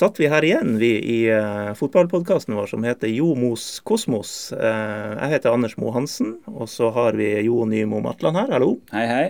satt 0.00 0.20
vi 0.20 0.30
her 0.32 0.44
igjen, 0.46 0.78
vi 0.80 0.94
i 0.96 1.18
uh, 1.28 1.74
fotballpodkasten 1.76 2.56
vår 2.56 2.70
som 2.72 2.84
heter 2.86 3.10
Jo 3.12 3.34
Mos 3.36 3.82
Kosmos. 3.84 4.32
Uh, 4.56 5.12
jeg 5.18 5.34
heter 5.34 5.52
Anders 5.52 5.76
Mo 5.80 5.92
Hansen, 5.92 6.38
og 6.48 6.70
så 6.72 6.88
har 6.96 7.18
vi 7.20 7.34
Jo 7.44 7.66
Nymo 7.68 8.00
Matland 8.04 8.40
her. 8.40 8.48
Hallo. 8.56 8.78
Hei, 8.94 9.04
hei. 9.10 9.26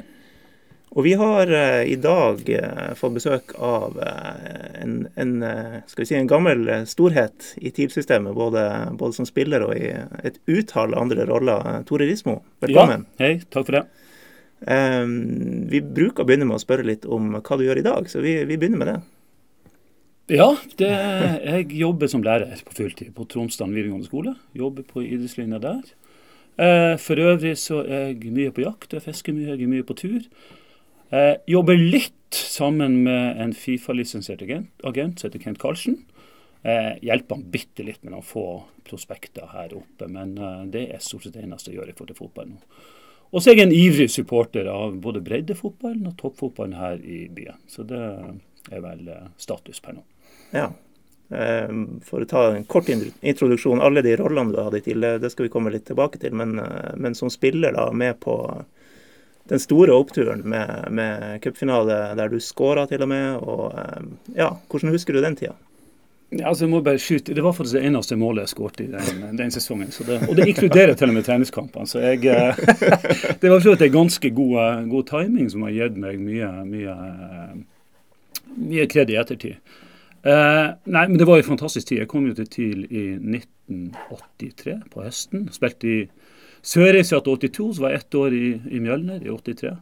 Og 0.91 1.07
vi 1.07 1.17
har 1.19 1.51
uh, 1.51 1.83
i 1.87 1.97
dag 1.99 2.47
fått 2.99 3.17
besøk 3.19 3.55
av 3.59 3.99
en, 3.99 4.97
en, 5.15 5.35
skal 5.91 6.05
vi 6.05 6.09
si, 6.13 6.19
en 6.19 6.31
gammel 6.31 6.67
storhet 6.91 7.53
i 7.59 7.75
TIL-systemet, 7.75 8.35
både, 8.35 8.65
både, 8.99 9.19
som 9.19 9.27
spiller 9.27 9.67
og 9.67 9.75
i 9.75 9.91
et 10.27 10.39
utall 10.51 10.95
andre 10.99 11.27
roller. 11.31 11.83
Tore 11.89 12.07
Rismo, 12.11 12.41
velkommen. 12.63 13.09
Ja, 13.19 13.27
hei, 13.27 13.39
takk 13.51 13.67
for 13.67 13.81
det. 13.81 13.87
vi 15.71 15.81
bruker 15.83 16.23
å 16.23 16.29
begynne 16.29 16.47
med 16.51 16.59
å 16.59 16.63
spørre 16.63 16.87
litt 16.87 17.07
om 17.07 17.39
hva 17.39 17.59
du 17.59 17.67
gjør 17.67 17.83
i 17.83 17.87
dag, 17.87 18.11
så 18.11 18.23
vi, 18.23 18.43
vi 18.47 18.59
begynner 18.59 18.83
med 18.83 18.95
det. 18.95 19.01
Ja, 20.31 20.53
det, 20.79 20.89
jeg 21.43 21.73
jobber 21.75 22.07
som 22.07 22.23
lærer 22.23 22.61
på 22.63 22.75
fulltid 22.77 23.09
på 23.17 23.25
Tromsdalen 23.27 23.75
videregående 23.75 24.07
skole. 24.07 24.37
Jobber 24.55 24.85
på 24.87 25.03
idrettslinja 25.03 25.59
der. 25.59 25.81
Eh, 26.55 26.95
for 27.03 27.19
øvrig 27.19 27.57
så 27.59 27.81
er 27.83 28.13
jeg 28.13 28.31
mye 28.37 28.53
på 28.55 28.63
jakt, 28.63 28.95
jeg 28.95 29.03
fisker 29.03 29.35
mye, 29.35 29.49
jeg 29.57 29.65
er 29.67 29.73
mye 29.73 29.87
på 29.89 29.97
tur. 29.99 30.21
Eh, 31.11 31.35
jobber 31.51 31.75
litt 31.75 32.37
sammen 32.37 33.01
med 33.09 33.41
en 33.43 33.55
Fifa-lisensiert 33.59 34.45
agent, 34.47 34.71
agent 34.87 35.19
som 35.19 35.27
heter 35.27 35.43
Kent 35.43 35.59
Karlsen. 35.59 35.99
Eh, 36.63 36.93
hjelper 37.03 37.41
han 37.41 37.51
bitte 37.51 37.89
litt 37.89 38.05
med 38.05 38.15
noen 38.15 38.27
få 38.27 38.45
prospekter 38.87 39.51
her 39.51 39.75
oppe, 39.81 40.07
men 40.07 40.37
det 40.71 40.85
er 40.95 41.03
stort 41.03 41.27
sett 41.27 41.35
det 41.35 41.43
eneste 41.43 41.73
jeg 41.73 41.81
gjør 41.81 41.91
i 41.91 41.97
forhold 41.97 42.13
til 42.13 42.21
fotball 42.21 42.53
nå. 42.53 42.63
Og 43.31 43.43
så 43.43 43.51
er 43.51 43.59
jeg 43.59 43.67
en 43.67 43.75
ivrig 43.75 44.07
supporter 44.15 44.71
av 44.71 44.95
både 45.03 45.25
breddefotballen 45.27 46.07
og 46.07 46.17
toppfotballen 46.23 46.79
her 46.79 47.03
i 47.03 47.25
byen. 47.35 47.59
Så 47.71 47.83
det 47.87 47.99
er 48.71 48.87
vel 48.87 49.11
status 49.39 49.83
per 49.83 49.99
nå. 49.99 50.07
Ja. 50.51 50.71
Ehm, 51.31 52.01
for 52.05 52.25
å 52.25 52.29
ta 52.29 52.45
en 52.57 52.65
kort 52.65 52.89
introduksjon. 52.91 53.81
Alle 53.81 54.03
de 54.03 54.17
rollene 54.19 54.55
du 54.55 54.61
hadde 54.63 54.83
til, 54.83 55.01
det 55.23 55.31
skal 55.31 55.47
vi 55.47 55.53
komme 55.53 55.71
litt 55.71 55.87
tilbake 55.87 56.19
til. 56.19 56.35
Men, 56.35 56.59
eh, 56.59 56.93
men 56.97 57.15
som 57.15 57.31
spiller 57.31 57.73
da 57.77 57.91
med 57.93 58.19
på 58.21 58.37
den 59.51 59.59
store 59.59 59.95
oppturen 59.95 60.43
med, 60.47 60.87
med 60.91 61.43
cupfinale 61.43 62.15
der 62.19 62.29
du 62.29 62.39
skåra 62.43 62.87
til 62.91 63.03
og 63.03 63.09
med. 63.09 63.37
og 63.43 63.75
ehm, 63.79 64.15
ja, 64.37 64.57
Hvordan 64.69 64.95
husker 64.95 65.15
du 65.15 65.23
den 65.23 65.37
tida? 65.39 65.55
Ja, 66.31 66.47
altså 66.49 66.65
jeg 66.65 66.71
må 66.71 66.81
bare 66.87 66.99
skyte. 67.03 67.35
Det 67.35 67.43
var 67.43 67.53
faktisk 67.53 67.75
det 67.75 67.89
eneste 67.89 68.17
målet 68.19 68.45
jeg 68.45 68.53
skåret 68.53 68.81
i 68.85 68.87
den, 68.91 69.23
den 69.39 69.51
sesongen. 69.51 69.91
Det, 69.91 70.19
og 70.29 70.37
det 70.39 70.47
inkluderer 70.53 70.95
til 70.95 71.11
og 71.11 71.17
med 71.17 71.27
treningskampene. 71.27 71.91
Så 71.91 72.03
jeg, 72.05 72.23
eh, 72.31 72.59
det 73.43 73.51
var 73.51 73.67
en 73.67 73.93
ganske 73.93 74.31
god, 74.31 74.55
eh, 74.63 74.85
god, 74.93 75.07
timing 75.11 75.51
som 75.51 75.67
har 75.67 75.75
gitt 75.75 75.99
meg 75.99 76.23
mye, 76.23 76.51
mye, 76.71 76.95
mye 78.55 78.87
kred 78.91 79.11
i 79.11 79.19
ettertid. 79.19 79.79
Uh, 80.21 80.77
nei, 80.85 81.07
men 81.09 81.17
det 81.17 81.27
var 81.29 81.41
en 81.41 81.47
fantastisk 81.47 81.89
tid. 81.89 82.03
Jeg 82.03 82.11
kom 82.11 82.27
jo 82.29 82.35
til 82.37 82.49
TIL 82.53 82.83
i 82.91 83.05
1983, 83.17 84.75
på 84.93 85.05
høsten. 85.05 85.47
Spilte 85.55 85.89
i 85.89 86.01
Sørreisa 86.61 87.23
til 87.25 87.39
82, 87.49 87.77
så 87.77 87.87
var 87.87 87.95
jeg 87.95 88.03
ett 88.03 88.19
år 88.21 88.37
i, 88.37 88.49
i 88.69 88.81
Mjølner 88.85 89.23
i 89.25 89.33
83. 89.33 89.77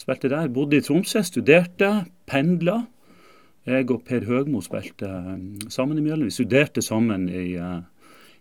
Spilte 0.00 0.32
der. 0.32 0.50
Bodde 0.52 0.80
i 0.80 0.84
Tromsø, 0.84 1.22
studerte, 1.24 1.92
pendla. 2.28 2.82
Jeg 3.68 3.88
og 3.92 4.04
Per 4.08 4.24
Høgmo 4.24 4.60
spilte 4.64 5.08
um, 5.08 5.56
sammen 5.72 6.00
i 6.00 6.04
Mjølner. 6.04 6.28
Vi 6.28 6.36
studerte 6.36 6.84
sammen 6.84 7.28
i 7.28 7.54
uh, 7.60 7.80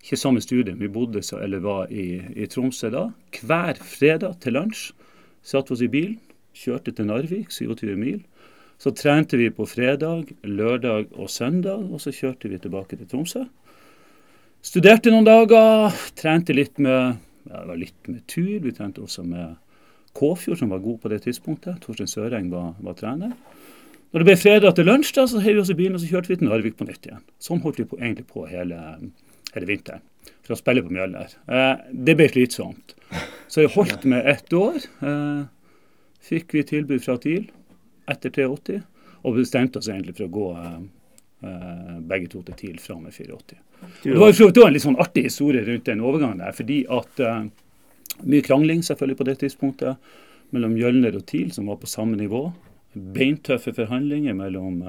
ikke 0.04 0.20
samme 0.20 0.42
studie, 0.42 0.76
vi 0.80 0.88
bodde 0.88 1.22
så, 1.24 1.42
eller 1.44 1.60
var 1.60 1.92
i, 1.92 2.22
i 2.36 2.48
Tromsø 2.48 2.90
da. 2.94 3.10
Hver 3.44 3.80
fredag 3.84 4.40
til 4.44 4.56
lunsj 4.56 4.90
satte 5.44 5.72
vi 5.72 5.76
oss 5.76 5.84
i 5.84 5.92
bilen, 5.92 6.20
kjørte 6.56 6.94
til 6.96 7.08
Narvik, 7.08 7.52
27 7.52 7.96
mil. 8.00 8.22
Så 8.80 8.94
trente 8.96 9.38
vi 9.38 9.50
på 9.52 9.66
fredag, 9.68 10.30
lørdag 10.48 11.10
og 11.20 11.28
søndag, 11.30 11.82
og 11.92 12.00
så 12.00 12.14
kjørte 12.16 12.48
vi 12.48 12.60
tilbake 12.64 12.96
til 12.96 13.10
Tromsø. 13.12 13.42
Studerte 14.64 15.12
noen 15.12 15.28
dager, 15.28 15.98
trente 16.20 16.56
litt 16.56 16.80
med, 16.80 17.18
ja, 17.52 17.64
litt 17.76 18.08
med 18.08 18.24
tur. 18.32 18.62
Vi 18.64 18.72
trente 18.76 19.04
også 19.04 19.26
med 19.28 19.58
Kåfjord, 20.16 20.62
som 20.62 20.72
var 20.72 20.80
god 20.86 21.02
på 21.04 21.12
det 21.12 21.20
tidspunktet. 21.26 21.82
Torstein 21.84 22.08
Søreng 22.08 22.48
var, 22.54 22.72
var, 22.80 22.96
trener. 22.96 23.36
Når 24.14 24.24
det 24.24 24.30
ble 24.30 24.38
fredag 24.40 24.80
til 24.80 24.88
lunsj, 24.88 25.12
da, 25.20 25.28
så 25.28 25.44
heiv 25.44 25.60
vi 25.60 25.66
oss 25.66 25.76
i 25.76 25.78
bilen 25.82 26.00
og 26.00 26.06
så 26.06 26.14
kjørte 26.14 26.32
vi 26.32 26.40
til 26.40 26.48
Narvik 26.48 26.80
på 26.80 26.88
nytt 26.88 27.12
igjen. 27.12 27.28
Sånn 27.44 27.60
holdt 27.66 27.84
vi 27.84 27.90
på, 27.92 28.00
egentlig 28.00 28.30
på 28.32 28.48
hele, 28.48 28.80
hele 29.58 29.70
vinteren 29.70 30.08
for 30.40 30.56
å 30.56 30.62
spille 30.64 30.88
på 30.88 30.96
Mjølner. 30.96 31.36
Eh, 31.52 31.86
det 32.08 32.16
ble 32.16 32.32
slitsomt. 32.32 32.96
Så 33.52 33.68
jeg 33.68 33.76
holdt 33.76 34.08
med 34.08 34.24
ett 34.24 34.56
år. 34.56 34.80
Eh, 35.04 35.48
fikk 36.32 36.56
vi 36.56 36.68
tilbud 36.72 37.04
fra 37.04 37.20
TIL 37.20 37.50
etter 38.12 38.34
83, 38.36 38.80
og 39.20 39.36
bestemte 39.36 39.82
oss 39.82 39.90
egentlig 39.92 40.16
for 40.18 40.28
å 40.28 40.34
gå 40.36 40.48
uh, 40.56 41.98
begge 42.08 42.32
to 42.32 42.44
til 42.48 42.60
TIL 42.60 42.80
fra 42.84 43.00
med 43.00 43.16
84. 43.16 43.60
Det 44.04 44.16
var 44.20 44.34
jo 44.36 44.50
en 44.66 44.76
litt 44.76 44.86
sånn 44.86 45.00
artig 45.00 45.26
historie 45.30 45.64
rundt 45.68 45.88
den 45.88 46.04
overgangen 46.04 46.44
der, 46.44 46.56
fordi 46.56 46.82
at 46.92 47.24
uh, 47.24 47.44
mye 48.24 48.46
krangling 48.46 48.82
selvfølgelig 48.86 49.20
på 49.20 49.30
det 49.30 49.38
tidspunktet 49.44 50.10
mellom 50.56 50.74
Mjølner 50.76 51.16
og 51.20 51.28
TIL, 51.30 51.54
som 51.56 51.70
var 51.70 51.80
på 51.80 51.88
samme 51.88 52.18
nivå. 52.20 52.50
Beintøffe 52.94 53.76
forhandlinger 53.78 54.34
mellom 54.36 54.82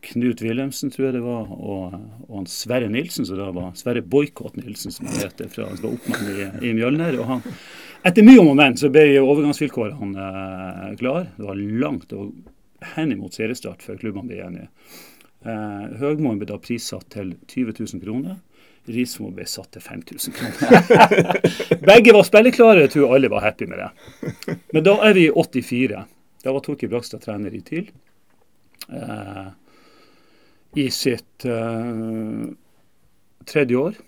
Knut 0.00 0.42
Wilhelmsen, 0.42 0.92
tror 0.94 1.08
jeg 1.08 1.16
det 1.16 1.24
var, 1.24 1.48
og, 1.50 1.94
og 2.28 2.46
Sverre 2.50 2.90
Nilsen, 2.92 3.26
som 3.26 3.38
da 3.40 3.48
var 3.54 3.72
Sverre 3.78 4.02
Boikott 4.04 4.58
Nilsen, 4.60 4.94
som 4.94 5.08
han 5.10 5.24
heter, 5.24 5.48
fra 5.50 5.66
han 5.66 5.80
var 5.82 5.96
oppmann 5.96 6.28
i, 6.30 6.68
i 6.68 6.74
Mjølner. 6.76 7.18
og 7.18 7.32
han 7.32 7.42
etter 8.06 8.26
mye 8.26 8.40
om 8.42 8.52
og 8.52 8.58
men 8.58 8.76
så 8.78 8.90
ble 8.92 9.04
overgangsvilkårene 9.20 10.30
eh, 10.30 10.96
klar. 11.00 11.28
Det 11.36 11.46
var 11.46 11.62
langt 11.84 12.12
og 12.16 12.32
henimot 12.94 13.34
seriestart 13.34 13.82
før 13.84 13.98
klubbene 14.00 14.30
ble 14.30 14.42
enige. 14.44 14.68
Eh, 15.46 15.84
Høgmoen 16.00 16.38
ble 16.40 16.48
da 16.50 16.58
prissatt 16.62 17.08
til 17.14 17.34
20 17.50 17.74
000 17.80 18.04
kroner. 18.04 18.38
Rismo 18.88 19.30
ble 19.34 19.44
satt 19.48 19.74
til 19.76 19.84
5000 19.84 20.36
kroner. 20.36 21.24
Begge 21.90 22.14
var 22.16 22.26
spilleklare, 22.26 22.86
jeg 22.86 22.94
tror 22.94 23.16
alle 23.16 23.30
var 23.32 23.44
happy 23.44 23.68
med 23.68 23.82
det. 23.82 24.56
Men 24.72 24.86
da 24.86 24.96
er 25.04 25.16
vi 25.18 25.26
i 25.28 25.32
84. 25.34 26.04
Da 26.44 26.54
var 26.54 26.64
Torkild 26.64 26.92
Brakstad 26.94 27.24
trener 27.24 27.54
i 27.54 27.60
TIL. 27.66 27.90
Eh, 28.88 29.48
I 30.78 30.88
sitt 30.94 31.44
eh, 31.44 32.46
tredje 33.48 33.76
år. 33.76 33.98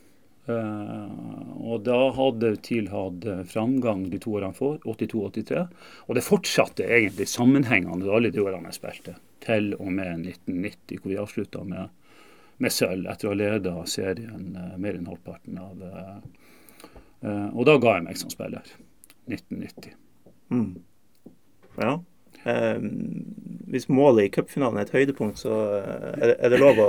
Uh, 0.51 1.71
og 1.71 1.85
da 1.87 1.99
hadde 2.17 2.55
TIL 2.65 2.89
hatt 2.91 3.27
eh, 3.29 3.43
framgang 3.47 4.07
de 4.11 4.19
to 4.23 4.33
årene 4.39 4.57
før, 4.57 4.79
82-83. 4.89 5.63
Og 6.09 6.17
det 6.17 6.25
fortsatte 6.27 6.87
egentlig 6.87 7.29
sammenhengende 7.31 8.11
alle 8.11 8.33
de 8.35 8.43
årene 8.43 8.73
jeg 8.73 8.79
spilte, 8.81 9.15
til 9.45 9.75
og 9.77 9.93
med 9.93 10.25
1990, 10.25 11.01
hvor 11.03 11.13
vi 11.13 11.21
avslutta 11.21 11.65
med, 11.69 11.93
med 12.59 12.75
sølv 12.75 13.07
etter 13.13 13.29
å 13.29 13.35
ha 13.35 13.39
leda 13.39 13.75
serien 13.91 14.51
uh, 14.57 14.75
mer 14.81 14.99
enn 14.99 15.11
halvparten 15.11 15.61
av 15.61 15.89
Og 17.21 17.67
da 17.69 17.75
ga 17.77 17.99
jeg 17.99 18.05
meg 18.07 18.17
som 18.17 18.31
spiller. 18.33 18.65
1990. 19.29 19.93
Mm. 20.51 20.71
Ja. 21.77 21.99
hvis 23.71 23.91
målet 23.93 24.25
i 24.25 24.31
cupfinalen 24.33 24.81
er 24.81 24.89
et 24.89 24.95
høydepunkt, 24.97 25.39
så 25.39 25.59
er 26.17 26.25
det, 26.25 26.37
er 26.41 26.53
det 26.55 26.61
lov 26.63 26.81
å 26.81 26.89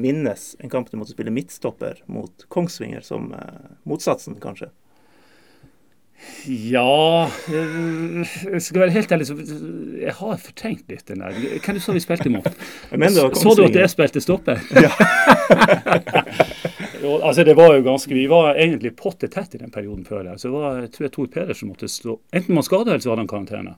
minnes 0.00 0.48
en 0.60 0.72
kamp 0.72 0.90
du 0.90 0.98
måtte 1.00 1.14
spille 1.14 1.34
midtstopper 1.34 2.02
mot 2.12 2.46
Kongsvinger, 2.52 3.04
som 3.06 3.32
eh, 3.36 3.70
motsatsen, 3.88 4.38
kanskje? 4.42 4.70
Ja 6.48 7.28
eh, 7.52 8.28
Jeg 8.52 8.62
skal 8.64 8.80
være 8.86 8.94
helt 8.94 9.12
ærlig, 9.12 9.26
så 9.28 9.36
jeg 10.00 10.14
har 10.16 10.38
fortrengt 10.40 10.88
litt 10.90 11.04
den 11.10 11.20
der. 11.22 11.36
Hvem 11.64 11.80
så 11.82 11.92
vi 11.96 12.02
spilte 12.04 12.30
imot? 12.30 12.48
Så 13.36 13.54
du 13.58 13.66
at 13.66 13.80
jeg 13.82 13.92
spilte 13.92 14.24
stopper? 14.24 14.62
Ja. 17.06 17.12
altså 17.22 17.44
det 17.46 17.54
var 17.54 17.76
jo 17.76 17.82
ganske, 17.86 18.14
Vi 18.14 18.24
var 18.26 18.56
egentlig 18.58 18.96
potte 18.98 19.28
tett 19.30 19.54
i 19.54 19.60
den 19.60 19.70
perioden 19.70 20.04
før. 20.08 20.32
Så 20.36 20.48
det 20.48 20.54
var, 20.56 20.80
jeg 20.80 20.90
tror 20.94 21.04
jeg 21.06 21.12
Tor 21.14 21.28
Pedersen 21.36 21.70
måtte 21.70 21.88
stå 21.92 22.16
Enten 22.34 22.56
man 22.56 22.66
skada, 22.66 22.90
eller 22.90 23.04
så 23.04 23.12
hadde 23.12 23.22
han 23.26 23.30
karantene. 23.30 23.76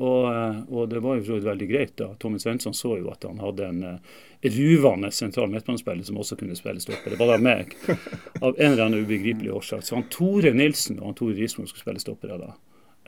Og, 0.00 0.28
eh, 0.32 0.60
og, 0.72 0.88
det 0.88 1.02
var 1.04 1.18
jo 1.20 1.38
veldig 1.44 1.68
greit. 1.68 1.96
da. 2.00 2.12
Tommy 2.18 2.38
Svensson 2.40 2.74
så 2.74 2.96
jo 2.98 3.10
at 3.12 3.24
han 3.28 3.40
hadde 3.42 3.66
en 3.68 3.82
uh, 3.84 4.20
ruvende 4.42 5.10
sentral 5.12 5.50
midtbanespiller 5.52 6.06
som 6.06 6.20
også 6.22 6.38
kunne 6.40 6.56
spille 6.56 6.80
stopper. 6.80 7.12
Det 7.12 7.20
var 7.20 7.34
da 7.34 7.38
meg, 7.42 7.76
av 8.44 8.56
en 8.56 8.72
eller 8.72 8.86
annen 8.86 9.04
ubegripelig 9.04 9.52
årsak. 9.52 9.84
Så 9.84 9.98
han 9.98 10.08
Tore 10.12 10.54
Nilsen 10.56 11.00
og 11.00 11.10
han 11.10 11.18
Tore 11.20 11.36
Rismoen 11.36 11.68
skulle 11.68 11.84
spille 11.84 12.04
stoppere 12.04 12.40
da. 12.40 12.54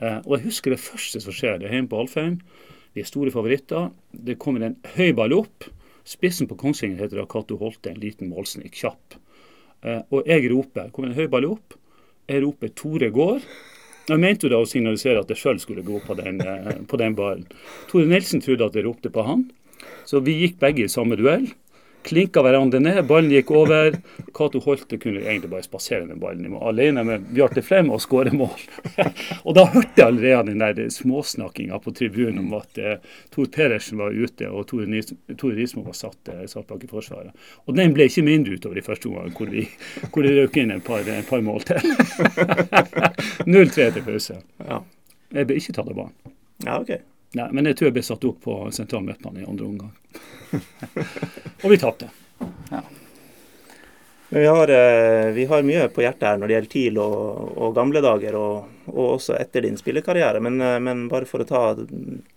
Uh, 0.01 0.19
og 0.27 0.37
jeg 0.37 0.45
husker 0.51 0.75
det 0.75 0.83
første 0.83 1.23
som 1.23 1.35
skjer. 1.35 1.57
Det 1.59 1.69
er 1.69 1.79
hjemme 1.79 1.91
på 1.91 2.03
Alfheim. 2.03 2.39
Vi 2.93 3.01
er 3.01 3.09
store 3.09 3.33
favoritter. 3.33 3.89
Det 4.13 4.37
kommer 4.39 4.67
en 4.67 4.77
høy 4.95 5.09
ball 5.17 5.33
opp. 5.35 5.69
Spissen 6.05 6.47
på 6.47 6.57
Kongsvinger 6.59 7.01
heter 7.01 7.17
da 7.17 7.25
Cato 7.25 7.57
Holte, 7.57 7.89
en 7.89 8.03
liten 8.03 8.29
målsnik, 8.29 8.75
kjapp. 8.77 9.17
Uh, 9.81 10.03
og 10.13 10.29
jeg 10.29 10.51
roper. 10.53 10.93
kommer 10.93 11.09
en 11.09 11.17
høy 11.17 11.25
ball 11.33 11.49
opp. 11.49 11.79
Jeg 12.29 12.45
roper 12.45 12.69
'Tore 12.69 13.09
går'. 13.09 13.49
Jeg 14.05 14.21
mente 14.21 14.45
jo 14.45 14.51
da 14.53 14.61
å 14.61 14.69
signalisere 14.69 15.21
at 15.23 15.31
jeg 15.33 15.41
sjøl 15.41 15.59
skulle 15.61 15.85
gå 15.85 15.99
på 16.05 16.13
den, 16.19 16.41
eh, 16.41 16.81
på 16.85 16.97
den 17.01 17.15
ballen. 17.17 17.45
Tore 17.89 18.05
Nilsen 18.05 18.41
trodde 18.41 18.67
at 18.67 18.75
jeg 18.77 18.85
ropte 18.85 19.09
på 19.09 19.25
han, 19.25 19.47
så 20.05 20.21
vi 20.21 20.37
gikk 20.43 20.59
begge 20.61 20.85
i 20.85 20.91
samme 20.91 21.17
duell. 21.17 21.47
Klinka 22.05 22.43
hverandre 22.45 22.79
ned, 22.83 23.01
ballen 23.09 23.31
gikk 23.33 23.51
over. 23.55 23.97
Cato 24.35 24.61
Holte 24.63 24.99
kunne 25.01 25.23
egentlig 25.23 25.49
bare 25.51 25.65
spasere 25.65 26.05
den 26.05 26.19
ballen 26.21 26.53
alene 26.61 27.03
med 27.07 27.25
Bjarte 27.33 27.63
Frem 27.65 27.89
og 27.93 28.01
skåre 28.03 28.33
mål. 28.35 28.53
og 29.45 29.57
da 29.57 29.65
hørte 29.73 29.97
jeg 29.97 30.07
allerede 30.07 30.51
den 30.51 30.63
der 30.63 30.91
småsnakkinga 30.93 31.79
på 31.83 31.93
tribunen 31.97 32.43
om 32.43 32.53
at 32.59 32.79
eh, 32.81 32.99
Tor 33.33 33.49
Pedersen 33.53 34.01
var 34.01 34.13
ute 34.13 34.49
og 34.51 34.67
Tore 34.69 35.55
Rismo 35.55 35.85
var 35.85 35.97
satt, 35.97 36.33
eh, 36.33 36.45
satt, 36.51 36.67
bak 36.69 36.83
i 36.85 36.91
forsvaret. 36.91 37.33
Og 37.65 37.77
den 37.77 37.95
ble 37.95 38.09
ikke 38.09 38.25
mindre 38.25 38.59
utover 38.59 38.79
i 38.79 38.85
første 38.85 39.09
omgang, 39.11 39.33
hvor, 39.37 39.49
vi, 39.51 39.65
hvor 40.11 40.25
det 40.25 40.35
røk 40.37 40.61
inn 40.61 40.75
et 40.75 40.85
par, 40.85 41.07
par 41.29 41.43
mål 41.45 41.65
til. 41.67 41.91
0-3 43.55 43.91
til 43.97 44.05
pause. 44.05 44.39
Ja. 44.65 44.81
Jeg 45.35 45.49
ble 45.49 45.59
ikke 45.59 45.75
tatt 45.75 45.89
av 45.89 45.97
banen. 45.97 46.33
Ja, 46.63 46.79
ok. 46.79 47.14
Nei, 47.35 47.49
men 47.51 47.67
jeg 47.67 47.75
tror 47.75 47.89
jeg 47.89 47.95
ble 47.97 48.03
satt 48.07 48.25
opp 48.29 48.37
på 48.45 48.53
sentral 48.75 49.03
midtbane 49.03 49.41
i 49.43 49.47
andre 49.47 49.65
omgang. 49.67 49.95
og 51.63 51.67
vi 51.67 51.79
tapte. 51.81 52.07
Ja. 52.69 52.79
Vi 54.29 54.45
har, 54.45 54.71
eh, 54.71 55.31
vi 55.31 55.45
har, 55.45 55.63
mye 55.63 55.89
på 55.93 56.01
hjertet 56.01 56.23
her 56.27 56.39
når 56.39 56.47
det 56.47 56.55
gjelder 56.55 56.71
TIL 56.71 56.97
og, 57.03 57.51
og 57.59 57.75
gamle 57.75 58.01
dager, 58.01 58.37
og, 58.39 58.71
og, 58.87 59.03
også 59.17 59.35
etter 59.37 59.67
din 59.67 59.77
spillekarriere. 59.77 60.39
Men, 60.43 60.57
eh, 60.63 60.79
men, 60.79 61.05
bare 61.11 61.27
for 61.29 61.43
å 61.43 61.49
ta 61.49 61.61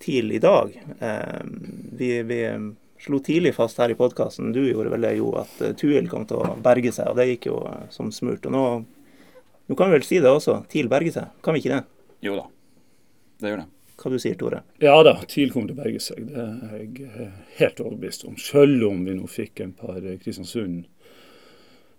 TIL 0.03 0.35
i 0.35 0.43
dag. 0.43 0.75
Eh, 0.99 1.41
vi, 2.03 2.11
vi 2.29 2.43
slo 3.07 3.23
tidlig 3.25 3.55
fast 3.57 3.79
her 3.79 3.95
i 3.95 3.99
podkasten, 3.99 4.51
du 4.53 4.65
gjorde 4.67 4.93
vel 4.97 5.07
det, 5.07 5.15
jo, 5.23 5.31
at 5.39 5.79
Tuil 5.79 6.11
kom 6.11 6.27
til 6.27 6.43
å 6.43 6.59
berge 6.63 6.93
seg. 6.93 7.15
Og 7.15 7.23
det 7.23 7.31
gikk 7.33 7.51
jo 7.53 7.63
som 7.95 8.11
smurt. 8.13 8.51
Og 8.51 8.55
nå, 8.55 8.67
nå 9.71 9.79
kan 9.79 9.89
vi 9.89 10.01
vel 10.01 10.11
si 10.11 10.19
det 10.19 10.35
også. 10.35 10.61
TIL 10.75 10.91
berger 10.91 11.21
seg, 11.21 11.35
kan 11.47 11.55
vi 11.55 11.63
ikke 11.63 11.79
det? 11.79 11.83
Jo 12.27 12.43
da, 12.43 12.49
det 13.39 13.55
gjør 13.55 13.65
det. 13.65 13.73
Hva 13.99 14.13
du 14.13 14.19
sier 14.23 14.37
Tore? 14.39 14.63
Ja 14.79 14.95
da, 15.03 15.17
TIL 15.27 15.51
kommer 15.51 15.73
til 15.73 15.75
å 15.75 15.83
berge 15.83 16.03
seg. 16.03 16.29
Det 16.31 16.43
er 16.45 16.75
jeg 16.79 17.09
eh, 17.09 17.33
helt 17.59 17.81
overbevist 17.83 18.29
om. 18.29 18.37
Selv 18.39 18.85
om 18.87 19.01
vi 19.07 19.17
nå 19.19 19.27
fikk 19.31 19.65
en 19.65 19.73
par 19.75 19.99
eh, 19.99 20.21
Kristiansund 20.23 20.85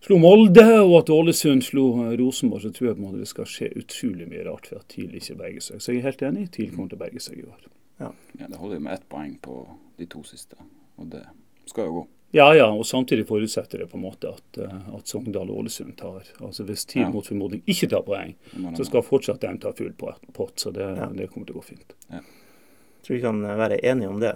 slo 0.05 0.15
Molde, 0.23 0.63
og 0.79 0.93
at 1.01 1.11
Ålesund 1.11 1.65
slo 1.67 1.89
eh, 2.05 2.13
Rosenborg, 2.21 2.63
så 2.63 2.71
tror 2.75 2.91
jeg 2.91 2.99
på 3.01 3.09
en 3.09 3.19
det 3.19 3.27
skal 3.27 3.49
skje 3.51 3.73
utrolig 3.81 4.29
mye 4.31 4.45
rart 4.47 4.71
for 4.71 4.79
at 4.79 4.87
TIL 4.93 5.17
ikke 5.19 5.35
berger 5.41 5.65
seg. 5.65 5.83
Så 5.83 5.91
jeg 5.91 5.99
er 5.99 6.07
helt 6.07 6.23
enig. 6.29 6.47
TIL 6.55 6.71
kommer 6.71 6.93
til 6.93 7.01
å 7.01 7.03
berge 7.03 7.25
seg 7.25 7.41
i 7.41 7.47
år. 7.49 7.67
Ja, 7.99 8.13
ja 8.39 8.47
Det 8.47 8.61
holder 8.61 8.79
jo 8.79 8.85
med 8.87 8.95
ett 8.95 9.09
poeng 9.11 9.35
på 9.43 9.59
de 9.99 10.07
to 10.07 10.23
siste, 10.23 10.55
og 10.95 11.11
det 11.11 11.25
skal 11.67 11.89
jo 11.89 11.97
gå. 11.99 12.07
Ja, 12.31 12.55
ja, 12.55 12.67
og 12.69 12.85
samtidig 12.85 13.25
forutsetter 13.27 13.81
det 13.81 13.87
på 13.89 13.97
en 13.97 14.03
måte 14.03 14.29
at, 14.29 14.57
eh, 14.61 14.89
at 14.95 15.07
Sogndal 15.09 15.49
og 15.49 15.63
Ålesund 15.63 15.95
tar 15.97 16.27
altså 16.37 16.63
Hvis 16.67 16.85
TIL 16.85 17.01
ja. 17.01 17.09
mot 17.09 17.25
formodning 17.25 17.63
ikke 17.65 17.89
tar 17.89 18.03
poeng, 18.05 18.35
så 18.77 18.85
skal 18.85 19.05
fortsatt 19.05 19.41
de 19.41 19.55
ta 19.63 19.71
full 19.73 19.95
pott. 19.97 20.53
Så 20.59 20.69
det, 20.75 20.85
ja. 20.85 21.07
det, 21.09 21.31
kommer 21.33 21.49
til 21.49 21.57
å 21.57 21.63
gå 21.63 21.65
fint. 21.71 21.95
Ja. 22.11 22.21
Jeg 22.21 23.07
tror 23.07 23.15
vi 23.15 23.23
kan 23.23 23.41
være 23.41 23.79
enige 23.81 24.11
om 24.13 24.21
det. 24.21 24.35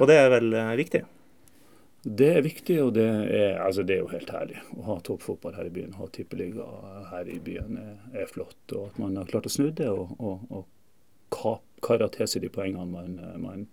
Og 0.00 0.10
det 0.10 0.16
er 0.18 0.32
vel 0.32 0.50
uh, 0.56 0.72
viktig? 0.80 1.04
Det 2.02 2.28
er 2.40 2.42
viktig, 2.42 2.78
og 2.82 2.92
det 2.96 3.06
er, 3.06 3.58
altså 3.62 3.84
det 3.86 3.96
er 3.96 4.02
jo 4.02 4.10
helt 4.10 4.30
herlig. 4.34 4.58
Å 4.74 4.86
ha 4.88 4.98
toppfotball 5.06 5.54
her 5.58 5.68
i 5.68 5.72
byen, 5.74 5.94
ha 6.00 6.08
tippeliga 6.10 6.66
her 7.12 7.30
i 7.30 7.38
byen 7.44 7.78
er, 7.78 7.94
er, 8.16 8.26
flott. 8.30 8.58
Og 8.72 8.88
at 8.88 8.98
man 9.02 9.14
har 9.20 9.30
klart 9.30 9.46
å 9.46 9.52
snu 9.52 9.68
det 9.70 9.86
og, 9.92 10.16
og, 10.18 10.42
og 10.50 10.66
til 11.78 12.26
seg 12.26 12.42
de 12.42 12.50
poengene 12.50 12.88
man, 12.90 13.18
man 13.38 13.66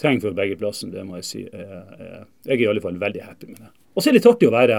trenger 0.00 0.26
for 0.26 0.36
begge 0.36 0.58
plassene, 0.60 0.94
det 0.94 1.04
må 1.06 1.18
jeg 1.20 1.28
si. 1.28 1.42
Jeg 1.46 2.54
er 2.56 2.62
i 2.62 2.70
alle 2.70 2.82
fall 2.84 2.98
veldig 3.00 3.24
happy 3.24 3.50
med 3.52 3.62
det. 3.62 3.72
Og 3.94 4.02
så 4.02 4.10
er 4.10 4.14
det 4.14 4.20
litt 4.22 4.30
artig 4.32 4.48
å 4.50 4.54
være 4.54 4.78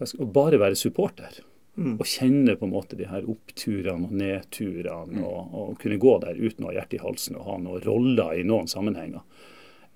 å 0.00 0.26
bare 0.32 0.60
være 0.60 0.78
supporter. 0.78 1.40
Mm. 1.76 1.94
Og 2.00 2.06
kjenne 2.08 2.56
på 2.58 2.66
en 2.66 2.72
måte 2.72 2.96
de 2.98 3.06
her 3.08 3.26
oppturene 3.30 4.08
og 4.08 4.14
nedturene. 4.16 5.20
Mm. 5.20 5.24
Og, 5.24 5.54
og, 5.54 5.76
kunne 5.80 6.00
gå 6.00 6.16
der 6.24 6.40
uten 6.40 6.66
å 6.66 6.70
ha 6.70 6.76
hjertet 6.78 6.98
i 6.98 7.04
halsen 7.04 7.38
og 7.38 7.46
ha 7.46 7.58
noen 7.62 7.84
roller 7.86 8.40
i 8.40 8.46
noen 8.46 8.68
sammenhenger. 8.70 9.22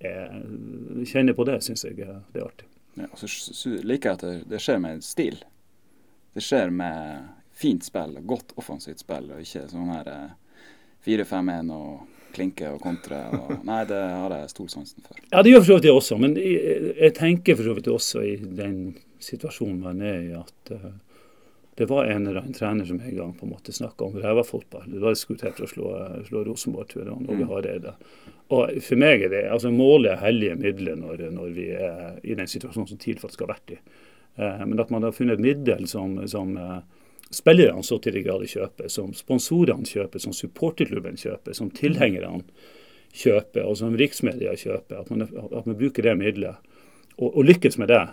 Jeg 0.01 1.07
kjenner 1.09 1.35
på 1.37 1.45
det, 1.47 1.59
syns 1.63 1.85
jeg 1.85 1.97
det 1.99 2.07
er 2.07 2.45
artig. 2.45 2.67
Ja, 2.95 3.09
og 3.11 3.19
så 3.19 3.75
liker 3.83 4.11
jeg 4.11 4.17
at 4.17 4.23
det, 4.23 4.35
det 4.51 4.61
skjer 4.63 4.79
med 4.83 5.03
stil. 5.03 5.39
Det 6.35 6.43
skjer 6.43 6.71
med 6.71 7.29
fint 7.55 7.83
spill, 7.87 8.17
godt 8.27 8.51
offensivt 8.59 9.03
spill, 9.03 9.29
og 9.31 9.43
ikke 9.43 9.65
sånn 9.71 9.91
her 9.93 10.09
4-5-1 11.05 11.71
og 11.75 12.14
klinke 12.35 12.69
og 12.75 12.83
kontre. 12.83 13.21
Og, 13.37 13.55
nei, 13.67 13.81
det 13.89 14.01
har 14.01 14.35
jeg 14.35 14.51
stor 14.51 14.69
sansen 14.73 15.05
for. 15.05 15.23
Ja, 15.31 15.41
det 15.41 15.53
gjør 15.53 15.63
for 15.63 15.69
så 15.71 15.79
vidt 15.79 15.87
det 15.87 15.95
også. 15.95 16.19
Men 16.21 16.37
jeg, 16.39 16.93
jeg 16.99 17.15
tenker 17.17 17.57
for 17.57 17.69
så 17.69 17.75
vidt 17.79 17.89
også 17.91 18.23
i 18.27 18.35
den 18.43 18.77
situasjonen 19.23 19.81
man 19.81 20.03
er 20.05 20.21
i, 20.21 20.31
at 20.37 20.73
uh, 20.75 20.93
det 21.75 21.87
var 21.89 22.05
en 22.05 22.27
eller 22.27 22.39
annen 22.39 22.55
trener 22.55 22.87
som 22.87 23.01
en 23.01 23.15
gang 23.15 23.33
på 23.35 23.45
en 23.45 23.51
måte 23.51 23.73
snakka 23.75 24.05
om 24.05 24.19
ræva 24.23 24.43
fotball. 24.47 24.85
Det 24.87 25.01
var 25.03 25.15
diskutert 25.15 25.59
å 25.59 25.67
slå, 25.67 25.91
slå 26.27 26.43
Rosenborg, 26.47 26.87
tror 26.91 27.03
jeg, 27.03 27.17
Norge 27.25 27.43
mm. 27.43 27.49
Hareide. 27.51 27.95
Og 28.55 28.77
for 28.85 29.01
meg 29.01 29.25
er 29.25 29.33
det 29.33 29.41
altså 29.51 29.71
målet 29.73 30.13
er 30.13 30.21
hellige 30.21 30.55
midler 30.59 30.99
når, 30.99 31.25
når, 31.35 31.49
vi 31.55 31.71
er 31.75 32.19
i 32.23 32.37
den 32.37 32.47
situasjonen 32.47 32.91
som 32.93 33.01
TIL 33.01 33.19
faktisk 33.19 33.43
har 33.43 33.51
vært 33.55 33.75
i. 33.75 33.79
Uh, 34.39 34.63
men 34.63 34.79
at 34.79 34.93
man 34.93 35.03
har 35.07 35.15
funnet 35.15 35.39
et 35.39 35.43
middel 35.43 35.87
som, 35.91 36.15
som 36.31 36.55
uh, 36.55 36.79
spillerne 37.35 37.83
så 37.83 37.99
til 37.99 38.15
de 38.15 38.23
grader 38.25 38.49
kjøper, 38.49 38.89
som 38.91 39.13
sponsorene 39.15 39.87
kjøper, 39.87 40.21
som 40.23 40.33
supporterklubben 40.35 41.17
kjøper, 41.19 41.55
som 41.57 41.71
tilhengerne 41.75 42.45
kjøper, 43.15 43.65
og 43.65 43.77
som 43.79 43.95
riksmedia 43.97 44.55
kjøper. 44.59 45.01
At 45.01 45.11
man, 45.11 45.25
at 45.27 45.65
man 45.65 45.77
bruker 45.79 46.05
det 46.05 46.15
middelet 46.19 46.71
og, 47.17 47.29
og, 47.31 47.41
lykkes 47.47 47.79
med 47.79 47.91
det, 47.91 48.03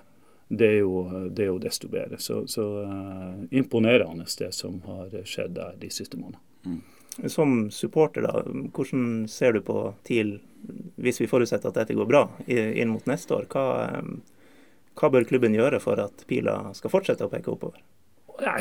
det 0.53 0.69
er 0.69 0.81
jo, 0.83 1.29
det 1.31 1.47
er 1.47 1.53
jo 1.53 1.61
desto 1.63 1.91
bedre. 1.91 2.19
Så, 2.23 2.43
så 2.51 2.67
uh, 2.87 3.45
imponerende 3.51 4.27
det 4.39 4.53
som 4.55 4.81
har 4.87 5.15
skjedd 5.25 5.57
der 5.59 5.79
de 5.81 5.91
siste 5.91 6.19
månedene. 6.21 6.43
Mm. 6.67 7.29
Som 7.29 7.57
supporter, 7.75 8.25
da, 8.25 8.43
hvordan 8.73 9.27
ser 9.29 9.57
du 9.57 9.63
på 9.65 9.79
TIL, 10.07 10.39
hvis 11.03 11.21
vi 11.21 11.29
forutsetter 11.29 11.69
at 11.69 11.81
dette 11.83 11.97
går 11.97 12.09
bra, 12.09 12.23
inn 12.49 12.93
mot 12.93 13.09
neste 13.11 13.35
år? 13.37 13.49
Hva, 13.53 13.65
um, 13.99 14.21
hva 14.99 15.11
bør 15.13 15.27
klubben 15.29 15.57
gjøre 15.57 15.81
for 15.83 16.01
at 16.01 16.25
pila 16.29 16.73
skal 16.77 16.93
fortsette 16.93 17.27
å 17.27 17.33
peke 17.33 17.53
oppover? 17.53 17.83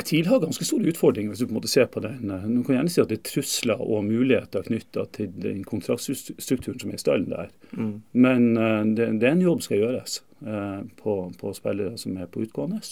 TIL 0.04 0.26
har 0.26 0.40
ganske 0.40 0.64
store 0.64 0.90
utfordringer, 0.92 1.32
hvis 1.32 1.40
du 1.42 1.46
på 1.46 1.54
en 1.54 1.58
måte 1.58 1.70
ser 1.70 1.86
på 1.90 2.02
den. 2.04 2.28
Du 2.28 2.62
kan 2.64 2.76
gjerne 2.76 2.92
si 2.92 3.00
at 3.02 3.10
det 3.10 3.18
er 3.18 3.28
trusler 3.28 3.80
og 3.80 4.04
muligheter 4.06 4.66
knytta 4.66 5.06
til 5.16 5.32
den 5.42 5.62
kontraktstrukturen 5.68 6.80
som 6.80 6.92
er 6.92 6.98
i 6.98 7.02
stallen 7.02 7.30
der. 7.32 7.50
Mm. 7.72 7.94
Men 8.12 8.48
uh, 8.58 8.82
det, 8.84 9.08
det, 9.20 9.28
er 9.28 9.36
en 9.36 9.44
jobb 9.46 9.62
som 9.62 9.70
skal 9.70 9.82
gjøres 9.82 10.18
uh, 10.46 10.82
på, 11.00 11.16
på, 11.40 11.54
spillere 11.56 11.96
som 12.00 12.18
er 12.20 12.30
på 12.30 12.44
utgående. 12.44 12.82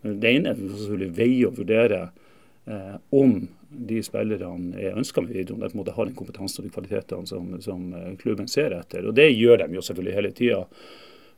Det 0.00 0.30
ene 0.30 0.54
er 0.54 0.60
selvfølgelig 0.60 1.16
veie 1.18 1.48
å 1.48 1.54
vurdere 1.56 2.08
om 3.16 3.32
de 3.70 3.96
spillerne 4.04 4.78
er 4.78 4.98
ønska 5.00 5.24
med 5.24 5.32
videre, 5.34 5.56
om 5.72 5.84
de 5.84 5.94
har 5.96 6.06
den 6.06 6.14
kompetansen 6.14 6.62
og 6.62 6.68
de 6.68 6.74
kvalitetene 6.74 7.26
som, 7.26 7.48
som 7.64 7.88
klubben 8.20 8.46
ser 8.48 8.76
etter. 8.76 9.08
Og 9.08 9.16
Det 9.16 9.26
gjør 9.32 9.64
de 9.64 9.74
jo 9.74 9.82
selvfølgelig 9.82 10.14
hele 10.14 10.30
tida. 10.36 10.60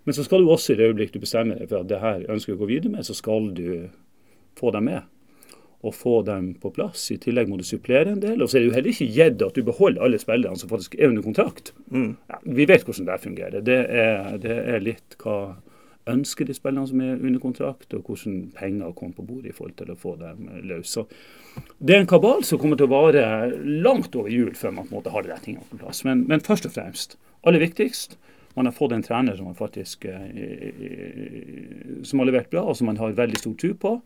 Men 0.05 0.17
så 0.17 0.27
skal 0.27 0.43
du 0.43 0.50
også 0.50 0.75
i 0.75 0.77
det 0.77 0.91
øyeblikk 0.91 1.15
du 1.15 1.23
bestemmer 1.23 1.61
deg 1.62 1.71
for 1.71 1.81
at 1.81 1.89
det 1.89 2.03
her 2.03 2.27
ønsker 2.35 2.53
du 2.53 2.58
å 2.58 2.63
gå 2.65 2.70
videre 2.75 2.93
med, 2.93 3.06
så 3.06 3.17
skal 3.17 3.49
du 3.56 3.89
få 4.59 4.71
dem 4.75 4.89
med 4.91 5.03
og 5.82 5.94
få 5.94 6.21
dem 6.23 6.53
på 6.63 6.71
plass. 6.71 7.09
I 7.11 7.19
tillegg 7.19 7.49
må 7.51 7.59
du 7.59 7.65
supplere 7.67 8.15
en 8.15 8.23
del. 8.23 8.43
Og 8.43 8.51
så 8.51 8.59
er 8.59 8.63
det 8.63 8.69
jo 8.69 8.77
heller 8.77 8.93
ikke 8.93 9.11
gitt 9.17 9.43
at 9.43 9.59
du 9.59 9.67
beholder 9.67 10.05
alle 10.06 10.21
spillerne 10.23 10.59
som 10.59 10.71
faktisk 10.71 10.94
er 10.99 11.11
under 11.11 11.27
kontrakt. 11.27 11.73
Mm. 11.91 12.15
Ja, 12.31 12.39
vi 12.47 12.67
vet 12.71 12.87
hvordan 12.87 13.09
det 13.11 13.19
fungerer. 13.25 13.67
Det 13.67 13.79
er, 13.91 14.39
det 14.43 14.59
er, 14.63 14.79
litt 14.85 15.19
hva 15.23 15.56
ønsker 16.13 16.47
de 16.47 16.55
spillerne 16.55 16.87
som 16.91 17.03
er 17.03 17.19
under 17.19 17.43
kontrakt, 17.43 17.91
og 17.99 18.06
hvordan 18.06 18.39
penger 18.55 18.94
kommer 18.99 19.19
på 19.19 19.27
bordet 19.27 19.51
i 19.51 19.56
forhold 19.59 19.75
til 19.79 19.91
å 19.91 19.99
få 19.99 20.15
dem 20.23 20.49
løs. 20.71 20.94
Så 20.94 21.06
det 21.79 21.97
er 21.97 22.05
en 22.05 22.11
kabal 22.11 22.47
som 22.47 22.63
kommer 22.63 22.79
til 22.79 22.87
å 22.87 22.94
vare 22.94 23.51
langt 23.67 24.15
over 24.19 24.31
jul 24.31 24.55
før 24.59 24.79
man 24.79 24.87
på 24.87 24.94
en 24.94 25.01
måte 25.01 25.15
har 25.15 25.27
de 25.27 25.43
tingene 25.43 25.67
på 25.71 25.82
plass. 25.82 26.06
Men, 26.06 26.27
men 26.31 26.47
først 26.47 26.71
og 26.71 26.75
fremst, 26.79 27.19
aller 27.43 27.63
viktigst, 27.63 28.19
man 28.55 28.69
har 28.69 28.77
fått 28.77 28.94
en 28.94 29.03
trener 29.03 29.35
som, 29.39 29.51
faktisk, 29.56 30.05
eh, 30.05 30.75
som 32.06 32.21
har 32.21 32.29
levert 32.29 32.51
bra, 32.53 32.69
og 32.69 32.79
som 32.79 32.91
man 32.91 33.01
har 33.01 33.19
veldig 33.19 33.41
stor 33.41 33.55
tro 33.59 33.75
på. 33.82 33.99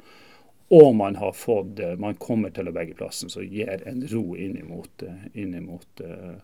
Og 0.68 0.94
man 0.94 1.16
har 1.16 1.32
fått, 1.32 1.78
eh, 1.78 1.96
man 1.96 2.14
kommer 2.14 2.50
til 2.50 2.68
å 2.68 2.74
begge 2.74 2.96
plassen, 2.98 3.30
som 3.30 3.44
gir 3.46 3.82
en 3.86 4.02
ro 4.10 4.24
inn 4.36 4.58
mot, 4.66 5.02
eh, 5.02 5.28
inn 5.38 5.54
uh, 5.54 6.34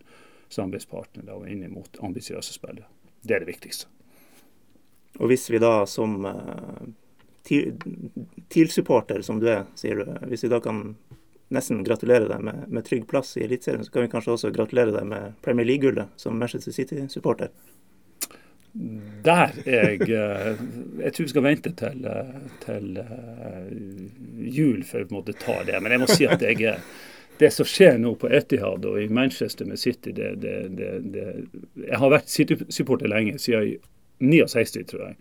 samarbeidspartnere 0.48 1.34
og 1.34 1.48
inn 1.50 1.66
mot 1.72 1.98
ambisiøse 1.98 2.54
spillere. 2.54 2.86
Det 3.22 3.34
er 3.34 3.42
det 3.42 3.50
viktigste. 3.50 3.86
Og 5.18 5.28
hvis 5.28 5.50
vi 5.50 5.58
da 5.58 5.86
som 5.86 6.24
uh, 6.24 6.86
TIL-supporter, 7.42 9.22
som 9.22 9.40
du 9.40 9.48
er, 9.50 9.66
sier 9.74 9.98
du, 9.98 10.14
hvis 10.30 10.46
vi 10.46 10.52
da 10.52 10.60
kan 10.62 10.94
nesten 11.52 11.82
gratulere 11.84 12.30
deg 12.30 12.46
med, 12.46 12.68
med 12.70 12.86
trygg 12.86 13.08
plass 13.10 13.34
i 13.36 13.44
Eliteserien, 13.44 13.84
så 13.84 13.92
kan 13.92 14.06
vi 14.06 14.12
kanskje 14.14 14.36
også 14.36 14.52
gratulere 14.54 14.94
deg 14.94 15.08
med 15.08 15.34
Premier 15.42 15.66
League-gullet 15.66 16.14
som 16.16 16.38
Manchester 16.38 16.72
City-supporter? 16.72 17.50
Der 18.72 19.52
er 19.66 19.90
jeg 19.90 20.00
eh, 20.08 20.60
Jeg 21.04 21.12
tror 21.12 21.26
vi 21.26 21.28
skal 21.28 21.44
vente 21.44 21.72
til, 21.76 22.06
eh, 22.08 22.36
til 22.64 22.96
eh, 23.02 23.72
jul 24.48 24.80
vi 24.80 25.04
måtte 25.10 25.36
ta 25.36 25.60
det. 25.68 25.76
Men 25.82 25.92
jeg 25.92 26.00
må 26.00 26.08
si 26.08 26.26
at 26.26 26.42
jeg, 26.42 26.76
det 27.40 27.52
som 27.52 27.68
skjer 27.68 28.00
nå 28.00 28.14
på 28.20 28.30
Etihad 28.32 28.86
og 28.88 29.00
i 29.02 29.08
Manchester 29.12 29.68
med 29.68 29.80
City 29.80 30.14
det, 30.16 30.34
det, 30.40 30.56
det, 30.72 31.26
Jeg 31.84 32.00
har 32.00 32.12
vært 32.12 32.32
City-supporter 32.32 33.12
lenge, 33.12 33.38
siden 33.38 33.76
69, 34.22 34.86
tror 34.88 35.08
jeg. 35.10 35.16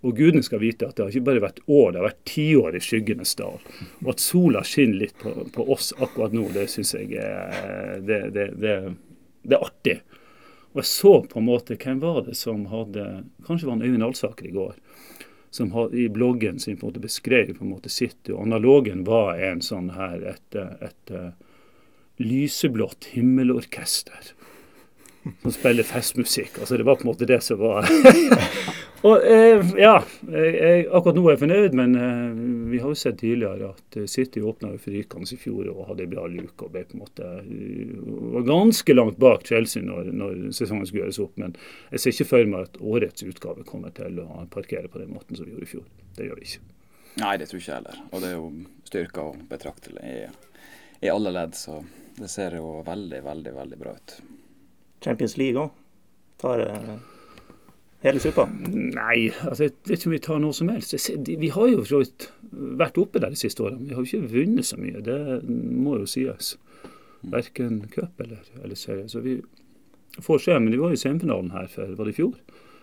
Og 0.00 0.16
gudene 0.16 0.42
skal 0.42 0.62
vite 0.62 0.86
at 0.88 0.96
det 0.96 1.04
har 1.04 1.12
ikke 1.12 1.26
bare 1.26 1.42
vært 1.44 1.60
år, 1.66 1.90
det 1.92 2.00
har 2.00 2.06
vært 2.06 2.22
tiår 2.30 2.76
i 2.78 2.80
skyggenes 2.80 3.34
dal. 3.36 3.60
Og 4.00 4.14
at 4.14 4.24
sola 4.24 4.62
skinner 4.64 5.02
litt 5.02 5.18
på, 5.20 5.34
på 5.52 5.66
oss 5.74 5.90
akkurat 5.98 6.32
nå, 6.32 6.46
det 6.54 6.70
syns 6.72 6.94
jeg 6.96 7.12
er, 7.20 8.00
det, 8.08 8.22
det, 8.32 8.46
er 8.64 9.58
artig. 9.60 9.98
Og 10.72 10.82
jeg 10.82 10.90
så 10.90 11.14
på 11.26 11.40
en 11.40 11.48
måte 11.48 11.76
hvem 11.80 12.00
var 12.02 12.22
det 12.26 12.36
som 12.38 12.66
hadde 12.70 13.06
Kanskje 13.46 13.66
var 13.66 13.76
han 13.76 13.86
Øyvind 13.86 14.06
Alsaker 14.06 14.46
i 14.46 14.54
går. 14.54 14.74
Som 15.50 15.72
hadde, 15.74 15.98
i 15.98 16.08
bloggen 16.08 16.60
sin 16.62 16.76
på 16.78 16.86
en 16.86 16.92
måte 16.92 17.02
beskrev 17.02 17.56
på 17.56 17.64
en 17.64 17.72
måte 17.72 17.90
sitt. 17.90 18.20
Og 18.30 18.44
analogen 18.44 19.02
var 19.08 19.40
en 19.42 19.62
sånn 19.66 19.90
her 19.96 20.22
et, 20.34 20.54
et, 20.54 21.10
et 21.10 22.22
lyseblått 22.22 23.10
himmelorkester 23.16 24.34
som 25.42 25.52
spiller 25.52 25.84
festmusikk. 25.84 26.60
Altså 26.60 26.76
Det 26.76 26.86
var 26.86 26.96
på 27.00 27.04
en 27.04 27.12
måte 27.12 27.28
det 27.28 27.40
som 27.44 27.58
var 27.60 27.88
Og 29.00 29.22
eh, 29.24 29.62
ja, 29.80 29.94
jeg, 30.28 30.82
akkurat 30.92 31.16
nå 31.16 31.22
er 31.24 31.32
jeg 31.32 31.40
fornøyd, 31.40 31.76
men 31.78 31.94
eh, 31.96 32.40
vi 32.68 32.80
har 32.82 32.92
jo 32.92 32.98
sett 32.98 33.16
tidligere 33.22 33.70
at 33.72 33.96
eh, 33.96 34.08
City 34.10 34.42
åpna 34.44 34.74
for 34.74 34.92
rykende 34.92 35.28
i 35.32 35.38
fjor 35.40 35.70
og 35.72 35.86
hadde 35.88 36.04
en 36.04 36.10
bra 36.12 36.26
luke 36.28 36.66
og 36.66 36.74
ble 36.74 36.82
på 36.84 36.98
en 36.98 37.04
måte 37.06 37.28
var 38.34 38.44
ganske 38.48 38.96
langt 38.96 39.16
bak 39.22 39.46
Chelsea 39.48 39.84
når, 39.86 40.10
når, 40.12 40.34
sesongen 40.56 40.84
skulle 40.84 41.06
gjøres 41.06 41.20
opp. 41.24 41.32
Men 41.40 41.56
jeg 41.94 42.02
ser 42.02 42.12
ikke 42.12 42.28
for 42.34 42.50
meg 42.52 42.66
at 42.68 42.76
årets 42.92 43.24
utgave 43.24 43.64
kommer 43.68 43.94
til 43.96 44.20
å 44.20 44.44
parkere 44.52 44.92
på 44.92 45.00
den 45.00 45.14
måten 45.14 45.38
som 45.38 45.48
vi 45.48 45.54
gjorde 45.54 45.68
i 45.68 45.72
fjor. 45.72 45.86
Det 46.18 46.28
gjør 46.28 46.42
vi 46.42 46.50
ikke. 46.50 46.66
Nei, 47.20 47.32
det 47.40 47.48
tror 47.48 47.62
ikke 47.62 47.70
jeg 47.70 47.78
heller. 47.78 48.02
Og 48.10 48.20
det 48.20 48.28
er 48.28 48.36
jo 48.36 48.50
styrka 48.90 49.24
og 49.30 49.38
betraktelig 49.48 50.10
i, 50.10 50.18
i 51.08 51.12
alle 51.12 51.32
ledd, 51.32 51.56
så 51.56 51.80
det 52.20 52.28
ser 52.28 52.58
jo 52.60 52.82
veldig, 52.84 53.22
veldig, 53.24 53.56
veldig 53.56 53.80
bra 53.80 53.96
ut. 53.96 54.18
Champions 55.00 55.38
League 55.40 55.64
òg. 55.64 55.72
Tar 56.40 56.66
eh, 56.66 56.92
hele 58.04 58.22
suppa? 58.22 58.46
Nei, 58.70 59.30
altså, 59.44 59.66
jeg 59.66 59.76
vet 59.88 59.98
ikke 59.98 60.10
om 60.10 60.16
vi 60.16 60.22
tar 60.24 60.42
noe 60.42 60.56
som 60.56 60.72
helst. 60.72 61.10
Vi 61.28 61.52
har 61.54 61.70
jo 61.72 61.84
vært 62.80 63.00
oppe 63.00 63.22
der 63.22 63.34
de 63.34 63.40
siste 63.40 63.64
årene. 63.66 63.86
Vi 63.88 63.96
har 63.96 64.02
jo 64.02 64.08
ikke 64.08 64.32
vunnet 64.34 64.68
så 64.68 64.80
mye, 64.80 65.04
det 65.04 65.20
må 65.46 65.98
jo 66.00 66.08
sies. 66.10 66.54
Verken 67.20 67.82
cup 67.92 68.20
eller, 68.22 68.42
eller 68.62 68.78
serie. 68.78 69.08
Så 69.12 69.20
vi 69.24 69.38
får 70.24 70.38
se. 70.46 70.56
Men 70.58 70.72
vi 70.72 70.80
var 70.80 70.92
jo 70.92 70.98
i 70.98 71.04
semifinalen 71.04 71.52
her 71.52 71.68
for 71.70 71.92
var 71.98 72.08
det 72.08 72.16
i 72.16 72.20
fjor. 72.22 72.34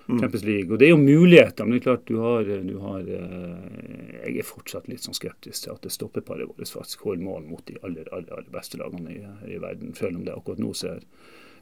Mm. 0.07 0.19
Champions 0.21 0.43
League. 0.45 0.71
Og 0.71 0.79
det 0.79 0.87
er 0.87 0.93
jo 0.93 0.99
muligheter, 1.01 1.65
men 1.65 1.75
det 1.75 1.81
er 1.81 1.87
klart 1.89 2.05
du 2.07 2.19
har, 2.23 2.43
du 2.63 2.77
har 2.79 3.09
eh, 3.11 4.27
Jeg 4.27 4.37
er 4.39 4.47
fortsatt 4.47 4.87
litt 4.87 5.03
sånn 5.03 5.17
skeptisk 5.17 5.65
til 5.65 5.73
at 5.73 5.83
det 5.83 5.91
stoppeparet 5.91 6.47
vårt 6.47 6.71
faktisk 6.71 7.03
holder 7.09 7.25
mål 7.25 7.49
mot 7.49 7.63
de 7.67 7.75
aller, 7.81 8.07
aller, 8.15 8.31
aller 8.37 8.53
beste 8.53 8.79
lagene 8.79 9.11
i, 9.11 9.19
i 9.51 9.59
verden, 9.59 9.91
selv 9.97 10.15
om 10.15 10.23
det 10.23 10.35
akkurat 10.35 10.63
nå 10.63 10.71
ser 10.77 11.03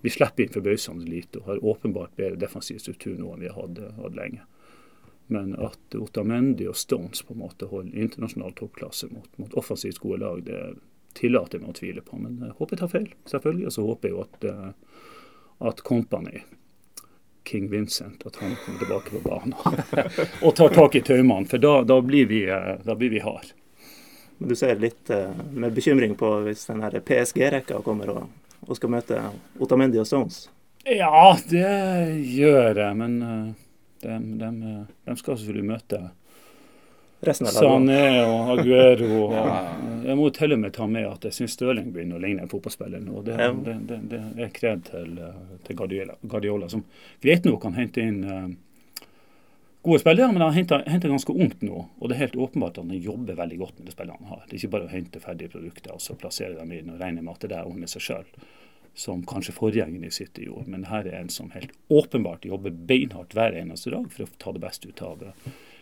vi 0.05 0.11
slipper 0.13 0.43
inn 0.43 0.51
forbausende 0.53 1.07
lite 1.09 1.39
og 1.39 1.47
har 1.49 1.63
åpenbart 1.65 2.11
bedre 2.15 2.37
defensiv 2.37 2.77
struktur 2.77 3.15
nå 3.17 3.31
enn 3.33 3.41
vi 3.41 3.49
har 3.49 3.57
hatt, 3.57 4.13
lenge. 4.13 4.43
Men 5.33 5.55
at 5.57 5.95
Otamendi 5.97 6.67
og 6.69 6.77
Stones 6.77 7.23
på 7.25 7.33
en 7.33 7.41
måte 7.41 7.65
holder 7.71 8.03
internasjonal 8.03 8.53
toppklasse 8.53 9.09
mot, 9.09 9.25
mot 9.41 9.55
offensivt 9.57 9.97
gode 10.03 10.21
lag, 10.21 10.43
det 10.45 10.59
tillater 11.17 11.57
jeg 11.57 11.63
meg 11.63 11.73
å 11.73 11.79
tvile 11.79 12.05
på. 12.05 12.19
Men 12.21 12.37
jeg 12.45 12.53
håper 12.59 12.77
jeg 12.77 12.83
tar 12.83 12.93
feil, 12.93 13.09
selvfølgelig. 13.33 13.65
Og 13.65 13.73
så 13.73 13.87
håper 13.87 14.11
jeg 14.11 14.13
jo 14.13 14.21
at, 14.27 14.47
eh, 14.51 15.01
at 15.71 15.83
Company, 15.89 16.45
King 17.49 17.71
Vincent, 17.73 18.29
at 18.29 18.37
han 18.43 18.53
kommer 18.61 18.85
tilbake 18.85 19.17
på 19.17 19.25
banen 19.25 19.57
og 20.45 20.55
tar 20.61 20.77
tak 20.77 21.01
i 21.01 21.05
taumene. 21.09 21.49
For 21.49 21.65
da, 21.65 21.79
da, 21.81 22.01
blir 22.05 22.29
vi, 22.29 22.45
eh, 22.45 22.71
da 22.85 22.93
blir 22.93 23.17
vi 23.17 23.25
hard. 23.25 23.55
Du 24.37 24.53
ser 24.53 24.77
litt 24.77 25.09
uh, 25.15 25.31
med 25.55 25.73
bekymring 25.73 26.13
på 26.19 26.29
hvis 26.43 26.67
den 26.67 26.83
PSG-rekka 26.83 27.79
kommer 27.85 28.09
og 28.11 28.44
og 28.65 28.77
skal 28.79 28.93
møte 28.93 29.21
Otamendi 29.61 30.01
og 30.01 30.09
Stones? 30.09 30.45
Ja, 30.85 31.31
det 31.49 31.69
gjør 32.35 32.77
jeg. 32.83 32.97
Men 32.97 33.17
de, 34.03 34.19
de, 34.41 34.51
de 35.05 35.17
skal 35.17 35.39
selvfølgelig 35.39 35.71
møte 35.71 36.01
Resten 37.25 37.47
av 37.47 37.55
Sané 37.55 38.01
og 38.25 38.51
Aguero. 38.59 39.21
Og, 39.31 40.03
jeg 40.05 40.17
må 40.19 40.27
til 40.35 40.53
og 40.53 40.59
med 40.61 40.73
ta 40.75 40.85
med 40.89 41.07
at 41.09 41.25
jeg 41.25 41.37
syns 41.39 41.55
Støling 41.57 41.87
begynner 41.93 42.19
å 42.19 42.21
ligne 42.21 42.45
en 42.45 42.51
fotballspiller 42.51 43.01
nå. 43.01 43.23
Det, 43.25 43.37
ja. 43.39 43.47
det, 43.65 43.75
det, 43.89 43.99
det, 44.11 44.21
er 44.45 44.51
kred 44.53 44.83
til, 44.85 45.15
til 45.65 45.79
Guardiola, 45.79 46.17
Guardiola, 46.21 46.69
som 46.69 46.83
greit 47.23 47.47
nok 47.47 47.63
kan 47.63 47.77
hente 47.79 48.03
inn 48.03 48.19
uh, 48.27 48.45
gode 49.85 50.01
spillere, 50.01 50.31
men 50.33 50.41
han 50.41 50.53
henter 50.55 51.09
ganske 51.11 51.33
ungt 51.33 51.63
nå. 51.65 51.85
Og 51.99 52.09
det 52.09 52.17
er 52.17 52.25
helt 52.25 52.37
åpenbart 52.47 52.77
at 52.77 52.83
han 52.83 53.05
jobber 53.05 53.37
veldig 53.37 53.57
godt 53.61 53.79
med 53.79 53.89
de 53.89 53.95
spillene 53.95 54.19
han 54.19 54.33
har. 54.33 54.43
Det 54.45 54.55
er 54.55 54.61
ikke 54.63 54.73
bare 54.75 54.89
å 54.89 54.93
hente 54.93 55.21
ferdige 55.23 55.53
produkter 55.53 55.95
og 55.95 56.03
så 56.03 56.17
plassere 56.19 56.57
dem 56.57 56.73
inn 56.75 56.93
og 56.93 57.01
regne 57.01 57.23
med 57.23 57.35
at 57.35 57.45
det 57.45 57.53
der 57.53 57.69
ordner 57.69 57.91
seg 57.91 58.05
sjøl 58.05 58.29
som 58.95 59.25
kanskje 59.27 59.53
forgjengeren 59.55 60.07
i 60.07 60.11
City 60.11 60.45
gjorde. 60.47 60.71
Men 60.71 60.87
her 60.87 61.07
er 61.09 61.19
en 61.19 61.29
som 61.29 61.51
helt 61.51 61.73
åpenbart 61.91 62.45
jobber 62.47 62.71
beinhardt 62.71 63.35
hver 63.35 63.57
eneste 63.59 63.91
dag 63.91 64.07
for 64.11 64.25
å 64.25 64.37
ta 64.39 64.53
det 64.55 64.63
beste 64.63 64.87
ut 64.89 65.01
av, 65.03 65.25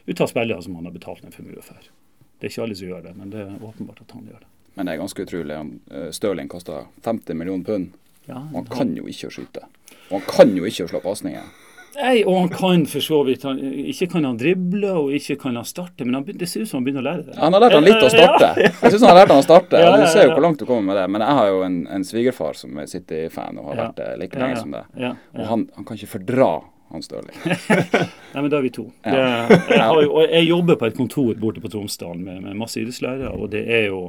ut 0.05 0.21
av 0.21 0.31
spillere 0.31 0.61
som 0.65 0.75
han 0.79 0.89
har 0.89 0.95
betalt 0.95 1.25
en 1.25 1.35
formue 1.35 1.61
for. 1.61 1.91
Det 2.39 2.49
er 2.49 2.55
ikke 2.55 2.65
alle 2.65 2.75
som 2.75 2.89
gjør 2.89 3.05
det, 3.05 3.13
men 3.19 3.29
det 3.31 3.43
er 3.45 3.61
åpenbart 3.61 4.01
at 4.03 4.15
han 4.17 4.25
gjør 4.27 4.41
det. 4.41 4.49
Men 4.73 4.89
det 4.89 4.95
er 4.95 5.03
ganske 5.03 5.25
utrolig. 5.27 5.59
Eh, 5.93 6.09
Stirling 6.17 6.49
koster 6.49 6.89
50 7.05 7.37
millioner 7.37 7.67
pund. 7.69 7.99
Ja, 8.25 8.39
og 8.39 8.63
han 8.63 8.71
kan 8.71 8.95
jo 8.97 9.05
ikke 9.11 9.29
skyte. 9.35 9.67
Og 10.09 10.17
han 10.17 10.25
kan 10.27 10.55
jo 10.57 10.65
ikke 10.65 10.87
slå 10.89 11.03
pasninger. 11.03 11.45
Nei, 11.93 12.23
og 12.25 12.37
han 12.39 12.49
kan 12.49 12.85
for 12.89 13.05
så 13.05 13.19
vidt 13.27 13.43
han, 13.45 13.59
Ikke 13.91 14.07
kan 14.15 14.25
han 14.25 14.37
drible, 14.39 14.89
og 14.97 15.13
ikke 15.13 15.35
kan 15.43 15.57
han 15.59 15.67
starte, 15.67 16.07
men 16.07 16.17
han, 16.17 16.25
det 16.25 16.49
ser 16.49 16.65
ut 16.65 16.71
som 16.71 16.79
han 16.79 16.87
begynner 16.87 17.03
å 17.03 17.07
lære 17.07 17.25
det. 17.27 17.37
Han 17.37 17.53
har 17.53 17.65
lært 17.65 17.77
han 17.77 17.85
litt 17.85 18.01
å 18.01 18.11
starte. 18.11 18.49
Jeg 18.63 18.73
syns 18.81 19.05
han 19.05 19.11
har 19.11 19.19
lært 19.21 19.33
han 19.35 19.43
å 19.43 19.45
starte. 19.45 19.81
og 19.83 20.01
Du 20.01 20.07
ser 20.09 20.27
jo 20.27 20.33
hvor 20.33 20.45
langt 20.47 20.61
du 20.61 20.67
kommer 20.69 20.89
med 20.89 21.01
det. 21.01 21.05
Men 21.13 21.25
jeg 21.25 21.39
har 21.39 21.49
jo 21.51 21.63
en, 21.67 21.79
en 21.97 22.05
svigerfar 22.07 22.57
som 22.57 22.81
er 22.81 22.89
City-fan 22.89 23.61
og 23.61 23.71
har 23.71 23.81
vært 23.83 23.97
det 24.01 24.11
like 24.23 24.41
lenge 24.41 24.61
som 24.61 24.73
det. 24.73 24.85
Og 25.03 25.43
han, 25.51 25.67
han, 25.77 25.87
kan 25.87 25.99
ikke 25.99 26.15
fordra 26.17 26.51
han 26.93 27.05
Stirling. 27.05 27.37
Nei, 28.33 28.41
men 28.41 28.49
da 28.49 28.59
er 28.59 28.65
vi 28.65 28.73
to. 28.73 28.87
Det, 29.05 29.13
jeg, 29.13 29.87
jo, 30.05 30.19
jeg, 30.35 30.43
jobber 30.49 30.77
på 30.81 30.89
et 30.89 30.97
kontor 30.97 31.33
borte 31.41 31.63
på 31.63 31.71
Tromsdalen 31.73 32.21
med, 32.25 32.41
med 32.45 32.59
masse 32.59 32.81
idrettslærere, 32.81 33.33
og 33.33 33.49
det 33.53 33.63
er 33.65 33.87
jo 33.89 34.05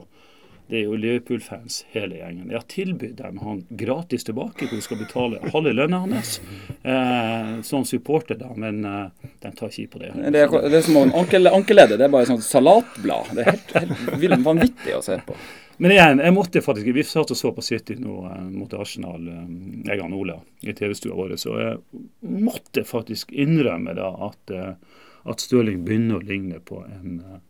det 0.66 0.78
er 0.78 0.87
jo 0.87 0.97
Liverpool-fans 0.97 1.83
hele 1.92 2.16
gjengen. 2.16 2.49
Jeg 2.49 2.56
har 2.56 2.66
tilbudt 2.73 3.18
dem 3.18 3.40
han 3.44 3.59
gratis 3.68 4.25
tilbake, 4.25 4.64
hvor 4.64 4.78
de 4.78 4.85
skal 4.85 5.00
betale 5.02 5.40
halve 5.52 5.75
lønna 5.76 6.00
hans 6.06 6.38
eh, 6.80 7.50
sånn 7.68 7.85
supporter, 7.88 8.38
da, 8.40 8.49
men 8.56 8.80
eh, 8.88 9.28
de 9.44 9.52
tar 9.52 9.68
ikke 9.68 9.83
i 9.83 9.90
på 9.92 10.00
det. 10.00 10.14
Det 10.33 10.47
er, 10.47 10.56
det 10.73 10.80
er 10.80 10.87
som 10.87 10.97
ankel, 11.04 11.50
ankeleddet, 11.52 12.00
det 12.00 12.09
er 12.09 12.14
bare 12.14 12.25
et 12.25 12.33
sånt 12.33 12.47
salatblad. 12.47 13.35
Det 13.37 13.44
er 13.44 13.52
helt, 13.52 13.76
helt 14.25 14.49
vanvittig 14.49 14.97
å 14.97 15.04
se 15.04 15.21
på. 15.26 15.37
Men 15.76 15.90
igjen, 15.90 16.21
jeg 16.23 16.35
måtte 16.35 16.62
faktisk, 16.62 16.90
vi 16.94 17.02
satt 17.06 17.33
og 17.35 17.38
så 17.38 17.50
på 17.54 17.62
City 17.64 17.97
nå 17.99 18.18
eh, 18.30 18.42
mot 18.54 18.75
Arsenal, 18.78 19.28
eh, 19.28 19.47
jeg 19.90 20.02
og 20.04 20.18
Ola, 20.23 20.38
i 20.62 20.75
TV-stua 20.76 21.16
vår, 21.18 21.37
så 21.40 21.56
jeg 21.61 22.04
måtte 22.25 22.87
faktisk 22.88 23.35
innrømme 23.35 23.97
da 23.99 24.12
at, 24.30 24.54
eh, 24.54 25.00
at 25.28 25.42
Stirling 25.42 25.83
begynner 25.85 26.21
å 26.21 26.25
ligne 26.25 26.62
på 26.64 26.85
en 26.87 27.18
eh, 27.21 27.40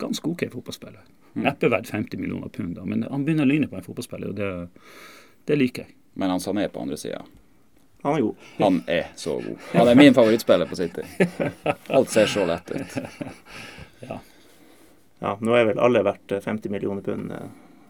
ganske 0.00 0.30
OK 0.30 0.46
fotballspiller. 0.52 1.02
Mm. 1.32 1.44
Neppe 1.46 1.70
verdt 1.72 1.88
50 1.88 2.20
millioner 2.20 2.48
pund, 2.48 2.74
da, 2.76 2.84
men 2.84 3.06
han 3.08 3.24
begynner 3.24 3.48
å 3.48 3.52
lyne 3.52 3.68
på 3.70 3.78
en 3.78 3.84
fotballspiller, 3.86 4.32
og 4.32 4.36
det, 4.36 4.96
det 5.48 5.56
liker 5.56 5.86
jeg. 5.86 5.96
Men 6.20 6.34
han 6.34 6.42
Sané 6.44 6.66
på 6.68 6.82
andre 6.82 6.98
sida? 7.00 7.22
Han 8.02 8.16
er 8.18 8.20
god. 8.26 8.34
Han 8.58 8.82
er 8.86 9.06
så 9.16 9.38
god. 9.40 9.58
Han 9.72 9.88
er 9.88 9.94
min 9.94 10.14
favorittspiller 10.14 10.66
på 10.66 10.76
City. 10.76 11.02
Alt 11.86 12.10
ser 12.10 12.26
så 12.26 12.46
lett 12.46 12.70
ut. 12.70 12.98
Ja. 14.02 14.16
ja 15.22 15.36
nå 15.38 15.52
er 15.54 15.68
vel 15.68 15.78
alle 15.78 16.00
verdt 16.02 16.32
50 16.42 16.72
millioner 16.74 17.04
pund 17.06 17.30
eh, 17.30 17.44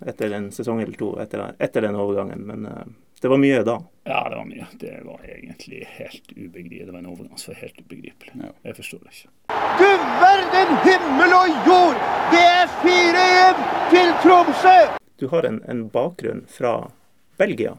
etter 0.07 0.35
en 0.37 0.51
sesong 0.53 0.83
eller 0.83 0.99
to 0.99 1.13
etter, 1.23 1.53
etter 1.63 1.87
den 1.87 1.99
overgangen, 1.99 2.45
men 2.49 2.67
uh, 2.67 2.85
det 3.23 3.31
var 3.31 3.39
mye 3.39 3.61
da. 3.63 3.77
Ja, 4.05 4.29
det 4.29 4.37
var 4.37 4.47
mye. 4.49 4.67
Det 4.81 4.97
var 5.07 5.21
egentlig 5.29 5.85
helt 5.95 6.33
ubegripelig. 6.35 6.87
Det 6.87 6.93
var 6.93 6.99
en 6.99 7.07
overgang 7.07 7.39
som 7.39 7.55
var 7.55 7.61
helt 7.61 7.79
ubegripelig. 7.81 8.33
Ja. 8.35 8.49
Jeg 8.63 8.77
forstår 8.81 9.05
det 9.05 9.13
ikke. 9.15 9.31
Du 9.79 9.91
verden 10.25 10.73
himmel 10.89 11.37
og 11.37 11.69
jord! 11.69 12.03
Det 12.33 12.43
er 12.43 12.75
4-1 12.83 13.63
til 13.93 14.11
Tromsø! 14.25 14.75
Du 15.23 15.29
har 15.31 15.47
en, 15.47 15.61
en 15.71 15.85
bakgrunn 15.95 16.43
fra 16.51 16.73
Belgia. 17.39 17.77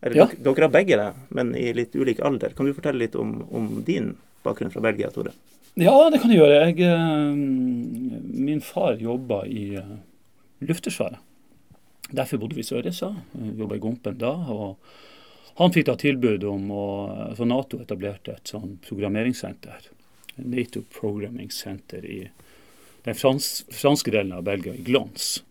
Eller, 0.00 0.16
ja. 0.16 0.26
dere, 0.32 0.40
dere 0.48 0.64
har 0.64 0.72
begge 0.72 0.96
det, 1.02 1.10
men 1.36 1.52
i 1.60 1.66
litt 1.76 1.92
ulik 1.96 2.24
alder. 2.24 2.56
Kan 2.56 2.64
du 2.64 2.72
fortelle 2.72 3.04
litt 3.04 3.20
om, 3.20 3.36
om 3.52 3.68
din 3.84 4.14
bakgrunn 4.48 4.72
fra 4.72 4.80
Belgia, 4.84 5.12
Tore? 5.12 5.36
Ja, 5.76 5.94
det 6.08 6.22
kan 6.22 6.32
jeg 6.32 6.40
gjøre. 6.40 6.58
Jeg, 6.70 6.88
eh, 6.88 7.36
min 8.48 8.64
far 8.64 8.96
jobba 8.96 9.42
i 9.44 9.74
uh, 9.76 9.96
Luftforsvaret. 10.64 11.20
Derfor 12.14 12.38
bodde 12.38 12.58
vi 12.58 12.62
i 12.62 12.68
Sørreisa. 12.68 13.10
Jobba 13.58 13.76
i 13.76 13.82
Gompen 13.82 14.18
da. 14.20 14.32
og 14.52 14.78
Han 15.58 15.74
fikk 15.74 15.88
da 15.88 15.96
tilbud 15.98 16.44
om 16.46 16.70
å 16.74 16.86
For 17.38 17.48
Nato 17.48 17.80
etablerte 17.82 18.36
et 18.36 18.54
sånn 18.54 18.78
programmeringssenter. 18.86 19.90
Nato 20.36 20.82
Programming 20.94 21.50
Center 21.54 22.04
i 22.04 22.24
den 23.04 23.14
frans, 23.14 23.64
franske 23.70 24.10
delen 24.10 24.32
av 24.32 24.46
Belgia, 24.46 24.74
i 24.74 24.82
Glans. 24.82 25.42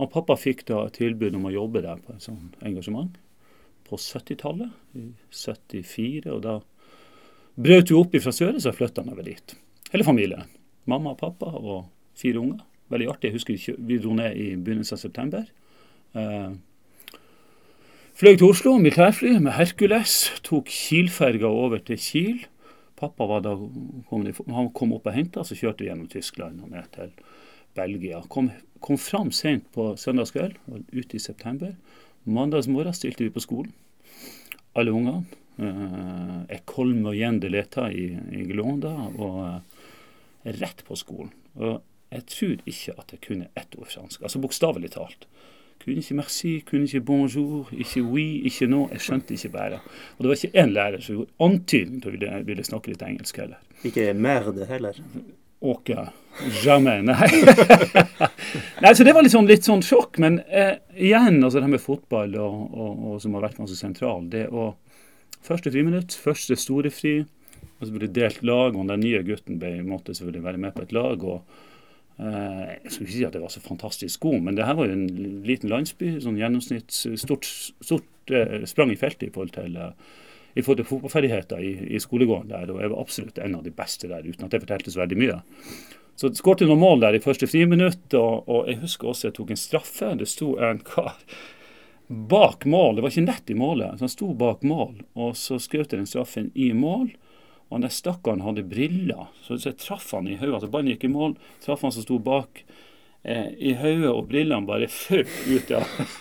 Og 0.00 0.10
pappa 0.12 0.36
fikk 0.40 0.64
da 0.70 0.86
tilbud 0.92 1.36
om 1.36 1.46
å 1.48 1.54
jobbe 1.54 1.82
der 1.84 2.00
på 2.02 2.14
et 2.14 2.24
sånt 2.24 2.56
engasjement 2.64 3.18
på 3.86 3.98
70-tallet, 4.00 4.72
i 4.98 5.10
74. 5.30 6.32
Og 6.32 6.40
da 6.44 6.56
brøt 7.54 7.92
hun 7.92 8.00
opp 8.00 8.16
fra 8.22 8.32
Sørreisa 8.34 8.72
og 8.72 8.80
flytta 8.80 9.04
over 9.06 9.26
dit. 9.26 9.54
Hele 9.92 10.06
familien. 10.06 10.48
Mamma 10.90 11.14
og 11.14 11.20
pappa 11.20 11.52
og 11.56 11.86
fire 12.18 12.42
unger. 12.42 12.64
Veldig 12.92 13.08
artig. 13.12 13.30
Jeg 13.30 13.38
husker 13.38 13.78
vi 13.86 14.00
dro 14.02 14.16
ned 14.16 14.36
i 14.38 14.48
begynnelsen 14.56 14.96
av 14.96 15.04
september. 15.04 15.46
Eh, 16.16 16.52
fløy 18.16 18.38
til 18.38 18.48
Oslo, 18.48 18.76
militærfly 18.80 19.34
med 19.44 19.52
Hercules. 19.58 20.14
Tok 20.46 20.70
Kiel-ferga 20.72 21.48
over 21.50 21.82
til 21.84 22.00
Kiel. 22.00 22.44
Pappa 22.96 23.26
var 23.28 23.42
da, 23.44 23.52
kom, 24.08 24.24
han 24.24 24.70
kom 24.72 24.94
opp 24.96 25.10
og 25.10 25.16
henta, 25.16 25.44
så 25.44 25.58
kjørte 25.58 25.84
vi 25.84 25.90
gjennom 25.90 26.08
Tyskland 26.08 26.62
og 26.64 26.70
ned 26.72 26.88
til 26.94 27.10
Belgia. 27.76 28.22
Kom, 28.32 28.48
kom 28.80 28.96
fram 28.96 29.32
sent 29.36 29.66
på 29.76 29.90
søndagskveld, 30.00 30.56
ute 30.94 31.18
i 31.18 31.20
september. 31.20 31.74
Mandagsmorgen 32.24 32.96
stilte 32.96 33.26
vi 33.26 33.34
på 33.34 33.44
skolen, 33.44 33.74
alle 34.74 34.96
ungene. 34.96 35.26
Uh, 35.56 36.56
kom 36.68 37.06
og 37.08 37.14
de 37.16 37.48
l'État 37.48 37.92
i, 37.92 38.10
i 38.12 38.42
Glonda, 38.48 38.92
og 39.16 39.36
uh, 39.40 39.60
rett 40.44 40.82
på 40.84 40.96
skolen. 40.96 41.32
Og 41.56 41.82
jeg 42.12 42.26
tror 42.32 42.56
ikke 42.64 42.96
at 42.96 43.12
jeg 43.12 43.22
kunne 43.28 43.48
ett 43.56 43.76
ord 43.76 43.92
fransk, 43.92 44.22
altså 44.22 44.40
bokstavelig 44.40 44.90
talt. 44.96 45.28
Kunne 45.82 46.02
ikke 46.02 46.18
merci, 46.18 46.52
kunne 46.66 46.88
ikke 46.88 47.04
bonjour, 47.06 47.70
ikke 47.72 48.02
oui, 48.02 48.26
ikke 48.50 48.68
no. 48.70 48.86
Jeg 48.92 49.04
skjønte 49.04 49.36
ikke 49.36 49.52
bare. 49.54 49.80
Og 50.16 50.24
det 50.24 50.30
var 50.30 50.40
ikke 50.40 50.62
én 50.62 50.72
lærer 50.74 51.02
som 51.04 51.18
gjorde 51.18 51.48
antydning 51.48 52.02
til 52.02 52.10
å 52.10 52.14
ville, 52.16 52.44
ville 52.48 52.66
snakke 52.66 52.92
litt 52.92 53.04
engelsk 53.06 53.42
heller. 53.42 53.60
Ikke 53.86 54.08
merde 54.18 54.66
heller. 54.68 54.98
Ok, 55.66 55.92
Jamais. 56.62 57.02
Nei. 57.02 57.28
Nei, 58.82 58.94
så 58.94 59.04
Det 59.04 59.14
var 59.16 59.24
litt 59.24 59.32
sånn, 59.32 59.48
litt 59.48 59.64
sånn 59.64 59.84
sjokk. 59.84 60.18
Men 60.22 60.40
eh, 60.46 60.76
igjen, 60.94 61.40
altså 61.40 61.62
det 61.62 61.70
med 61.72 61.82
fotball, 61.82 62.34
og, 62.40 62.58
og, 62.74 63.06
og, 63.12 63.14
som 63.22 63.36
har 63.36 63.46
vært 63.46 63.62
ganske 63.62 63.78
sentral 63.78 64.28
det 64.32 64.48
å 64.50 64.74
Første 65.46 65.70
friminutt, 65.70 66.10
første 66.18 66.56
store 66.58 66.90
fri. 66.90 67.20
Og 67.76 67.84
så 67.86 67.92
ble 67.92 68.08
det 68.08 68.16
delt 68.16 68.40
lag, 68.42 68.74
og 68.74 68.88
den 68.88 68.98
nye 69.04 69.20
gutten 69.22 69.60
ble, 69.60 69.76
måtte 69.86 70.14
selvfølgelig 70.16 70.42
være 70.42 70.60
med 70.64 70.74
på 70.74 70.82
et 70.82 70.94
lag. 70.96 71.22
og 71.22 71.44
Jeg 72.16 72.90
skulle 72.90 73.06
ikke 73.06 73.12
si 73.12 73.24
at 73.26 73.34
det 73.36 73.42
var 73.42 73.50
så 73.52 73.60
fantastisk 73.60 74.22
god, 74.24 74.38
men 74.46 74.56
det 74.56 74.64
her 74.64 74.76
var 74.78 74.88
jo 74.88 74.94
en 74.96 75.42
liten 75.44 75.68
landsby. 75.68 76.14
sånn 76.24 76.38
gjennomsnitt, 76.40 76.94
Stort, 77.20 77.44
stort 77.84 78.32
eh, 78.32 78.62
sprang 78.64 78.94
i 78.94 78.96
feltet 78.96 79.28
i 79.28 79.32
forhold 79.34 79.52
til 79.58 79.76
eh, 79.76 80.14
i 80.56 80.62
forhold 80.64 80.80
til 80.80 80.88
fotballferdigheter 80.88 81.60
i, 81.60 81.72
i, 81.92 82.00
skolegården 82.00 82.48
der, 82.48 82.70
og 82.72 82.80
jeg 82.80 82.92
var 82.92 83.02
absolutt 83.02 83.38
en 83.44 83.58
av 83.58 83.66
de 83.66 83.72
beste 83.76 84.08
der, 84.08 84.24
uten 84.24 84.46
at 84.46 84.54
det 84.54 84.62
fortalte 84.62 84.92
så 84.94 85.02
veldig 85.02 85.18
mye. 85.20 85.36
Så 86.16 86.30
jeg 86.30 86.38
skåret 86.38 86.64
noen 86.64 86.80
mål 86.80 87.02
der 87.04 87.18
i 87.18 87.20
første 87.20 87.48
friminutt, 87.50 88.06
og, 88.16 88.48
og 88.48 88.70
jeg 88.70 88.80
husker 88.80 89.10
også 89.10 89.28
jeg 89.28 89.36
tok 89.36 89.52
en 89.52 89.60
straffe. 89.60 90.14
Det 90.16 90.28
sto 90.30 90.54
en 90.56 90.80
kar 90.80 91.18
bak 92.08 92.64
mål, 92.64 92.96
det 92.96 93.04
var 93.04 93.12
ikke 93.12 93.26
nett 93.26 93.52
i 93.52 93.58
målet, 93.58 93.98
så 93.98 94.06
han 94.06 94.12
sto 94.12 94.30
bak 94.38 94.64
mål, 94.64 94.94
og 95.18 95.36
så 95.36 95.58
skjøt 95.60 95.92
jeg 95.92 95.98
den 95.98 96.08
straffen 96.08 96.48
i 96.54 96.70
mål. 96.72 97.10
Og 97.70 97.82
den 97.82 97.90
stakkaren 97.90 98.44
hadde 98.46 98.62
briller, 98.66 99.30
så 99.42 99.58
jeg 99.58 99.78
traff 99.82 100.12
han 100.14 100.28
i 100.30 100.36
hodet. 100.38 100.54
Altså 100.60 100.70
ballen 100.70 100.92
gikk 100.92 101.08
i 101.08 101.12
mål, 101.12 101.34
traff 101.64 101.82
han 101.82 101.94
som 101.94 102.04
sto 102.04 102.20
bak 102.22 102.62
eh, 103.26 103.48
i 103.58 103.74
hodet, 103.78 104.12
og 104.12 104.28
brillene 104.30 104.68
bare 104.68 104.86
føk 104.92 105.32
ut 105.50 105.72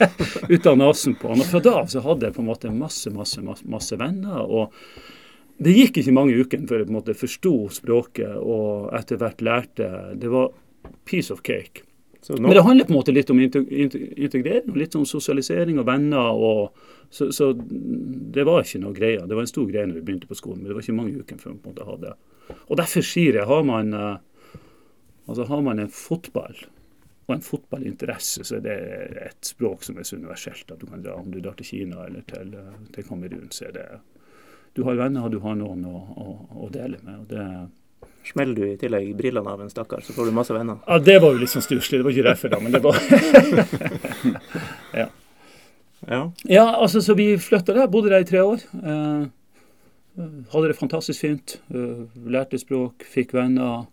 ut 0.56 0.72
av 0.72 0.80
nesen 0.82 1.18
på 1.22 1.30
han. 1.32 1.44
Og 1.44 1.52
fra 1.52 1.62
da 1.62 1.75
av 1.84 1.92
så 1.94 2.02
hadde 2.06 2.30
jeg 2.30 2.38
på 2.38 2.42
en 2.42 2.50
måte 2.50 2.74
masse, 2.74 3.14
masse, 3.14 3.46
masse, 3.46 3.68
masse 3.70 4.02
venner. 4.02 4.42
og 4.42 4.74
det 5.56 5.72
gikk 5.72 6.02
ikke 6.02 6.12
mange 6.12 6.36
ukene 6.36 6.68
før 6.68 6.82
jeg 6.82 6.88
på 6.90 6.92
en 6.92 6.98
måte 6.98 7.14
forsto 7.16 7.54
språket 7.72 8.34
og 8.42 8.90
etter 8.98 9.22
hvert 9.22 9.44
lærte. 9.46 9.88
Det 10.20 10.32
var 10.34 10.50
piece 11.08 11.32
of 11.32 11.46
cake. 11.48 11.86
Men 12.34 12.51
det 12.58 12.63
handler 12.65 12.88
på 12.88 12.94
en 12.94 12.98
måte 12.98 13.13
litt 13.13 13.29
om 13.29 13.39
integrering, 13.39 14.75
litt 14.75 14.96
om 14.98 15.05
sosialisering 15.05 15.79
og 15.82 15.88
venner. 15.88 16.32
og 16.34 16.77
så, 17.10 17.32
så, 17.32 17.51
det 18.36 18.46
var 18.48 18.63
ikke 18.63 18.82
noe 18.82 18.96
greie. 18.98 19.22
Det 19.22 19.38
var 19.38 19.46
en 19.46 19.51
stor 19.51 19.67
greie 19.70 19.86
når 19.88 20.00
vi 20.00 20.05
begynte 20.08 20.29
på 20.29 20.38
skolen, 20.38 20.63
men 20.63 20.72
det 20.72 20.77
var 20.77 20.86
ikke 20.86 20.98
mange 20.98 21.20
ukene 21.20 21.41
før 21.41 21.53
vi 21.53 21.60
på 21.62 21.70
en 21.70 21.75
måte 21.75 21.89
hadde 21.89 22.15
Og 22.65 22.79
derfor 22.82 23.05
sier 23.05 23.39
jeg, 23.39 23.50
har 23.50 23.67
man, 23.67 23.94
eh, 23.94 24.58
altså 25.27 25.46
har 25.51 25.62
man 25.65 25.84
en 25.84 25.94
fotball 25.94 26.58
og 27.25 27.32
en 27.34 27.41
fotballinteresse, 27.41 28.44
så 28.46 28.60
er 28.60 28.65
det 28.65 28.75
et 29.25 29.48
språk 29.48 29.86
som 29.86 29.98
er 29.98 30.05
så 30.05 30.20
universelt 30.20 30.70
at 30.70 30.82
du 30.82 30.86
kan 30.89 31.01
dra 31.01 31.15
om 31.17 31.32
du 31.34 31.39
drar 31.41 31.55
til 31.58 31.65
Kina 31.72 32.03
eller 32.05 32.25
til, 32.29 32.53
eh, 32.53 32.75
til 32.94 33.08
Kamerun. 33.08 33.50
så 33.51 33.70
er 33.70 33.79
det 33.79 33.88
Du 34.75 34.84
har 34.84 34.96
venner, 34.96 35.29
du 35.29 35.39
har 35.39 35.55
noen 35.55 35.86
å, 35.88 35.98
å, 36.20 36.65
å 36.65 36.70
dele 36.70 37.00
med. 37.01 37.20
og 37.20 37.27
det 37.32 37.46
Smeller 38.26 38.58
du 38.58 38.64
i 38.66 38.78
tillegg 38.82 39.12
brillene 39.18 39.52
av 39.52 39.62
en 39.62 39.70
stakkar, 39.70 40.02
så 40.02 40.14
får 40.16 40.30
du 40.30 40.34
masse 40.34 40.54
venner. 40.54 40.80
Ja, 40.88 40.98
det 41.00 41.20
var 41.22 41.36
jo 41.36 41.44
litt 41.44 41.52
sånn 41.52 41.66
stusslig. 41.66 42.00
Det 42.00 42.08
var 42.08 42.16
ikke 42.16 42.28
derfor, 42.32 42.54
da, 42.56 42.60
men 42.64 42.74
det 42.74 42.82
var 42.82 42.98
ja. 45.02 45.08
ja. 46.10 46.22
Ja, 46.50 46.66
altså, 46.74 47.04
så 47.06 47.14
vi 47.18 47.36
flytta 47.38 47.76
der. 47.78 47.92
Bodde 47.92 48.10
der 48.14 48.26
i 48.26 48.30
tre 48.30 48.42
år. 48.42 48.66
Eh, 48.82 49.28
hadde 50.56 50.72
det 50.72 50.80
fantastisk 50.80 51.22
fint. 51.22 51.60
Eh, 51.70 52.06
lærte 52.34 52.58
språk, 52.62 53.06
fikk 53.14 53.36
venner. 53.38 53.86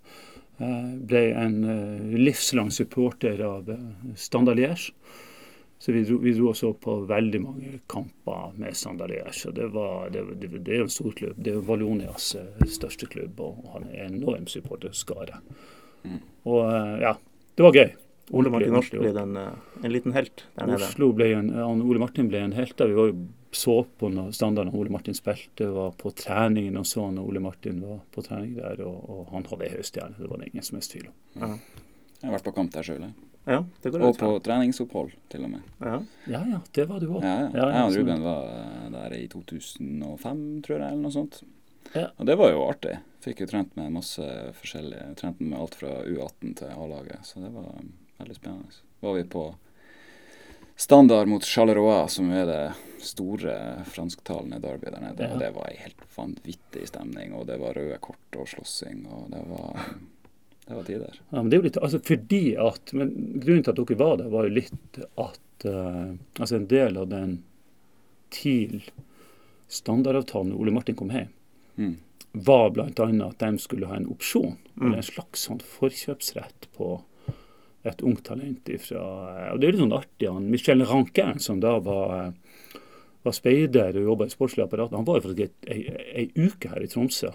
Uh, 0.62 0.92
ble 1.08 1.22
en 1.34 1.54
uh, 1.64 2.10
livslang 2.22 2.68
supporter 2.70 3.40
av 3.42 3.66
Standard 4.20 4.60
Liège. 4.60 4.92
Så 5.82 5.92
vi 5.92 6.04
dro, 6.06 6.16
vi 6.22 6.30
dro 6.36 6.52
også 6.52 6.68
på 6.78 6.92
veldig 7.10 7.40
mange 7.42 7.80
kamper 7.90 8.52
med 8.54 8.76
Sandalier. 8.78 9.32
Så 9.34 9.50
det, 9.50 9.66
var, 9.74 10.12
det, 10.14 10.22
det, 10.38 10.52
det 10.62 10.76
er 10.76 10.84
jo 10.84 10.86
en 10.86 10.94
stor 10.94 11.10
klubb. 11.18 11.40
Det 11.42 11.56
er 11.56 11.58
Valonias 11.58 12.12
Vallonias 12.12 12.28
eh, 12.38 12.68
største 12.70 13.08
klubb, 13.10 13.40
og 13.42 13.66
han 13.72 13.88
er 13.90 14.06
en 14.06 14.20
enorm 14.20 14.46
supporterskare. 14.46 15.40
Mm. 16.04 16.20
Og 16.46 16.60
eh, 16.68 16.94
ja, 17.02 17.16
det 17.58 17.66
var 17.66 17.78
gøy. 17.80 17.90
Ole 18.30 18.52
Martin 18.54 18.72
Norsk 18.76 18.94
ble 18.94 19.10
en, 19.10 19.36
eh, 19.36 19.76
en, 19.82 19.90
liten 19.90 20.14
helt 20.14 20.46
der 20.54 20.70
nede. 20.70 20.86
Oslo 20.86 21.10
ble 21.18 21.32
en, 21.40 21.50
Ole 21.66 21.98
Martin 21.98 22.30
ble 22.30 22.44
en 22.46 22.54
helt 22.54 22.78
der. 22.78 22.92
Vi 22.92 23.00
var 23.00 23.10
jo 23.10 23.18
så 23.52 23.80
på 23.98 24.08
når 24.08 24.30
standarden 24.38 24.72
Ole 24.78 24.94
Martin 24.94 25.18
spilte, 25.18 25.66
var 25.74 25.96
på 25.98 26.14
treningen 26.16 26.78
og 26.78 26.86
så 26.88 27.10
når 27.12 27.26
Ole 27.26 27.42
Martin 27.42 27.82
var 27.82 28.04
på 28.14 28.22
trening 28.24 28.54
der, 28.60 28.86
og, 28.86 29.02
og 29.02 29.34
han 29.34 29.50
hadde 29.50 29.66
ei 29.66 29.74
høystjerne. 29.74 30.14
Det 30.22 30.30
var 30.30 30.40
det 30.40 30.52
ingen 30.52 30.70
som 30.70 30.78
helst 30.78 30.94
tvil 30.94 31.10
om. 31.10 31.16
Ja. 31.42 31.56
Jeg 32.22 32.30
har 32.30 32.36
vært 32.36 32.46
på 32.46 32.54
kamp 32.54 32.74
der 32.74 32.86
sjøl, 32.86 33.02
jeg. 33.02 33.28
Ja, 33.42 33.58
og 33.58 34.18
på 34.20 34.28
treningsopphold, 34.46 35.16
til 35.32 35.46
og 35.48 35.50
med. 35.56 35.70
Ja, 35.82 35.96
ja, 36.30 36.42
ja 36.52 36.60
det 36.78 36.84
var 36.86 37.00
du 37.02 37.08
òg. 37.08 37.24
Ja, 37.26 37.48
ja. 37.50 37.64
jeg 37.74 37.88
og 37.88 37.96
Ruben 37.96 38.22
var 38.22 38.44
eh, 38.52 38.84
der 38.92 39.16
i 39.16 39.24
2005, 39.32 40.44
tror 40.62 40.76
jeg, 40.76 40.84
eller 40.86 41.02
noe 41.02 41.14
sånt. 41.16 41.40
Ja. 41.90 42.06
Og 42.16 42.28
det 42.28 42.36
var 42.38 42.52
jo 42.52 42.62
artig. 42.68 42.94
Fikk 43.24 43.42
jo 43.42 43.48
trent 43.50 43.74
med 43.78 43.90
masse 43.96 44.28
forskjellige. 44.60 45.08
Trent 45.18 45.42
med 45.42 45.58
alt 45.58 45.74
fra 45.80 45.90
U18 46.06 46.54
til 46.62 46.70
A-laget, 46.70 47.26
så 47.26 47.42
det 47.42 47.50
var 47.56 47.66
um, 47.74 47.90
veldig 48.22 48.38
spennende. 48.38 48.78
Så 48.78 49.08
var 49.08 49.18
vi 49.18 49.26
på 49.34 49.44
standard 50.78 51.28
mot 51.28 51.44
Charleroi, 51.44 52.06
som 52.14 52.30
er 52.30 52.46
det 52.46 52.62
store 53.02 53.58
fransktalende 53.90 54.62
derby 54.62 54.86
der 54.86 55.02
nede. 55.02 55.26
Ja. 55.26 55.34
Og 55.34 55.42
det 55.42 55.52
var 55.58 55.70
ei 55.70 55.82
helt 55.82 56.06
vanvittig 56.14 56.86
stemning, 56.94 57.34
og 57.34 57.50
det 57.50 57.58
var 57.58 57.74
røde 57.74 57.98
kort 58.02 58.38
og 58.38 58.46
slåssing, 58.54 59.02
og 59.10 59.30
det 59.34 59.42
var 59.50 59.82
um, 59.82 60.06
det 60.66 60.74
var 60.74 60.82
tider. 60.82 61.20
Ja, 61.30 61.42
men 61.42 61.50
det 61.50 61.56
er 61.56 61.60
jo 61.60 61.66
litt, 61.66 61.76
altså 61.82 61.98
fordi 62.06 62.56
at, 62.60 62.92
men 62.94 63.40
Grunnen 63.42 63.64
til 63.66 63.72
at 63.72 63.78
dere 63.80 63.98
var 63.98 64.16
der, 64.20 64.28
var 64.32 64.42
jo 64.46 64.58
litt 64.60 64.92
at 65.20 65.66
uh, 65.66 66.10
altså 66.38 66.54
en 66.58 66.70
del 66.70 66.92
av 67.00 67.06
den 67.10 67.30
TIL-standardavtalen 68.32 70.56
Ole 70.56 70.72
Martin 70.74 70.98
kom 70.98 71.10
hjem, 71.12 71.30
mm. 71.76 71.96
var 72.46 72.66
bl.a. 72.72 72.86
at 72.88 73.40
de 73.42 73.50
skulle 73.60 73.88
ha 73.90 73.94
en 73.98 74.12
opsjon, 74.12 74.56
mm. 74.74 74.82
eller 74.86 74.98
en 75.02 75.10
slags 75.10 75.38
sånn 75.48 75.62
forkjøpsrett 75.74 76.60
på 76.76 76.88
et 77.82 78.00
ungt 78.06 78.24
talent 78.28 78.64
ifra 78.70 79.02
og 79.50 79.56
Det 79.58 79.66
er 79.66 79.72
litt 79.74 79.82
sånn 79.82 79.96
artig. 79.96 80.28
han, 80.30 80.50
Michel 80.50 80.80
Rankin, 80.86 81.38
som 81.42 81.56
da 81.60 81.72
var, 81.82 82.10
var 83.26 83.34
speider 83.34 83.92
og 83.98 84.08
jobba 84.12 84.22
i 84.28 84.34
sportslig 84.36 84.64
apparat, 84.64 84.94
han 84.94 85.08
var 85.08 85.14
jo 85.18 85.24
faktisk 85.26 85.40
ei, 85.66 85.80
ei 86.22 86.26
uke 86.38 86.66
her 86.70 86.82
i 86.84 86.92
Tromsø 86.92 87.30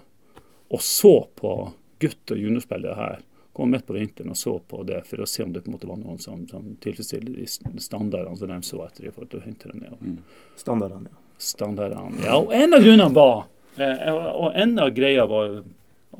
og 0.68 0.82
så 0.84 1.14
på 1.36 1.72
gutt- 1.98 2.34
og 2.34 2.38
juniorspillere 2.38 2.96
her 2.98 3.20
kom 3.58 3.70
midt 3.70 3.86
på 3.86 3.96
vinteren 3.96 4.30
og 4.30 4.36
så 4.38 4.52
på 4.70 4.84
det 4.86 5.00
for 5.08 5.24
å 5.24 5.26
se 5.26 5.42
om 5.42 5.52
det 5.52 5.64
på 5.64 5.70
en 5.70 5.74
måte 5.74 5.88
var 5.90 5.98
noen 5.98 6.20
som, 6.22 6.44
som 6.46 6.76
tilfredsstilte 6.78 7.32
de 7.34 7.82
standardene 7.82 8.38
som 8.38 8.52
de 8.52 8.58
så 8.62 8.84
etter 8.84 9.08
i 9.08 9.10
forhold 9.10 9.32
til 9.32 9.40
å 9.40 9.46
hente 9.48 9.72
dem 9.72 9.80
ned. 9.82 9.96
Mm. 9.98 10.44
Standardene, 10.60 11.10
ja. 11.10 11.24
Standardene, 11.42 12.22
ja. 12.22 12.36
Og 12.38 12.54
en 12.54 12.76
av 12.78 12.86
grunnene 12.86 13.14
var 13.14 13.34
eh, 13.82 14.14
Og 14.14 14.54
en 14.58 14.78
av 14.82 14.88
greia 14.94 15.26
var 15.30 15.60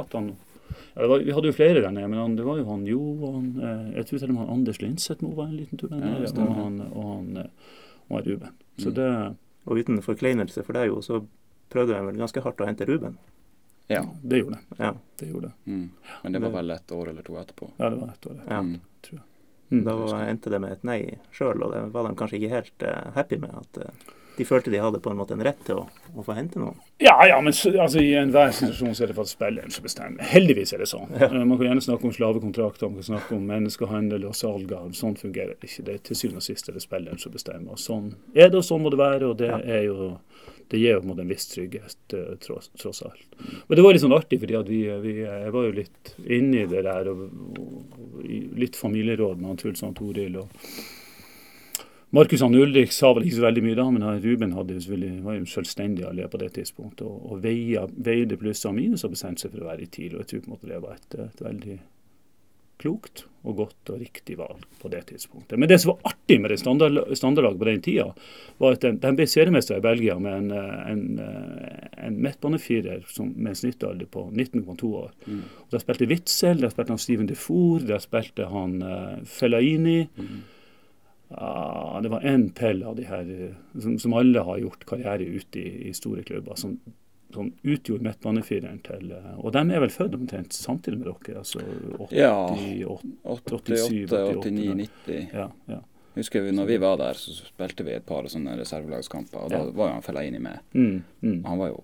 at 0.02 0.18
han 0.18 0.28
ja, 0.32 1.06
var, 1.06 1.22
Vi 1.26 1.34
hadde 1.34 1.50
jo 1.50 1.54
flere 1.54 1.80
der 1.82 1.94
nede, 1.94 2.10
men 2.10 2.20
han, 2.24 2.36
det 2.38 2.46
var 2.46 2.58
jo 2.58 2.66
han 2.72 2.84
Johan 2.90 3.48
eh, 3.62 3.88
Jeg 3.96 4.10
tror 4.10 4.18
til 4.18 4.28
og 4.28 4.34
med 4.34 4.42
han 4.42 4.52
Anders 4.58 4.82
Lindseth 4.82 5.26
var 5.26 5.46
en 5.46 5.56
liten 5.56 5.78
tur 5.78 5.90
der 5.94 6.02
nede, 6.02 6.26
ja, 6.26 6.34
og, 6.42 6.54
han, 6.58 6.82
og, 6.90 7.08
han, 7.12 7.42
eh, 7.44 7.74
og 8.08 8.26
Ruben. 8.26 8.54
Så 8.78 8.90
mm. 8.90 8.94
det, 8.98 9.10
og 9.68 9.82
uten 9.82 10.02
forkleinelse 10.02 10.66
for 10.66 10.78
deg, 10.78 10.90
jo, 10.90 11.02
så 11.06 11.22
prøvde 11.70 11.94
de 11.94 12.06
vel 12.06 12.22
ganske 12.22 12.42
hardt 12.42 12.62
å 12.62 12.66
hente 12.66 12.86
Ruben. 12.88 13.18
Ja, 13.88 14.04
det 14.22 14.38
gjorde 14.38 14.58
det. 14.58 14.76
Ja. 14.84 14.94
det, 15.18 15.26
gjorde 15.26 15.46
det. 15.46 15.72
Mm. 15.72 15.90
Men 16.22 16.32
det 16.32 16.38
var 16.38 16.50
vel 16.50 16.70
et 16.70 16.92
år 16.92 17.08
eller 17.08 17.22
to 17.22 17.38
etterpå? 17.40 17.70
Ja, 17.76 17.88
det 17.88 17.96
var 17.96 18.12
et 18.12 18.26
år 18.26 18.34
etterpå, 18.34 18.52
ja. 18.52 18.60
Mm. 18.60 18.80
tror 19.06 19.18
jeg. 19.18 19.24
Mm. 19.70 19.84
Da 19.84 20.20
endte 20.24 20.50
det 20.50 20.60
med 20.60 20.76
et 20.76 20.84
nei 20.88 21.00
sjøl, 21.32 21.62
og 21.64 21.72
det 21.72 21.80
var 21.94 22.08
de 22.08 22.14
kanskje 22.16 22.38
ikke 22.38 22.52
helt 22.52 22.84
uh, 22.84 23.10
happy 23.16 23.38
med. 23.40 23.54
At 23.56 23.80
uh, 23.80 24.12
de 24.38 24.44
følte 24.46 24.70
de 24.70 24.78
hadde 24.80 25.00
på 25.02 25.10
en 25.10 25.18
måte 25.18 25.34
en 25.34 25.42
rett 25.44 25.60
til 25.66 25.80
å, 25.80 25.86
å 26.14 26.24
få 26.24 26.36
hente 26.36 26.60
noen. 26.60 26.76
Ja, 27.02 27.16
ja, 27.26 27.40
men 27.40 27.52
altså, 27.56 28.00
i 28.04 28.12
enhver 28.20 28.52
situasjon 28.54 28.94
så 28.94 29.04
er 29.04 29.10
det 29.10 29.16
faktisk 29.18 29.40
spilleren 29.40 29.72
som 29.74 29.88
bestemmer. 29.88 30.28
Heldigvis 30.30 30.72
er 30.76 30.84
det 30.84 30.90
sånn. 30.92 31.12
Ja. 31.16 31.30
Uh, 31.32 31.40
man 31.42 31.56
kan 31.56 31.70
gjerne 31.70 31.84
snakke 31.88 32.08
om 32.10 32.14
slavekontrakter, 32.16 32.92
man 32.92 33.00
kan 33.00 33.08
snakke 33.10 33.36
om 33.36 33.48
menneskehandel 33.48 34.28
og 34.28 34.36
salg 34.36 34.72
av 34.76 34.92
Sånn 34.98 35.16
fungerer 35.20 35.56
det 35.56 35.72
ikke. 35.72 35.88
Det 35.88 35.96
er 35.96 36.04
til 36.10 36.20
syvende 36.20 36.44
og 36.44 36.48
sist 36.50 36.68
er 36.68 36.76
det 36.76 36.84
spilleren 36.84 37.24
som 37.24 37.32
bestemmer. 37.32 37.72
Og 37.76 37.80
sånn 37.80 38.12
er 38.34 38.52
det, 38.52 38.60
og 38.60 38.68
sånn 38.68 38.84
må 38.84 38.92
det 38.92 39.00
være. 39.00 39.32
og 39.32 39.40
det 39.40 39.52
ja. 39.52 39.60
er 39.64 39.88
jo 39.88 40.12
det 40.70 40.80
gir 40.80 40.98
jo 40.98 41.14
en 41.14 41.32
viss 41.32 41.48
trygghet, 41.52 41.98
uh, 42.14 42.36
tross, 42.44 42.70
tross, 42.76 43.02
alt. 43.06 43.40
Og 43.66 43.74
det 43.76 43.84
var 43.84 43.96
litt 43.96 44.04
sånn 44.04 44.16
artig, 44.16 44.40
fordi 44.42 44.60
vi, 44.68 44.84
vi, 45.04 45.16
jeg 45.24 45.54
var 45.54 45.66
jo 45.68 45.74
litt 45.80 46.14
inni 46.26 46.66
det 46.68 46.84
der. 46.86 47.10
og, 47.12 47.26
og 47.58 48.30
Litt 48.58 48.76
familieråd 48.76 49.40
med 49.40 49.52
han 49.52 49.60
Truls 49.60 49.84
og 49.86 49.94
Toril. 49.98 50.40
og 50.42 50.48
Markus 52.10 52.40
han 52.40 52.54
Ulrik 52.56 52.92
sa 52.92 53.10
vel 53.12 53.26
ikke 53.28 53.36
så 53.36 53.44
veldig 53.44 53.62
mye 53.66 53.76
da, 53.76 53.84
men 53.92 54.06
Ruben 54.22 54.54
hadde 54.56 54.78
jo 54.80 54.98
var 55.26 55.36
jo 55.36 55.48
selvstendig 55.48 56.06
allé 56.08 56.24
på 56.28 56.40
det 56.40 56.54
tidspunktet. 56.56 57.04
Og, 57.04 57.32
og 57.32 57.42
veide, 57.44 57.84
veide 57.92 58.38
plusser 58.40 58.70
og 58.70 58.78
minus 58.78 59.04
og 59.04 59.12
bestemte 59.12 59.44
seg 59.44 59.52
for 59.52 59.66
å 59.66 59.68
være 59.68 59.84
i 59.84 59.90
TIL. 59.92 60.14
Og 60.14 60.24
jeg 60.24 60.30
tror 60.30 60.44
på 60.44 60.48
en 60.48 60.54
måte 60.56 60.70
det 60.70 60.80
var 60.84 60.96
et, 60.96 61.18
et 61.26 61.42
veldig 61.44 61.76
klokt 62.78 63.24
og 63.46 63.56
godt 63.62 63.92
og 63.92 64.00
riktig 64.02 64.36
valg 64.38 64.64
på 64.80 64.90
det 64.92 65.04
tidspunktet. 65.08 65.58
Men 65.58 65.70
det 65.70 65.78
som 65.80 65.92
var 65.92 66.12
artig 66.12 66.40
med 66.42 66.52
det 66.52 66.58
standard, 66.60 66.98
standardlaget 67.16 67.60
på 67.60 67.68
den 67.68 67.82
tida, 67.84 68.06
var 68.58 68.76
at 68.76 68.84
de, 68.84 69.12
ble 69.16 69.26
seriemester 69.30 69.78
i 69.78 69.84
Belgia 69.84 70.18
med 70.20 70.36
en, 70.42 70.50
eh, 70.52 70.90
en, 70.92 71.04
eh, 71.22 71.88
en 72.06 72.20
midtbanefirer 72.24 73.06
med 73.24 73.50
en 73.52 73.60
snittalder 73.62 74.10
på 74.10 74.26
19,2 74.30 74.92
år. 75.04 75.10
Mm. 75.26 75.42
Og 75.64 75.70
Der 75.70 75.84
spilte 75.84 76.10
Witzel, 76.10 76.60
der 76.60 76.74
spilte 76.74 76.92
han 76.92 76.98
Steven 76.98 77.28
Defour, 77.28 77.80
der 77.80 77.98
spilte 77.98 78.46
han 78.50 78.82
uh, 78.82 79.24
Fellaini. 79.24 80.08
Mm. 80.16 80.38
Ja, 81.30 82.00
det 82.02 82.10
var 82.10 82.24
én 82.24 82.52
til 82.56 82.82
av 82.82 82.96
de 82.96 83.04
her 83.04 83.26
som, 83.78 83.98
som 83.98 84.14
alle 84.16 84.40
har 84.42 84.58
gjort 84.58 84.86
karriere 84.88 85.28
ute 85.28 85.60
i, 85.60 85.88
i 85.88 85.92
store 85.92 86.22
klubber, 86.24 86.56
som, 86.56 86.78
som 87.34 87.50
utgjorde 87.62 88.06
midtbanefireren 88.06 88.78
til 88.86 89.10
eh, 89.12 89.34
Og 89.38 89.52
de 89.52 89.60
er 89.74 89.82
vel 89.84 89.92
født 89.92 90.14
omtrent 90.16 90.52
samtidig 90.56 90.98
med 90.98 91.10
dere? 91.10 91.38
altså 91.42 91.60
88, 91.98 92.16
Ja. 92.16 92.32
87, 92.56 93.14
88, 93.24 94.42
89, 94.42 94.74
90. 95.06 95.28
Ja, 95.34 95.48
ja. 95.68 95.80
Husker 96.18 96.42
vi 96.42 96.50
når 96.56 96.66
vi 96.66 96.76
var 96.82 96.96
der, 96.98 97.14
så 97.14 97.34
spilte 97.36 97.84
vi 97.86 97.92
et 97.94 98.06
par 98.06 98.26
sånne 98.26 98.56
reservelagskamper. 98.58 99.44
Og 99.44 99.50
da 99.52 99.60
var 99.70 99.90
jo 99.90 99.98
han 99.98 100.02
Fellaini 100.02 100.40
med. 100.42 100.58
Mm, 100.74 101.02
mm. 101.22 101.44
Han 101.44 101.58
var 101.60 101.68
jo 101.70 101.82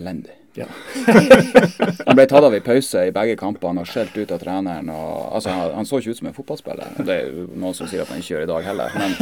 elendig. 0.00 0.34
Ja. 0.54 0.66
han 2.06 2.16
ble 2.16 2.26
tatt 2.28 2.44
av 2.44 2.54
i 2.54 2.60
pause 2.64 3.06
i 3.08 3.12
begge 3.14 3.38
kampene 3.40 3.82
og 3.82 3.88
skjelt 3.88 4.16
ut 4.18 4.34
av 4.34 4.40
treneren. 4.42 4.90
Og, 4.92 5.14
altså, 5.38 5.52
han, 5.54 5.76
han 5.78 5.88
så 5.88 6.00
ikke 6.00 6.12
ut 6.12 6.20
som 6.20 6.28
en 6.28 6.36
fotballspiller. 6.36 6.98
Det 6.98 7.14
er 7.14 7.30
jo 7.30 7.46
noen 7.52 7.76
som 7.76 7.88
sier 7.88 8.04
at 8.04 8.12
han 8.12 8.20
ikke 8.20 8.34
gjør 8.34 8.44
i 8.44 8.50
dag 8.50 8.68
heller. 8.68 8.98
Men, 8.98 9.16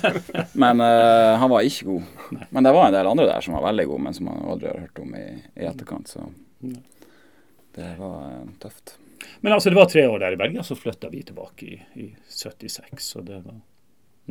men 0.64 0.84
uh, 0.84 1.34
han 1.42 1.50
var 1.50 1.66
ikke 1.66 1.88
god. 1.88 2.38
Men 2.54 2.68
det 2.68 2.74
var 2.76 2.86
en 2.86 2.96
del 2.98 3.10
andre 3.10 3.26
der 3.32 3.44
som 3.44 3.58
var 3.58 3.66
veldig 3.70 3.88
gode, 3.90 4.04
men 4.06 4.16
som 4.18 4.30
man 4.30 4.46
aldri 4.54 4.70
har 4.70 4.86
hørt 4.86 5.02
om 5.02 5.18
i, 5.18 5.26
i 5.58 5.68
etterkant. 5.68 6.14
Så 6.14 6.28
det 7.78 7.90
var 7.98 8.18
uh, 8.30 8.44
tøft. 8.62 8.94
Men 9.42 9.56
altså, 9.56 9.72
det 9.72 9.80
var 9.80 9.90
tre 9.90 10.06
år 10.06 10.22
der 10.22 10.36
i 10.36 10.40
Belgia, 10.40 10.62
så 10.62 10.78
flytta 10.78 11.10
vi 11.10 11.24
tilbake 11.26 11.66
i, 11.66 11.80
i 11.98 12.08
76. 12.30 13.02
Så 13.02 13.24
det 13.26 13.42
var 13.42 13.58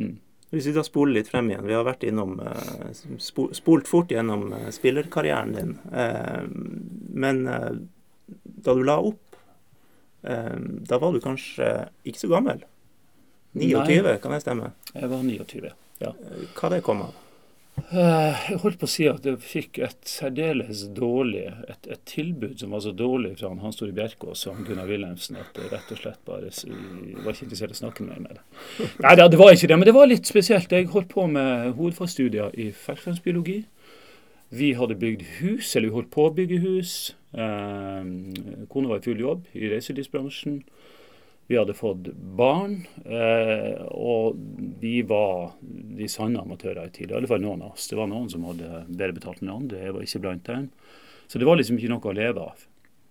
mm. 0.00 0.16
Hvis 0.50 0.66
vi 0.70 0.72
da 0.72 0.82
spoler 0.86 1.18
litt 1.18 1.28
frem 1.28 1.50
igjen, 1.50 1.66
vi 1.68 1.74
har 1.76 1.84
vært 1.84 2.06
innom 2.08 2.38
eh, 2.40 2.92
spolt 3.20 3.88
fort 3.90 4.12
gjennom 4.14 4.46
eh, 4.56 4.70
spillerkarrieren 4.72 5.52
din. 5.56 5.74
Eh, 5.92 6.44
Men 7.18 7.42
da 7.48 8.74
du 8.74 8.82
la 8.84 8.98
opp, 9.00 9.36
da 10.22 10.98
var 11.00 11.12
du 11.14 11.20
kanskje 11.24 11.66
ikke 12.06 12.20
så 12.20 12.28
gammel? 12.30 12.60
29, 13.56 14.02
Nei. 14.04 14.16
kan 14.22 14.34
det 14.34 14.40
stemme? 14.42 14.72
Jeg 14.92 15.08
var 15.10 15.22
29. 15.24 15.70
Ja. 16.02 16.12
Hva 16.58 16.70
det 16.74 16.82
kom 16.86 17.00
av? 17.06 17.14
Eh, 17.92 18.50
Jeg 18.50 18.58
holdt 18.62 18.78
på 18.80 18.86
å 18.88 18.90
si 18.90 19.06
at 19.08 19.24
jeg 19.26 19.38
fikk 19.42 19.78
et 19.86 20.08
særdeles 20.08 20.84
dårlig 20.96 21.44
et, 21.46 21.88
et 21.94 22.02
tilbud 22.08 22.58
som 22.60 22.74
var 22.74 22.82
så 22.84 22.92
dårlig 22.96 23.34
fra 23.38 23.50
han 23.52 23.60
Hans 23.62 23.78
Tore 23.78 23.94
Bjerkås 23.96 24.46
og 24.50 24.60
Gunnar 24.66 24.88
Wilhelmsen 24.90 25.38
at 25.40 25.56
jeg 25.58 25.70
rett 25.72 25.92
og 25.94 26.00
slett 26.00 26.20
bare 26.28 26.50
var 26.50 27.32
ikke 27.32 27.46
interessert 27.46 27.74
i 27.74 27.78
å 27.78 27.80
snakke 27.82 28.06
mer 28.06 28.20
med 28.24 28.36
det. 28.38 28.90
Nei, 29.04 29.14
det 29.20 29.40
var 29.40 29.54
ikke 29.54 29.70
det, 29.70 29.78
men 29.78 29.88
det 29.88 29.96
var 29.96 30.10
litt 30.10 30.28
spesielt. 30.28 30.72
Jeg 30.74 30.90
holdt 30.92 31.12
på 31.14 31.26
med 31.30 31.72
hovedfagsstudier 31.78 32.56
i 32.58 32.70
ferskvannsbiologi. 32.76 33.62
Vi 34.58 34.72
hadde 34.78 34.96
bygd 34.96 35.26
hus, 35.42 35.74
eller 35.76 35.90
vi 35.90 35.96
holdt 35.98 36.12
på 36.14 36.24
å 36.28 36.34
bygge 36.34 36.60
hus. 36.64 36.92
Eh, 37.36 38.12
kona 38.72 38.94
var 38.94 39.02
i 39.02 39.04
full 39.04 39.20
jobb 39.20 39.48
i 39.54 39.68
reiselivsbransjen. 39.74 40.62
Vi 41.48 41.56
hadde 41.56 41.74
fått 41.74 42.10
barn, 42.36 42.82
eh, 43.08 43.80
og 43.88 44.36
vi 44.80 45.00
var 45.08 45.54
de 45.62 46.08
sanne 46.12 46.42
amatører 46.44 46.90
i 46.90 46.92
tid. 46.92 47.10
I 47.10 47.16
alle 47.16 47.30
fall 47.30 47.40
noen 47.40 47.64
av 47.64 47.72
oss. 47.72 47.86
Det 47.88 47.96
var 47.96 48.10
noen 48.10 48.28
som 48.28 48.44
hadde 48.44 48.82
bedre 48.88 49.16
betalt 49.16 49.40
enn 49.40 49.54
andre. 49.54 49.80
Jeg 49.86 49.94
var 49.96 50.04
ikke 50.04 50.20
blant 50.26 50.44
dem. 50.44 50.66
Så 51.24 51.40
det 51.40 51.48
var 51.48 51.56
liksom 51.56 51.80
ikke 51.80 51.94
noe 51.94 52.12
å 52.12 52.14
leve 52.18 52.44
av. 52.50 52.66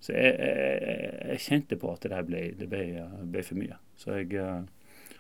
Så 0.06 0.14
jeg, 0.14 0.38
jeg, 0.38 1.10
jeg 1.32 1.44
kjente 1.48 1.82
på 1.82 1.90
at 1.90 2.06
det 2.06 2.14
der 2.14 2.30
ble, 2.30 2.44
det 2.60 2.70
ble, 2.70 2.86
ble 3.26 3.46
for 3.48 3.58
mye. 3.58 3.82
Så 3.98 4.20
jeg, 4.20 4.30
eh, 4.38 5.18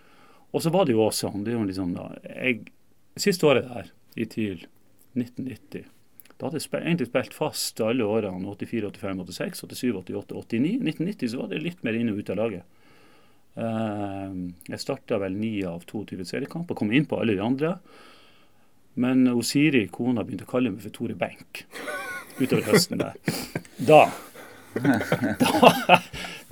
og 0.54 0.64
så 0.64 0.72
var 0.78 0.86
det 0.86 0.94
jo 0.94 1.04
også 1.08 1.34
det 1.42 1.58
jo 1.58 1.66
liksom 1.66 1.98
da, 1.98 2.12
jeg, 2.30 2.68
Siste 3.18 3.48
året 3.50 3.66
der, 3.66 3.88
i 4.14 4.26
TIL 4.30 4.68
1990, 5.18 5.88
da 6.38 6.46
hadde 6.46 6.60
jeg 6.62 6.70
egentlig 6.84 7.08
spilt 7.10 7.34
fast 7.34 7.82
alle 7.82 8.06
årene 8.06 8.46
84, 8.54 8.92
85, 8.94 9.24
86, 9.26 9.62
87, 9.74 9.96
88, 10.04 10.36
89. 10.38 10.74
1990 10.86 11.32
så 11.34 11.40
var 11.42 11.50
det 11.50 11.64
litt 11.64 11.82
mer 11.82 11.98
inn 11.98 12.12
og 12.12 12.20
ut 12.22 12.30
av 12.30 12.38
laget. 12.38 12.77
Eh, 13.58 14.36
jeg 14.72 14.84
starta 14.84 15.20
vel 15.22 15.38
9 15.38 15.66
av 15.70 15.88
22 15.90 16.28
seriekamper, 16.30 16.78
kom 16.78 16.94
inn 16.94 17.08
på 17.10 17.20
alle 17.22 17.38
de 17.38 17.44
andre. 17.44 17.78
Men 18.98 19.28
Osiri, 19.34 19.88
kona, 19.94 20.26
begynte 20.26 20.48
å 20.48 20.54
kalle 20.54 20.74
meg 20.74 20.86
for 20.86 20.94
Tore 20.96 21.18
Benk 21.18 21.66
utover 22.38 22.66
høsten 22.72 23.02
der. 23.02 23.18
Da 23.78 24.08
da, 24.78 26.00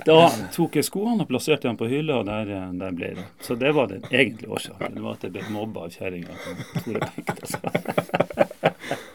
da 0.06 0.16
tok 0.54 0.78
jeg 0.78 0.86
skoene 0.86 1.24
og 1.24 1.30
plasserte 1.30 1.68
dem 1.68 1.78
på 1.78 1.88
hylla, 1.90 2.20
og 2.20 2.28
der, 2.28 2.50
der 2.78 2.96
ble 2.96 3.12
det. 3.18 3.26
Så 3.44 3.56
det 3.58 3.72
var 3.76 3.90
den 3.90 4.04
egentlige 4.10 4.52
årsaken. 4.56 4.96
Det 4.96 5.04
var 5.04 5.18
at 5.18 5.26
jeg 5.26 5.34
ble 5.36 5.44
mobba 5.54 5.86
av 5.86 5.94
kjerringa. 5.96 6.38
til 6.72 6.86
Tore 6.86 7.02
Benk. 7.04 7.34
Altså. 7.36 7.60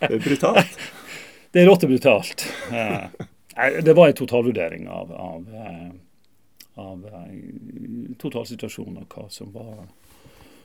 Det 0.01 0.13
er 0.15 0.23
brutalt. 0.23 0.79
Det 1.51 1.61
er 1.61 1.67
rått 1.67 1.85
og 1.85 1.91
brutalt. 1.91 2.47
Eh, 2.71 3.81
det 3.83 3.95
var 3.97 4.09
en 4.09 4.17
totalvurdering 4.17 4.87
av, 4.89 5.11
av, 5.11 5.41
eh, 5.51 5.89
av 6.79 7.05
eh, 7.05 8.13
totalsituasjonen 8.21 9.01
og 9.03 9.15
hva 9.17 9.25
som 9.33 9.51
var 9.55 9.87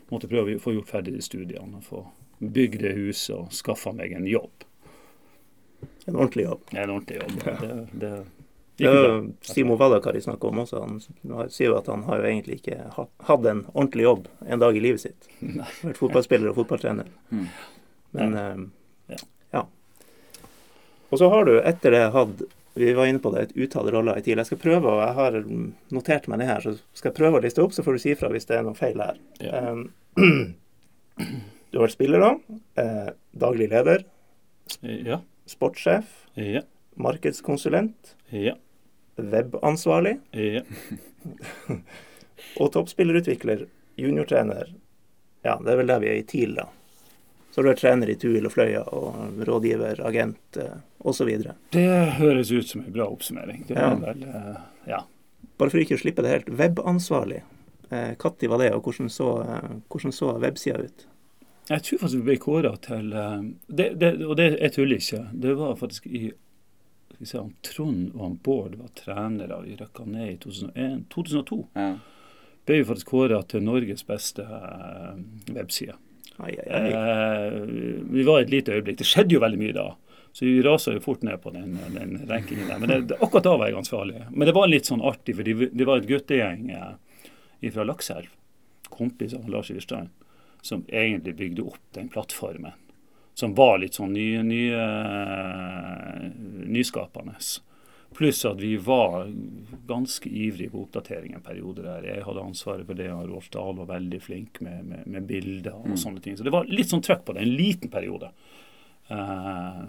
Måtte 0.07 0.29
prøve 0.31 0.55
å 0.55 0.61
få 0.62 0.71
gjort 0.77 0.87
ferdig 0.92 1.16
de 1.16 1.23
studiene 1.25 1.81
og 1.81 1.83
få 1.83 2.05
bygd 2.38 2.83
det 2.85 2.92
huset 2.95 3.33
og 3.35 3.49
skaffa 3.51 3.90
meg 3.90 4.12
en 4.14 4.27
jobb. 4.31 4.62
En 6.07 6.14
ordentlig 6.14 6.45
jobb. 6.45 6.61
En 6.79 6.92
ordentlig 6.95 7.16
jobb. 7.19 7.33
Det, 7.42 7.71
det 8.05 8.12
Det 8.79 8.92
Simo 9.51 9.75
Vadakari 9.81 10.21
snakker 10.23 10.49
om 10.53 10.61
også. 10.62 10.83
Han 10.85 11.51
sier 11.51 11.73
jo 11.73 11.79
at 11.81 11.87
han 11.90 12.05
har 12.07 12.21
jo 12.23 12.29
egentlig 12.29 12.61
ikke 12.61 12.79
ha- 12.95 13.09
hatt 13.27 13.47
en 13.51 13.64
ordentlig 13.73 14.05
jobb 14.07 14.29
en 14.47 14.62
dag 14.62 14.77
i 14.79 14.83
livet 14.85 15.01
sitt. 15.09 15.27
Nei. 15.40 15.66
Vært 15.83 15.99
fotballspiller 15.99 16.53
og 16.53 16.61
fotballtrener. 16.61 17.11
Mm. 17.35 17.47
Men 18.14 18.37
Ja. 18.38 18.47
eh, 19.16 19.25
ja. 19.59 19.64
Og 21.11 21.19
så 21.19 21.33
har 21.35 21.51
du 21.51 21.57
etter 21.61 21.90
det 21.99 22.05
hatt 22.14 22.47
vi 22.77 22.93
var 22.93 23.09
inne 23.09 23.23
på 23.25 23.31
det, 23.33 23.43
et 23.43 23.57
utall 23.57 23.89
roller 23.95 24.19
i 24.19 24.23
TIL. 24.25 24.37
Jeg 24.37 24.51
skal 24.51 24.61
prøve, 24.61 24.91
og 24.93 25.01
jeg 25.01 25.17
har 25.17 25.37
notert 25.97 26.27
meg 26.29 26.43
det 26.43 26.49
her, 26.51 26.61
så 26.61 26.75
skal 26.93 27.11
jeg 27.11 27.17
prøve 27.17 27.39
å 27.39 27.45
liste 27.45 27.62
opp, 27.65 27.73
så 27.73 27.85
får 27.87 27.97
du 27.97 28.03
si 28.03 28.12
ifra 28.12 28.29
hvis 28.35 28.49
det 28.51 28.59
er 28.59 28.67
noe 28.67 28.77
feil 28.77 29.01
her. 29.01 29.21
Ja. 29.41 29.62
Um, 29.73 29.87
du 31.71 31.79
har 31.79 31.87
vært 31.87 31.97
spiller, 31.97 32.21
da. 32.21 32.59
Eh, 32.83 33.09
daglig 33.47 33.71
leder. 33.73 34.05
Ja. 34.85 35.23
Sportssjef. 35.49 36.12
Ja. 36.37 36.67
Markedskonsulent. 37.01 38.15
Ja. 38.35 38.57
Webansvarlig. 39.17 40.19
Ja. 40.37 40.65
Og 42.61 42.73
toppspillerutvikler. 42.77 43.65
Juniortrener. 43.97 44.75
Ja, 45.47 45.57
det 45.62 45.73
er 45.73 45.81
vel 45.81 45.89
der 45.89 46.03
vi 46.05 46.12
er 46.12 46.21
i 46.21 46.27
TIL, 46.29 46.59
da. 46.59 46.69
Så 47.57 47.62
du 47.64 47.71
er 47.71 47.79
trener 47.81 48.11
i 48.12 48.19
Tuil 48.21 48.45
og 48.45 48.53
Fløya 48.53 48.83
og 48.92 49.38
rådgiver, 49.49 50.03
agent 50.05 50.59
eh, 50.61 50.75
osv. 51.09 51.31
Det 51.73 51.87
høres 52.19 52.51
ut 52.53 52.69
som 52.69 52.83
en 52.85 52.92
bra 52.92 53.07
oppsummering. 53.09 53.62
Det 53.66 53.79
er 53.79 53.81
Ja. 53.81 53.95
vel 53.97 54.23
eh, 54.29 54.57
Ja. 54.92 54.99
Bare 55.57 55.71
for 55.73 55.79
ikke 55.81 55.97
å 55.97 56.03
slippe 56.03 56.21
det 56.23 56.35
helt. 56.35 56.51
Webansvarlig. 56.53 57.40
Eh, 57.90 58.12
Når 58.21 58.49
var 58.51 58.59
det, 58.59 58.73
og 58.75 58.83
hvordan 58.85 59.09
så, 59.09 59.40
eh, 59.40 59.71
hvordan 59.88 60.12
så 60.12 60.35
websida 60.38 60.85
ut? 60.85 61.07
Jeg 61.71 61.83
tror 61.83 61.99
faktisk 61.99 62.19
vi 62.21 62.23
ble 62.29 62.37
kåra 62.37 62.77
til 62.77 63.12
eh, 63.12 63.42
det, 63.69 63.99
det, 63.99 64.12
Og 64.27 64.37
det 64.37 64.51
jeg 64.61 64.73
tuller 64.77 64.97
ikke. 65.01 65.23
Det 65.33 65.57
var 65.57 65.75
faktisk 65.77 66.07
i 66.07 66.27
skal 66.29 67.19
vi 67.25 67.27
se, 67.27 67.38
han 67.38 67.55
Trond 67.62 68.11
og 68.14 68.21
han 68.21 68.38
Bård 68.45 68.75
var 68.77 68.88
trenere. 68.95 69.62
i 69.66 69.77
røkka 69.77 70.05
ned 70.05 70.29
i 70.35 70.37
2001, 70.37 71.07
2002. 71.09 71.66
Ja. 71.75 71.95
Ble 72.66 72.77
vi 72.83 72.85
faktisk 72.85 73.07
kåra 73.09 73.42
til 73.49 73.62
Norges 73.62 74.03
beste 74.05 74.42
eh, 74.45 75.14
webside. 75.55 75.95
Ai, 76.37 76.57
ai, 76.66 76.72
ai. 76.79 76.90
Eh, 76.92 77.53
vi 78.11 78.25
var 78.27 78.40
et 78.40 78.51
lite 78.53 78.75
øyeblikk. 78.75 78.99
Det 79.01 79.09
skjedde 79.09 79.37
jo 79.37 79.42
veldig 79.42 79.61
mye 79.61 79.77
da. 79.77 79.87
Så 80.37 80.44
vi 80.44 80.62
rasa 80.62 80.92
jo 80.92 81.01
fort 81.01 81.22
ned 81.25 81.40
på 81.42 81.51
den, 81.55 81.79
den 81.94 82.18
rankingen 82.29 82.68
der. 82.68 82.81
Men 82.83 82.90
det, 82.92 83.01
det, 83.12 83.20
akkurat 83.25 83.46
da 83.46 83.55
var 83.57 83.70
jeg 83.70 83.77
ganske 83.79 83.96
farlig. 83.96 84.25
Men 84.31 84.51
det 84.51 84.55
var 84.57 84.68
litt 84.68 84.90
sånn 84.90 85.05
artig, 85.05 85.37
for 85.38 85.49
det 85.49 85.87
var 85.88 86.03
et 86.03 86.09
guttegjeng 86.11 86.66
eh, 86.77 87.70
fra 87.72 87.87
Lakselv, 87.88 88.29
kompis 88.92 89.33
av 89.38 89.49
Lars 89.49 89.70
Iverstein, 89.72 90.11
som 90.61 90.85
egentlig 90.88 91.38
bygde 91.38 91.64
opp 91.64 91.81
den 91.96 92.11
plattformen. 92.12 92.77
Som 93.37 93.55
var 93.57 93.81
litt 93.81 93.96
sånn 93.96 94.14
ny, 94.16 94.29
ny, 94.44 94.61
uh, 94.72 96.22
nyskapende. 96.72 97.35
Pluss 98.17 98.45
at 98.49 98.61
vi 98.63 98.73
var 98.81 99.29
ganske 99.87 100.31
ivrige 100.31 100.73
på 100.73 100.87
oppdatering 100.87 101.35
en 101.37 101.45
periode 101.45 101.85
der. 101.85 102.07
Jeg 102.09 102.25
hadde 102.25 102.45
ansvaret 102.49 102.89
for 102.89 102.97
det, 102.97 103.11
og 103.13 103.29
Rolf 103.29 103.51
Dahl 103.53 103.77
var 103.77 103.91
veldig 103.91 104.21
flink 104.25 104.61
med, 104.65 104.87
med, 104.89 105.03
med 105.07 105.27
bilder 105.29 105.77
og 105.77 105.99
sånne 106.01 106.23
ting. 106.25 106.39
Så 106.39 106.47
det 106.47 106.55
var 106.55 106.69
litt 106.71 106.89
sånn 106.93 107.05
trøkk 107.05 107.27
på 107.27 107.37
det, 107.37 107.45
en 107.45 107.59
liten 107.59 107.93
periode. 107.93 108.33
Uh, 109.07 109.85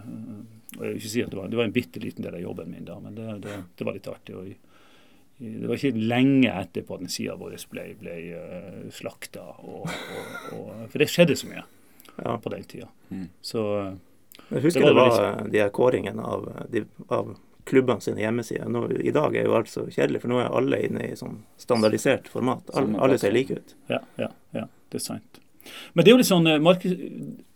og 0.76 0.82
jeg 0.84 0.90
vil 0.92 0.98
ikke 1.00 1.10
si 1.10 1.22
at 1.24 1.32
det 1.32 1.38
var, 1.40 1.48
det 1.50 1.58
var 1.58 1.66
en 1.66 1.74
bitte 1.74 2.02
liten 2.02 2.22
del 2.22 2.36
av 2.38 2.44
jobben 2.44 2.68
min 2.70 2.84
da, 2.86 2.98
men 3.02 3.16
det, 3.16 3.32
det, 3.48 3.56
det 3.80 3.88
var 3.88 3.96
litt 3.96 4.10
artig. 4.12 4.36
Og 4.36 4.52
det 5.38 5.70
var 5.70 5.78
ikke 5.78 6.04
lenge 6.12 6.52
etterpå 6.52 6.98
at 6.98 7.02
den 7.06 7.12
sida 7.14 7.34
vår 7.38 7.56
ble, 7.72 7.88
ble 7.98 8.14
uh, 8.34 8.84
slakta. 8.94 9.48
Og, 9.64 9.88
og, 10.54 10.70
for 10.90 11.00
det 11.00 11.10
skjedde 11.12 11.38
så 11.38 11.50
mye 11.50 11.64
Ja. 12.18 12.32
på 12.42 12.50
den 12.50 12.64
tida. 12.66 12.88
Mm. 13.14 13.28
Så 13.40 13.60
Jeg 14.50 14.62
husker 14.64 14.82
det 14.82 14.88
det 14.88 14.96
var 14.96 15.12
var, 15.12 15.26
eh, 15.28 15.44
de 15.54 15.60
her 15.62 15.68
kåringene 15.70 16.22
av, 16.22 16.48
av 17.14 17.36
klubbene 17.68 18.04
sine 18.04 18.22
hjemmesider. 18.22 18.70
Nå, 18.72 18.86
I 18.98 19.12
dag 19.14 19.36
er 19.36 19.48
jo 19.48 19.56
alt 19.58 19.70
så 19.72 19.84
kjedelig, 19.86 20.22
for 20.24 20.32
nå 20.32 20.40
er 20.42 20.56
alle 20.60 20.80
inne 20.88 21.10
i 21.10 21.18
sånn 21.18 21.42
standardisert 21.60 22.30
format. 22.32 22.72
Alle, 22.78 22.98
alle 23.04 23.20
ser 23.20 23.34
like 23.34 23.60
ut. 23.60 23.76
Ja, 23.92 24.00
ja, 24.20 24.30
ja, 24.56 24.66
det 24.90 25.00
er 25.00 25.04
sant. 25.04 25.40
Men 25.92 26.04
det 26.04 26.10
er 26.10 26.16
jo 26.16 26.20
litt 26.22 26.30
sånn 26.30 26.48
eh. 26.48 26.58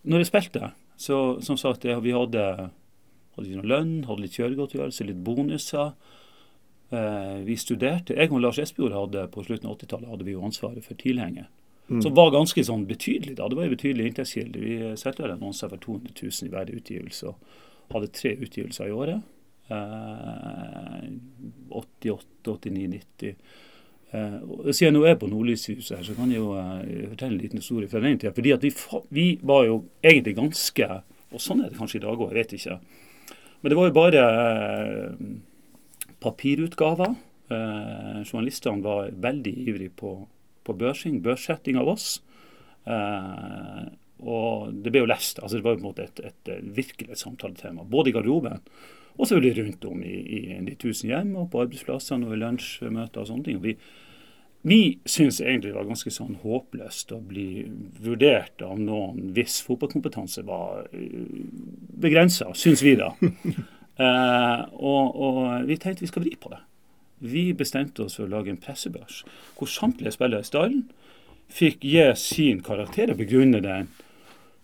Når 0.03 0.25
jeg 0.25 0.29
spilte, 0.29 0.72
så 1.01 1.18
som 1.44 1.59
sagt, 1.61 1.87
vi 1.87 2.14
hadde, 2.14 2.46
hadde 3.37 3.57
noe 3.57 3.70
lønn, 3.70 3.94
hadde 4.09 4.27
litt 4.27 4.37
kjøregodtgjørelse, 4.37 5.07
litt 5.09 5.22
bonuser. 5.25 5.94
Eh, 6.92 7.38
vi 7.46 7.57
studerte. 7.57 8.18
Jeg 8.18 8.33
og 8.35 8.42
Lars 8.42 8.61
Espejord 8.61 8.96
hadde 8.96 9.29
på 9.33 9.44
slutten 9.46 9.70
av 9.70 9.79
80-tallet 9.79 10.11
hadde 10.12 10.27
vi 10.29 10.35
jo 10.35 10.44
ansvaret 10.44 10.85
for 10.85 10.98
tilhenger. 11.01 11.48
Som 12.01 12.14
var 12.16 12.31
ganske 12.33 12.62
sånn 12.64 12.87
betydelig 12.88 13.35
da. 13.37 13.48
Det 13.51 13.59
var 13.59 13.66
en 13.66 13.75
betydelig 13.75 14.07
inntektskilde. 14.11 14.61
Vi 14.62 14.77
satte 15.01 15.25
vel 15.25 15.35
annonser 15.35 15.68
for 15.72 15.83
200 15.83 16.14
000 16.14 16.46
i 16.46 16.53
hver 16.53 16.70
utgivelse 16.72 17.33
og 17.33 17.92
hadde 17.92 18.12
tre 18.16 18.33
utgivelser 18.38 18.88
i 18.88 18.94
året. 18.96 19.27
Eh, 19.70 21.05
88, 21.70 22.27
89, 22.44 22.88
90. 22.88 23.37
Eh, 24.12 24.35
og 24.44 24.75
Siden 24.75 24.90
jeg 24.90 24.96
nå 24.96 25.05
er 25.09 25.16
på 25.20 25.29
Nordlyshuset, 25.31 25.96
her, 25.96 26.05
så 26.05 26.16
kan 26.16 26.33
jeg 26.33 26.42
jo 26.42 26.53
eh, 26.59 27.09
fortelle 27.12 27.37
en 27.37 27.40
liten 27.40 27.62
historie 27.62 27.88
fra 27.88 28.03
den 28.05 28.18
tida. 28.18 28.35
Fordi 28.37 28.57
vi, 28.66 28.72
vi 29.11 29.27
var 29.42 29.66
jo 29.68 29.83
egentlig 30.05 30.37
ganske 30.38 30.90
Og 31.33 31.40
sånn 31.40 31.62
er 31.64 31.70
det 31.72 31.79
kanskje 31.79 31.96
i 31.96 32.03
dag 32.03 32.20
òg, 32.20 32.29
jeg 32.29 32.42
vet 32.42 32.51
ikke. 32.59 32.75
Men 33.62 33.72
det 33.72 33.77
var 33.79 33.87
jo 33.88 33.94
bare 33.96 34.25
eh, 34.29 35.31
papirutgaver. 36.20 37.14
Eh, 37.48 38.18
journalistene 38.27 38.85
var 38.85 39.09
veldig 39.16 39.55
ivrige 39.64 39.94
på, 39.96 40.12
på 40.66 40.75
børsing, 40.77 41.22
børssetting 41.25 41.79
av 41.81 41.88
oss. 41.94 42.18
Eh, 42.85 43.87
og 44.23 44.73
det 44.85 44.93
ble 44.93 45.03
jo 45.03 45.11
lest. 45.11 45.41
altså 45.43 45.59
Det 45.59 45.65
var 45.67 45.77
jo 45.77 45.81
på 45.81 45.85
en 45.85 45.91
måte 45.91 46.07
et, 46.07 46.21
et, 46.25 46.51
eh, 46.53 46.65
virkelig 46.77 47.11
et 47.11 47.23
samtaletema. 47.23 47.85
Både 47.85 48.11
i 48.11 48.17
garderoben 48.17 48.63
og 49.19 49.29
selvfølgelig 49.29 49.65
rundt 49.65 49.85
om 49.85 50.05
i, 50.05 50.15
i 50.39 50.41
de 50.65 50.75
tusen 50.81 51.11
hjem 51.11 51.35
og 51.37 51.51
på 51.53 51.61
arbeidsplassene 51.67 52.29
og 52.29 52.37
i 52.37 52.41
lunsjmøter 52.41 53.21
og 53.21 53.29
sånne 53.29 53.45
ting. 53.49 53.61
Vi, 53.65 53.75
vi 54.69 54.81
syns 55.05 55.43
egentlig 55.43 55.73
det 55.73 55.77
var 55.77 55.91
ganske 55.91 56.13
sånn 56.15 56.39
håpløst 56.43 57.13
å 57.13 57.21
bli 57.21 57.67
vurdert 58.03 58.65
av 58.65 58.81
noen 58.81 59.35
hvis 59.37 59.61
fotballkompetanse 59.67 60.47
var 60.49 60.87
begrensa, 60.93 62.53
syns 62.57 62.85
vi 62.87 62.97
da. 63.01 63.15
Eh, 64.01 64.61
og, 64.73 65.19
og 65.21 65.67
vi 65.69 65.77
tenkte 65.77 66.01
vi 66.01 66.09
skal 66.09 66.23
vri 66.25 66.31
på 66.41 66.49
det. 66.49 66.63
Vi 67.23 67.43
bestemte 67.53 68.07
oss 68.07 68.17
for 68.17 68.25
å 68.25 68.31
lage 68.33 68.49
en 68.51 68.59
pressebørs 68.59 69.19
hvor 69.59 69.69
samtlige 69.69 70.15
spillere 70.17 70.41
i 70.41 70.49
stallen 70.49 70.81
fikk 71.53 71.85
gi 71.85 72.07
sin 72.19 72.63
karakter 72.65 73.13
og 73.13 73.21
begrunne 73.21 73.61
den 73.63 73.91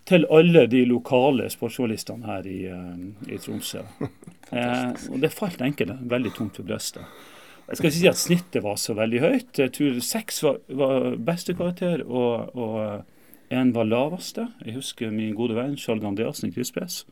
til 0.09 0.25
alle 0.33 0.65
de 0.69 0.83
lokale 0.89 1.49
sportsjournalistene 1.53 2.25
her 2.25 2.47
i, 2.49 2.59
eh, 2.73 3.33
i 3.35 3.41
Tromsø. 3.41 3.85
Eh, 4.49 4.93
og 5.13 5.19
det 5.21 5.29
falt 5.29 5.59
enkelte 5.61 5.93
veldig 6.09 6.31
tungt 6.33 6.55
for 6.57 6.65
brystet. 6.65 7.03
Jeg 7.67 7.77
skal 7.77 7.85
ikke 7.85 7.97
si 7.99 8.07
at 8.09 8.17
snittet 8.17 8.63
var 8.65 8.79
så 8.81 8.95
veldig 8.97 9.19
høyt. 9.21 9.59
Jeg 9.61 9.73
tror 9.75 9.99
seks 10.01 10.39
var, 10.41 10.55
var 10.79 11.03
beste 11.27 11.53
karakter, 11.53 12.01
og, 12.01 12.55
og 12.57 13.53
én 13.53 13.69
var 13.75 13.85
laveste. 13.85 14.47
Jeg 14.65 14.79
husker 14.79 15.13
min 15.13 15.35
gode 15.37 15.53
venn 15.53 15.77
Skjalg 15.77 16.07
Andreassen 16.09 16.49
i 16.49 16.55
krysspress, 16.55 17.03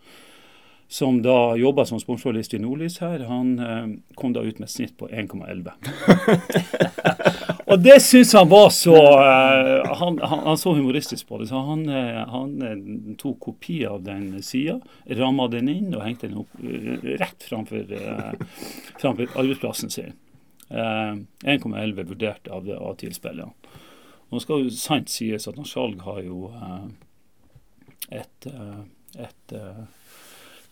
som 0.88 1.21
da 1.21 1.56
jobba 1.58 1.86
som 1.86 2.00
sportsjournalist 2.00 2.54
i 2.54 2.60
Nordlys 2.60 3.00
her. 3.04 3.19
Han 3.28 3.60
eh, 3.60 3.88
kom 4.15 4.34
da 4.34 4.41
ut 4.41 4.60
med 4.60 4.69
et 4.69 4.71
snitt 4.71 4.97
på 4.97 5.10
1,11. 5.10 5.71
Og 7.67 7.82
det 7.84 7.97
syns 8.00 8.32
han 8.38 8.47
var 8.47 8.69
så 8.71 8.95
eh, 8.95 9.95
han, 10.00 10.19
han, 10.23 10.43
han 10.45 10.58
så 10.58 10.71
humoristisk 10.78 11.28
på 11.28 11.41
det, 11.41 11.50
så 11.50 11.60
han, 11.67 11.84
eh, 11.91 12.21
han 12.32 12.54
eh, 12.63 12.78
tok 13.19 13.39
kopi 13.50 13.82
av 13.86 14.06
den 14.06 14.30
sida, 14.43 14.78
ramma 15.19 15.50
den 15.52 15.67
inn 15.73 15.91
og 15.91 16.06
hengte 16.06 16.30
den 16.30 16.39
opp 16.45 16.56
eh, 16.63 17.04
rett 17.19 17.43
framfor, 17.50 17.91
eh, 17.91 18.63
framfor 19.02 19.36
arbeidsplassen 19.36 19.91
sin. 19.91 20.15
Eh, 20.69 21.19
1,11 21.58 22.08
vurdert 22.08 22.47
av, 22.47 22.71
av 22.71 22.95
tilspillerne. 23.04 23.52
Nå 24.32 24.39
skal 24.43 24.63
jo 24.63 24.71
sant 24.76 25.12
sies 25.12 25.47
at 25.47 25.60
Skjalg 25.67 26.02
har 26.04 26.23
jo 26.23 26.50
et, 28.12 28.47
et 29.15 29.54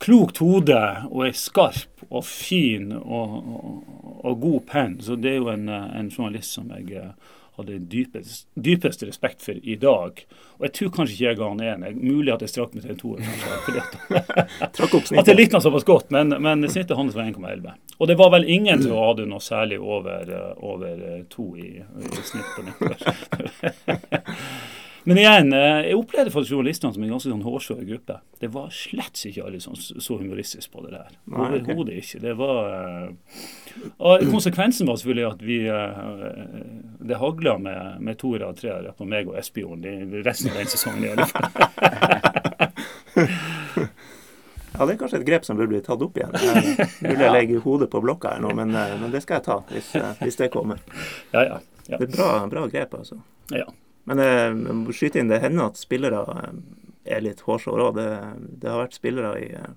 klokt 0.06 0.38
hode 0.44 0.82
og 1.10 1.24
er 1.28 1.34
skarp 1.38 2.06
og 2.12 2.22
fin 2.28 2.92
og, 3.00 3.40
og, 3.42 3.96
og 4.26 4.42
god 4.44 4.62
penn. 4.70 5.00
Så 5.02 5.18
det 5.18 5.32
er 5.36 5.42
jo 5.42 5.50
en, 5.54 5.66
eh, 5.70 5.88
en 6.00 6.12
journalist 6.14 6.54
som 6.60 6.70
jeg 6.76 6.92
eh, 7.00 7.34
hadde 7.56 7.78
dypest, 7.88 8.46
dypeste 8.60 9.08
respekt 9.08 9.40
for 9.46 9.56
i 9.64 9.78
dag. 9.80 10.18
Og 10.58 10.66
jeg 10.68 10.74
tror 10.76 10.90
kanskje 10.98 11.14
ikke 11.16 11.26
jeg 11.30 11.38
ga 11.40 11.48
han 11.54 11.62
én. 11.64 11.86
Mulig 12.02 12.34
at 12.34 12.44
jeg 12.44 12.52
strakk 12.52 12.74
meg 12.76 12.84
til 12.84 12.92
en 12.92 13.00
toer. 13.00 13.22
kanskje, 13.24 13.86
at- 15.24 15.32
jeg 15.32 15.40
likte 15.40 15.56
han 15.56 15.64
såpass 15.64 15.88
godt, 15.88 16.12
men, 16.12 16.36
men 16.44 16.68
snittet 16.70 17.00
hans 17.00 17.16
var 17.16 17.30
1,11. 17.32 17.72
Og 17.96 18.12
det 18.12 18.18
var 18.20 18.34
vel 18.36 18.50
ingen 18.52 18.84
som 18.84 18.92
hadde 19.00 19.26
noe 19.32 19.40
særlig 19.44 19.80
over, 19.80 20.28
eh, 20.36 20.52
over 20.68 21.06
to 21.32 21.48
i, 21.56 21.70
i 21.80 22.26
snitt 22.28 22.52
på 22.58 22.68
nedover. 22.68 22.98
Men 25.06 25.20
igjen, 25.22 25.54
eh, 25.54 25.84
jeg 25.86 25.98
opplevde 26.00 26.32
faktisk 26.34 26.56
journalistene 26.56 26.94
som 26.96 27.04
en 27.06 27.12
ganske 27.14 27.30
sånn 27.30 27.44
hårsår 27.46 27.82
gruppe. 27.86 28.16
Det 28.42 28.48
var 28.56 28.72
slett 28.74 29.20
ikke 29.30 29.44
alle 29.46 29.60
som 29.62 29.76
så 29.78 30.18
humoristisk 30.18 30.72
på 30.74 30.82
det 30.86 30.96
der. 30.96 31.12
Overhodet 31.30 31.94
okay. 31.94 32.02
Ikke. 32.02 32.22
Det 32.24 32.34
var 32.40 32.72
eh, 32.74 33.12
Og 34.02 34.26
konsekvensen 34.32 34.90
var 34.90 34.98
selvfølgelig 34.98 35.28
at 35.28 35.44
vi 35.46 35.60
eh, 35.70 36.58
Det 37.06 37.20
hagla 37.22 37.58
med, 37.62 38.02
med 38.02 38.18
toere 38.18 38.50
og 38.50 38.58
treere 38.58 38.96
på 38.98 39.06
meg 39.10 39.30
og 39.30 39.38
Espejorden 39.38 40.18
resten 40.26 40.50
av 40.50 40.58
den 40.64 40.74
sesongen. 40.74 41.06
i 41.06 41.14
alle 41.14 41.30
fall. 41.30 41.48
Ja, 44.76 44.84
det 44.84 44.98
er 44.98 44.98
kanskje 45.00 45.22
et 45.22 45.28
grep 45.30 45.46
som 45.48 45.56
burde 45.56 45.72
bli 45.72 45.78
tatt 45.80 46.02
opp 46.04 46.18
igjen. 46.20 46.34
Jeg 46.36 46.88
Mulig 47.00 47.22
jeg 47.24 47.32
legger 47.32 47.62
hodet 47.64 47.88
på 47.94 48.02
blokka 48.04 48.34
her 48.34 48.42
nå, 48.44 48.50
men, 48.60 48.76
men 48.76 49.08
det 49.14 49.22
skal 49.24 49.40
jeg 49.40 49.46
ta 49.46 49.56
hvis, 49.70 49.94
hvis 50.20 50.36
det 50.42 50.50
kommer. 50.52 50.82
Ja, 51.32 51.46
ja. 51.46 51.62
ja. 51.88 51.96
Det 51.96 52.10
er 52.10 52.12
bra, 52.18 52.28
bra 52.52 52.66
grep, 52.74 52.98
altså. 53.00 53.22
ja. 53.56 53.70
Men 54.10 54.18
eh, 54.22 54.50
jeg 54.50 54.78
må 54.82 54.96
skyte 54.96 55.18
inn, 55.22 55.32
det 55.32 55.44
hender 55.44 55.72
at 55.72 55.82
spillere 55.82 56.22
eh, 56.36 56.54
er 57.16 57.26
litt 57.26 57.42
hårsåre 57.46 57.82
òg. 57.90 57.94
Det, 58.00 58.10
det 58.62 58.72
har 58.72 58.84
vært 58.84 58.98
spillere 58.98 59.32
i 59.42 59.44
eh, 59.58 59.72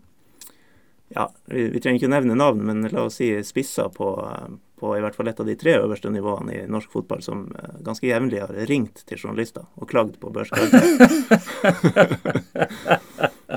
Ja, 1.16 1.24
vi, 1.48 1.60
vi 1.72 1.80
trenger 1.80 1.98
ikke 2.02 2.10
å 2.10 2.16
nevne 2.16 2.34
navn, 2.36 2.60
men 2.68 2.76
la 2.92 3.00
oss 3.08 3.16
si 3.22 3.28
spisser 3.46 3.88
på, 3.94 4.08
eh, 4.28 4.48
på 4.80 4.86
i 4.96 5.02
hvert 5.04 5.16
fall 5.16 5.28
et 5.32 5.40
av 5.40 5.48
de 5.48 5.56
tre 5.58 5.72
øverste 5.80 6.08
nivåene 6.12 6.50
i 6.54 6.68
norsk 6.68 6.88
fotball 6.92 7.22
som 7.24 7.38
eh, 7.56 7.74
ganske 7.86 8.06
jevnlig 8.08 8.40
har 8.44 8.52
ringt 8.68 8.96
til 9.08 9.18
journalister 9.20 9.64
og 9.80 9.84
klagd 9.90 10.14
på 10.20 10.32
børskarakter. 10.34 10.82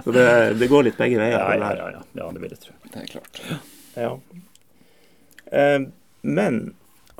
Så 0.04 0.10
det, 0.16 0.28
det 0.58 0.68
går 0.72 0.84
litt 0.88 0.98
begge 0.98 1.18
veier. 1.20 1.36
Ja, 1.36 1.40
det 1.52 1.58
ja, 1.60 1.64
ja, 1.76 1.88
ja. 1.98 2.02
ja, 2.24 2.28
det 2.32 2.40
vil 2.42 2.54
jeg 2.56 2.62
tro. 2.64 2.74
Det 2.88 2.98
er 3.04 3.08
klart. 3.12 3.34
Ja. 4.00 4.12
Eh, 5.52 5.82
men 6.22 6.56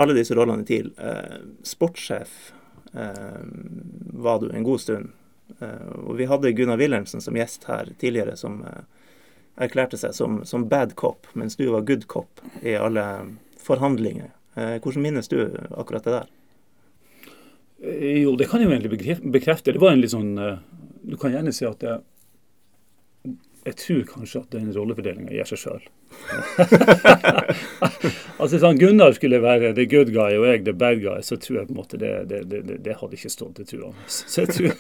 alle 0.02 0.14
disse 0.18 0.36
rollene 0.38 0.64
i 0.64 0.70
TIL. 0.72 0.90
Eh, 0.98 1.38
sportssjef 1.68 2.32
eh, 2.32 2.61
var 2.94 4.40
du 4.42 4.50
en 4.52 4.64
god 4.68 4.82
stund. 4.84 5.12
Eh, 5.60 5.88
og 6.06 6.18
vi 6.20 6.28
hadde 6.30 6.52
Gunnar 6.56 6.78
Wilhelmsen 6.82 7.22
som 7.22 7.38
gjest 7.38 7.68
her 7.70 7.90
tidligere, 8.00 8.36
som 8.40 8.62
eh, 8.68 8.84
erklærte 9.66 10.00
seg 10.00 10.16
som, 10.16 10.42
som 10.48 10.68
bad 10.72 10.96
cop, 11.00 11.28
mens 11.34 11.58
du 11.60 11.68
var 11.72 11.86
good 11.88 12.08
cop 12.12 12.42
i 12.62 12.76
alle 12.76 13.06
forhandlinger. 13.62 14.32
Eh, 14.56 14.78
hvordan 14.84 15.06
minnes 15.06 15.32
du 15.32 15.40
akkurat 15.78 16.08
det 16.08 16.18
der? 16.20 16.30
Eh, 17.84 18.22
Jo, 18.24 18.36
det 18.40 18.50
kan 18.52 18.62
jeg 18.62 18.70
jo 18.70 18.76
egentlig 18.76 19.18
bekrefte. 19.32 19.74
Det 19.74 19.82
var 19.82 19.96
en 19.96 20.04
litt 20.04 20.14
sånn 20.14 20.36
eh, 20.38 20.60
Du 21.02 21.16
kan 21.18 21.34
gjerne 21.34 21.54
si 21.56 21.66
at 21.66 21.82
jeg, 21.82 22.04
jeg 23.66 23.76
tror 23.78 24.06
kanskje 24.10 24.42
at 24.42 24.54
den 24.56 24.72
rollefordelinga 24.74 25.34
gir 25.36 25.50
seg 25.50 25.60
sjøl. 25.62 25.84
altså 28.42 28.60
han 28.66 28.80
Gunnar 28.82 29.14
skulle 29.16 29.40
være 29.42 29.72
the 29.78 29.86
good 29.88 30.12
guy 30.12 30.36
og 30.36 30.48
jeg 30.50 30.66
the 30.66 30.74
bad 30.76 31.00
guy, 31.04 31.22
så 31.24 31.38
tror 31.40 31.62
jeg 31.62 31.70
på 31.70 31.76
en 31.76 31.80
måte 31.80 32.00
det, 32.02 32.12
det, 32.32 32.42
det, 32.52 32.80
det, 32.84 32.98
hadde 33.00 33.20
ikke 33.20 33.32
stått 33.32 33.62
til 33.62 33.70
trua. 33.70 33.94
Så 34.12 34.44
jeg 34.44 34.50
tror 34.58 34.72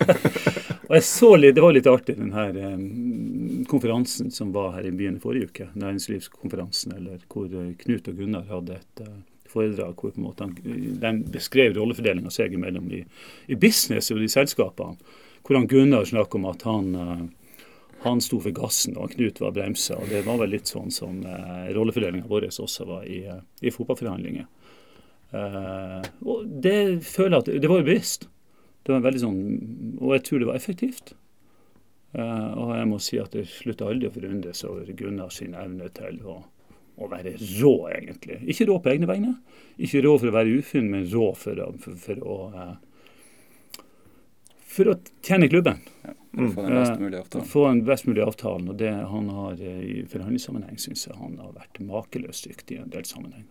Og 0.91 0.97
jeg 0.97 1.05
så 1.07 1.29
litt, 1.37 1.55
Det 1.55 1.63
var 1.63 1.75
litt 1.75 1.87
artig, 1.87 2.17
den 2.19 2.33
her 2.35 2.57
eh, 2.57 2.79
konferansen 3.71 4.31
som 4.33 4.51
var 4.51 4.73
her 4.75 4.89
i 4.89 4.91
byen 4.91 5.21
i 5.21 5.23
forrige 5.23 5.47
uke. 5.47 5.65
Næringslivskonferansen, 5.79 6.97
eller 6.97 7.21
hvor 7.31 7.47
eh, 7.47 7.75
Knut 7.85 8.09
og 8.11 8.17
Gunnar 8.17 8.49
hadde 8.49 8.73
et 8.81 9.03
eh, 9.05 9.19
foredrag 9.51 9.95
hvor 9.95 10.11
på 10.11 10.19
en 10.19 10.25
måte 10.25 10.47
han, 10.47 10.55
de 11.01 11.11
beskrev 11.31 11.75
rollefordelinga 11.77 12.31
seg 12.33 12.57
imellom 12.57 12.89
i, 12.91 13.03
i 13.47 13.59
business 13.59 14.11
og 14.11 14.23
i 14.23 14.31
selskapene. 14.31 14.97
Hvor 15.41 15.57
han 15.57 15.69
Gunnar 15.71 16.05
snakket 16.05 16.41
om 16.41 16.49
at 16.51 16.67
han, 16.67 16.91
eh, 16.95 17.23
han 18.01 18.21
sto 18.21 18.39
for 18.41 18.53
gassen 18.55 18.97
og 18.97 19.13
Knut 19.13 19.39
var 19.43 19.53
bremsa. 19.53 19.97
og 19.99 20.09
Det 20.09 20.23
var 20.25 20.39
vel 20.41 20.55
litt 20.55 20.69
sånn 20.71 20.89
som 20.93 21.21
eh, 21.21 21.71
rollefordelinga 21.75 22.29
vår 22.29 22.49
også 22.49 22.87
var 22.89 23.05
i, 23.05 23.21
eh, 23.29 23.41
i 23.61 23.73
fotballforhandlinger. 23.73 24.47
Eh, 25.31 26.07
og 26.25 26.47
det 26.65 27.03
føler 27.07 27.37
jeg 27.37 27.43
at 27.43 27.61
Det 27.61 27.69
var 27.69 27.81
jo 27.81 27.87
bevisst. 27.87 28.27
Det 28.81 28.95
var 28.95 29.03
veldig 29.05 29.21
sånn, 29.21 29.41
Og 30.01 30.15
jeg 30.15 30.23
tror 30.27 30.41
det 30.41 30.49
var 30.49 30.57
effektivt. 30.57 31.13
Eh, 32.17 32.49
og 32.57 32.73
jeg 32.75 32.87
må 32.89 32.97
si 32.99 33.19
at 33.21 33.35
jeg 33.37 33.47
slutter 33.47 33.91
aldri 33.91 34.09
å 34.09 34.15
forundres 34.15 34.63
over 34.67 34.89
Gunnar 34.97 35.29
sin 35.31 35.53
evne 35.55 35.87
til 35.95 36.17
å, 36.27 36.39
å 36.97 37.11
være 37.11 37.35
rå, 37.37 37.75
egentlig. 37.93 38.41
Ikke 38.51 38.67
rå 38.67 38.79
på 38.81 38.91
egne 38.95 39.07
vegne. 39.07 39.35
Ikke 39.77 40.01
rå 40.03 40.17
for 40.17 40.31
å 40.31 40.35
være 40.35 40.57
ufin, 40.57 40.89
men 40.91 41.05
rå 41.13 41.29
for 41.37 41.61
for, 41.85 42.01
for 42.01 42.25
å, 42.25 42.39
eh, 42.51 43.85
for 44.73 44.91
å 44.91 44.97
tjene 45.21 45.51
klubben. 45.51 45.85
For 46.31 46.47
å 46.47 46.51
få 46.55 46.63
den 46.63 46.77
best 46.77 46.91
Eh, 46.91 46.99
mulige 46.99 47.21
avtalen. 47.25 47.47
Få 47.47 47.65
en 47.67 47.81
best 47.85 48.05
mulig 48.07 48.21
avtalen. 48.23 48.69
Og 48.71 48.77
det 48.79 48.91
han 48.91 49.29
har 49.29 49.51
eh, 49.59 49.81
i 49.83 49.95
forhandlingssammenheng, 50.07 50.77
syns 50.79 51.07
jeg 51.07 51.17
han 51.19 51.35
har 51.41 51.51
vært 51.57 51.81
makeløst 51.83 52.47
dyktig 52.47 52.77
i 52.77 52.83
en 52.85 52.93
del 52.93 53.03
sammenhenger. 53.05 53.49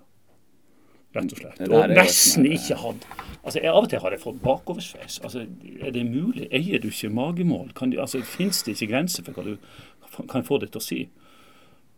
Rett 1.12 1.32
og 1.34 1.40
slett. 1.42 1.60
Og 1.66 1.90
nesten 1.90 2.44
sånn, 2.44 2.46
eh, 2.46 2.54
ikke 2.56 2.78
hatt 2.78 3.06
Altså, 3.40 3.58
jeg, 3.58 3.70
Av 3.72 3.82
og 3.82 3.88
til 3.90 4.02
har 4.04 4.14
jeg 4.14 4.20
fått 4.22 4.40
bakoversveis. 4.44 5.18
Altså, 5.26 5.44
er 5.80 5.90
det 5.96 6.04
mulig? 6.06 6.46
Eier 6.54 6.80
du 6.80 6.88
ikke 6.88 7.10
magemål? 7.10 7.72
Kan 7.74 7.90
du, 7.90 7.98
altså, 8.00 8.20
Fins 8.22 8.62
det 8.62 8.76
ikke 8.76 8.92
grenser 8.92 9.24
for 9.26 9.32
hva 9.32 9.44
du 9.44 10.24
kan 10.30 10.44
få 10.46 10.60
det 10.60 10.70
til 10.70 10.80
å 10.80 10.84
si? 10.84 11.00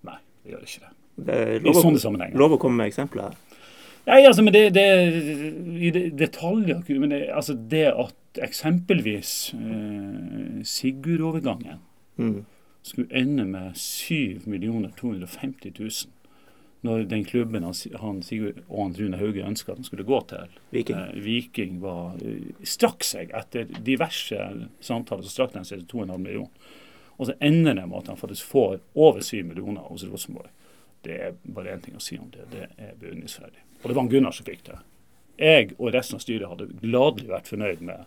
Nei, 0.06 0.18
det 0.42 0.54
gjør 0.54 0.66
ikke 0.66 0.84
det. 0.86 0.92
Det 1.26 1.38
I 1.60 1.74
sånne 1.76 2.00
å, 2.00 2.04
sammenhenger. 2.06 2.38
lov 2.40 2.56
å 2.56 2.60
komme 2.62 2.80
med 2.80 2.92
eksempler. 2.92 3.34
Nei, 4.06 4.22
altså, 4.26 4.42
men 4.42 4.54
det, 4.54 4.62
det 4.74 4.86
I 5.78 5.90
det, 5.94 6.04
detaljer 6.18 6.82
Men 6.98 7.12
det, 7.12 7.20
altså, 7.30 7.54
det 7.54 7.84
at 7.92 8.16
eksempelvis 8.38 9.54
eh, 9.54 10.62
Sigurd-overgangen 10.64 11.78
Mm. 12.18 12.44
skulle 12.82 13.08
ende 13.16 13.44
med 13.44 13.76
7 13.76 14.40
250 14.96 15.72
000 15.78 15.90
når 16.82 17.04
den 17.08 17.24
klubben 17.24 17.62
han, 17.62 18.22
Sigurd 18.22 18.58
og 18.68 18.82
han 18.82 18.94
Rune 18.98 19.16
Hauge 19.16 19.44
ønska 19.46 19.72
at 19.72 19.78
han 19.78 19.84
skulle 19.84 20.04
gå 20.04 20.18
til. 20.28 20.48
Viking. 20.72 20.98
Eh, 20.98 21.24
Viking 21.24 21.80
var, 21.80 22.16
eh, 22.22 22.52
strakk 22.64 23.04
seg 23.04 23.30
etter 23.38 23.64
diverse 23.86 24.68
samtaler, 24.80 25.22
så 25.22 25.30
strakk 25.30 25.52
de 25.54 25.64
seg 25.64 25.78
til 25.78 25.86
2,5 25.86 26.18
millioner. 26.18 26.50
Og 27.18 27.26
så 27.26 27.32
ender 27.40 27.74
det 27.74 27.88
med 27.88 27.98
at 27.98 28.06
han 28.08 28.16
faktisk 28.16 28.44
får 28.44 28.80
over 28.94 29.20
7 29.20 29.42
millioner 29.44 29.80
hos 29.80 30.04
Rosenborg. 30.04 30.50
Det 31.04 31.20
er 31.20 31.32
bare 31.54 31.76
én 31.76 31.80
ting 31.82 31.94
å 31.96 32.00
si 32.02 32.18
om 32.18 32.30
det. 32.30 32.44
Det 32.50 32.66
er 32.78 32.92
beundringsverdig. 33.00 33.62
Og 33.82 33.88
det 33.88 33.94
var 33.94 34.02
han 34.02 34.10
Gunnar 34.10 34.30
som 34.32 34.46
fikk 34.46 34.64
det. 34.66 34.78
Jeg 35.40 35.72
og 35.78 35.92
resten 35.94 36.18
av 36.18 36.24
styret 36.24 36.50
hadde 36.50 36.68
gladelig 36.82 37.30
vært 37.32 37.50
fornøyd 37.50 37.80
med 37.86 38.04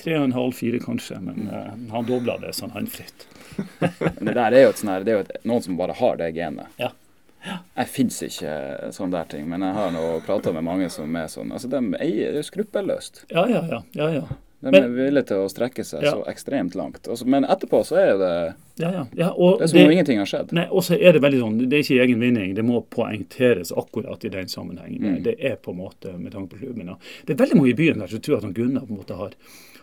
3,5-4 0.00 0.80
kanskje, 0.82 1.20
men 1.20 1.50
uh, 1.52 1.74
han 1.92 2.08
dobla 2.08 2.38
det 2.40 2.54
sånn 2.56 2.72
håndfritt. 2.72 3.26
Det 4.22 4.32
der 4.32 4.54
er 4.56 4.62
jo, 4.64 4.72
sånn 4.78 4.94
her, 4.94 5.04
det 5.04 5.12
er 5.12 5.18
jo 5.18 5.24
et, 5.26 5.32
noen 5.44 5.64
som 5.64 5.76
bare 5.76 5.96
har 5.98 6.16
det 6.16 6.30
genet. 6.32 6.72
Ja. 6.80 6.94
Jeg 7.42 7.90
fins 7.90 8.20
ikke 8.22 8.52
sånne 8.94 9.18
der 9.18 9.28
ting, 9.32 9.48
men 9.50 9.64
jeg 9.66 9.74
har 9.76 9.90
nå 9.92 10.04
prata 10.26 10.52
med 10.54 10.64
mange 10.64 10.88
som 10.94 11.16
er 11.18 11.28
sånn. 11.28 11.50
Altså, 11.52 11.68
De 11.68 11.80
eier 12.00 12.32
det 12.36 12.44
skruppelløst. 12.46 13.24
Ja, 13.34 13.44
ja, 13.50 13.64
ja. 13.68 13.82
ja, 13.98 14.08
ja. 14.14 14.22
De 14.62 14.70
Men- 14.70 14.84
er 14.84 14.88
villige 14.94 15.26
til 15.26 15.36
å 15.42 15.48
strekke 15.50 15.84
seg 15.84 16.02
Ja. 16.04 16.12
så 16.12 16.24
ekstremt 16.30 16.74
langt. 16.78 17.08
Altså, 17.08 17.26
men 17.26 17.42
etterpå 17.44 17.80
så 17.84 17.96
er 17.98 18.12
det 18.18 18.54
ja, 18.78 18.90
ja, 18.92 19.06
ja. 19.16 19.30
Det 19.58 19.62
er 19.62 19.66
som 19.66 19.80
om 19.80 19.90
ingenting 19.90 20.18
har 20.18 20.26
skjedd. 20.26 20.52
Nei, 20.52 20.66
og 20.70 20.82
så 20.86 20.94
er 21.00 21.12
det 21.12 21.20
veldig 21.22 21.40
sånn, 21.40 21.58
det 21.68 21.72
er 21.72 21.82
ikke 21.82 22.00
egen 22.06 22.20
vinning, 22.20 22.54
det 22.54 22.64
må 22.64 22.80
poengteres 22.88 23.72
akkurat 23.72 24.24
i 24.24 24.28
den 24.28 24.46
sammenhengen. 24.46 25.18
Mm. 25.18 25.22
Det 25.24 25.34
er 25.40 25.56
på 25.56 25.72
en 25.72 25.78
måte 25.78 26.14
med 26.18 26.32
tanke 26.32 26.54
på 26.54 26.60
klubben. 26.62 26.86
Det 27.26 27.34
er 27.34 27.44
veldig 27.44 27.56
mange 27.56 27.70
i 27.70 27.74
byen 27.74 27.98
der 27.98 28.06
som 28.06 28.20
tror 28.20 28.36
at 28.36 28.42
han 28.44 28.54
Gunnar 28.54 28.86
på 28.86 28.90
en 28.94 28.98
måte 29.02 29.16
har, 29.16 29.32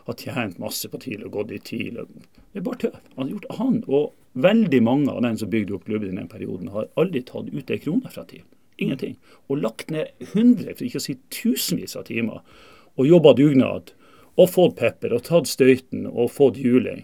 har 0.08 0.14
tjent 0.16 0.58
masse 0.60 0.88
på 0.88 0.98
TIL 1.00 1.26
og 1.26 1.32
gått 1.32 1.52
i 1.52 1.60
TIL. 1.60 1.96
Det 2.54 2.56
er 2.56 2.62
bare 2.62 2.78
tøv. 2.78 2.96
Han 3.18 3.28
har 3.28 3.34
gjort 3.36 3.58
han, 3.58 3.84
og 3.88 4.14
veldig 4.36 4.82
mange 4.84 5.10
av 5.10 5.22
dem 5.22 5.38
som 5.38 5.50
bygde 5.50 5.74
opp 5.76 5.86
klubben 5.86 6.14
i 6.14 6.16
den 6.16 6.28
perioden, 6.32 6.70
har 6.72 6.88
aldri 6.98 7.22
tatt 7.26 7.52
ut 7.54 7.70
ei 7.70 7.78
krone 7.78 8.10
fra 8.10 8.24
TIL. 8.24 8.44
Ingenting. 8.80 9.18
Og 9.50 9.58
lagt 9.62 9.92
ned 9.92 10.08
hundre, 10.34 10.74
for 10.74 10.86
ikke 10.86 11.02
å 11.02 11.04
si 11.04 11.18
tusenvis 11.30 11.98
av 12.00 12.06
timer, 12.06 12.40
og 12.98 13.06
jobba 13.06 13.34
dugnad. 13.36 13.92
Og 14.40 14.48
fått 14.48 14.78
pepper, 14.80 15.14
og 15.18 15.26
tatt 15.28 15.50
støyten, 15.52 16.06
og 16.08 16.32
fått 16.32 16.60
juling. 16.62 17.04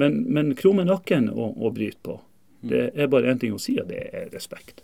Men, 0.00 0.22
men 0.32 0.54
krumme 0.58 0.86
nakken 0.88 1.28
og, 1.30 1.54
og 1.54 1.76
bryte 1.76 2.00
på. 2.02 2.16
Det 2.62 2.88
er 2.94 3.10
bare 3.10 3.30
én 3.30 3.38
ting 3.42 3.54
å 3.54 3.60
si, 3.60 3.76
og 3.82 3.90
det 3.90 4.00
er 4.10 4.32
respekt. 4.32 4.82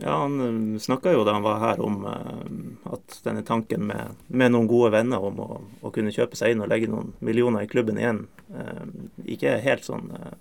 Ja, 0.00 0.16
han 0.22 0.78
snakka 0.80 1.12
jo 1.12 1.24
da 1.24 1.34
han 1.36 1.44
var 1.44 1.60
her 1.60 1.80
om 1.84 2.06
eh, 2.08 2.92
at 2.94 3.18
denne 3.24 3.42
tanken 3.46 3.84
med, 3.86 4.16
med 4.26 4.54
noen 4.54 4.68
gode 4.70 4.92
venner 4.94 5.20
om 5.22 5.40
å, 5.44 5.48
å 5.84 5.92
kunne 5.94 6.14
kjøpe 6.14 6.38
seg 6.38 6.54
inn 6.54 6.64
og 6.64 6.70
legge 6.72 6.88
noen 6.90 7.12
millioner 7.20 7.66
i 7.66 7.70
klubben 7.70 8.00
igjen, 8.00 8.24
eh, 8.56 8.86
ikke 9.34 9.52
er 9.52 9.66
helt 9.66 9.84
sånn 9.86 10.08
eh, 10.16 10.32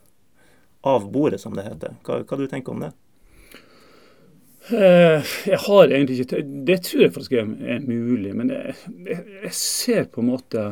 av 0.87 1.09
bordet, 1.11 1.41
som 1.43 1.57
det 1.57 1.67
heter. 1.67 1.97
Hva, 2.07 2.21
hva 2.23 2.39
du 2.39 2.47
tenker 2.49 2.73
om 2.73 2.85
det? 2.85 2.93
Eh, 4.69 5.23
Jeg 5.47 5.57
har 5.57 5.87
egentlig 5.87 6.19
ikke 6.21 6.41
Det 6.67 6.81
tror 6.85 7.01
jeg 7.01 7.13
faktisk 7.13 7.33
er, 7.33 7.79
mulig, 7.81 8.35
men 8.35 8.51
jeg, 8.53 8.75
jeg, 9.07 9.53
ser 9.57 10.03
på 10.05 10.21
en 10.21 10.29
måte 10.29 10.65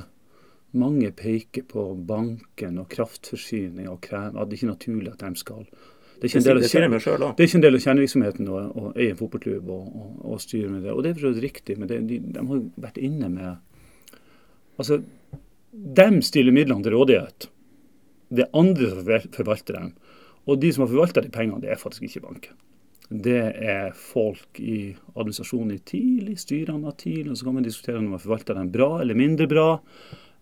mange 0.77 1.09
peker 1.11 1.65
på 1.65 1.95
banken 2.05 2.77
og 2.77 2.91
kraftforsyning 2.91 3.87
og 3.89 4.03
krem, 4.05 4.37
at 4.37 4.51
det 4.51 4.59
ikke 4.59 4.67
er 4.67 4.75
naturlig 4.75 5.13
at 5.15 5.23
de 5.25 5.41
skal 5.41 5.63
Det 5.65 6.21
er 6.21 6.29
ikke 6.29 6.37
en 6.37 6.45
del 6.45 6.59
av, 6.59 7.63
del 7.63 7.79
av 7.79 7.81
kjernevirksomheten 7.87 8.51
å, 8.53 8.59
å 8.69 8.91
eie 8.93 9.15
en 9.15 9.17
fotballklubb 9.17 9.73
og, 9.73 9.89
og, 9.89 10.13
og 10.21 10.41
styre 10.43 10.69
med 10.69 10.85
det. 10.85 10.93
Og 10.93 11.01
det 11.01 11.09
er 11.09 11.17
for 11.17 11.25
så 11.25 11.33
vidt 11.33 11.45
riktig, 11.47 11.79
men 11.79 11.89
det, 11.89 12.01
de, 12.11 12.19
de 12.19 12.43
har 12.43 12.59
jo 12.59 12.65
vært 12.77 13.01
inne 13.01 13.31
med 13.33 13.65
Altså, 14.79 15.01
de 15.73 16.21
stiller 16.23 16.55
midlene 16.55 16.85
til 16.85 16.93
rådighet. 16.95 17.49
Det 18.31 18.45
er 18.45 18.53
andre 18.55 18.93
som 18.93 19.33
forvalter 19.35 19.75
dem. 19.75 19.89
Og 20.47 20.61
de 20.61 20.69
som 20.71 20.85
har 20.85 20.91
forvalta 20.93 21.23
de 21.25 21.31
pengene, 21.33 21.59
det 21.59 21.73
er 21.73 21.81
faktisk 21.81 22.05
ikke 22.07 22.21
banken. 22.23 22.55
Det 23.09 23.39
er 23.65 23.91
folk 23.97 24.59
i 24.61 24.95
administrasjonen 25.15 25.71
i 25.73 25.79
TIL, 25.81 26.29
i 26.29 26.35
styrene 26.37 26.87
av 26.91 26.97
TIL. 27.01 27.29
Og 27.31 27.37
så 27.39 27.47
kan 27.47 27.55
man 27.57 27.65
diskutere 27.65 27.97
om 27.97 28.11
man 28.13 28.21
forvalter 28.21 28.53
dem 28.59 28.69
bra 28.71 28.99
eller 29.01 29.17
mindre 29.17 29.47
bra. 29.49 29.67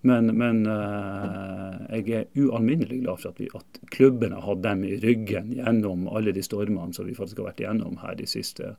Men, 0.08 0.30
men 0.38 0.60
eh, 0.70 2.02
jeg 2.04 2.12
er 2.14 2.44
ualminnelig 2.44 3.00
glad 3.02 3.22
for 3.24 3.32
at, 3.32 3.40
vi, 3.42 3.48
at 3.58 3.80
klubben 3.92 4.36
har 4.36 4.44
hatt 4.46 4.62
dem 4.64 4.84
i 4.86 4.98
ryggen 5.02 5.50
gjennom 5.58 6.06
alle 6.12 6.32
de 6.36 6.44
stormene 6.46 6.94
som 6.94 7.08
vi 7.08 7.16
faktisk 7.18 7.42
har 7.42 7.50
vært 7.50 7.64
igjennom 7.64 7.98
her 8.04 8.16
de 8.20 8.28
siste 8.30 8.76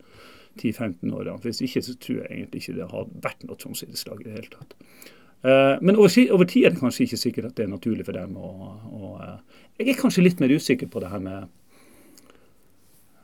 10-15 0.61 1.11
årene. 1.13 1.41
Hvis 1.43 1.61
ikke 1.67 1.83
så 1.85 1.97
tror 2.01 2.21
jeg 2.23 2.31
egentlig 2.43 2.63
ikke 2.63 2.77
det 2.79 2.91
har 2.93 3.11
vært 3.25 3.45
noe 3.49 3.59
Tromsø-idrettslag 3.61 4.23
i 4.23 4.29
det 4.29 4.37
hele 4.37 4.53
tatt. 4.55 4.77
Eh, 5.43 5.75
men 5.83 5.97
over, 5.99 6.13
over 6.35 6.49
tid 6.51 6.69
er 6.69 6.75
det 6.77 6.83
kanskje 6.85 7.09
ikke 7.09 7.23
sikkert 7.25 7.51
at 7.51 7.59
det 7.59 7.67
er 7.67 7.75
naturlig 7.75 8.07
for 8.07 8.13
dem. 8.21 8.37
å- 8.37 8.79
å, 8.95 9.13
eh, 9.23 9.63
jeg 9.81 9.89
er 9.97 10.01
kanskje 10.03 10.25
litt 10.29 10.41
mer 10.45 10.55
usikker 10.55 10.87
på 10.93 11.01
det 11.03 11.11
her 11.13 11.21
med 11.25 11.49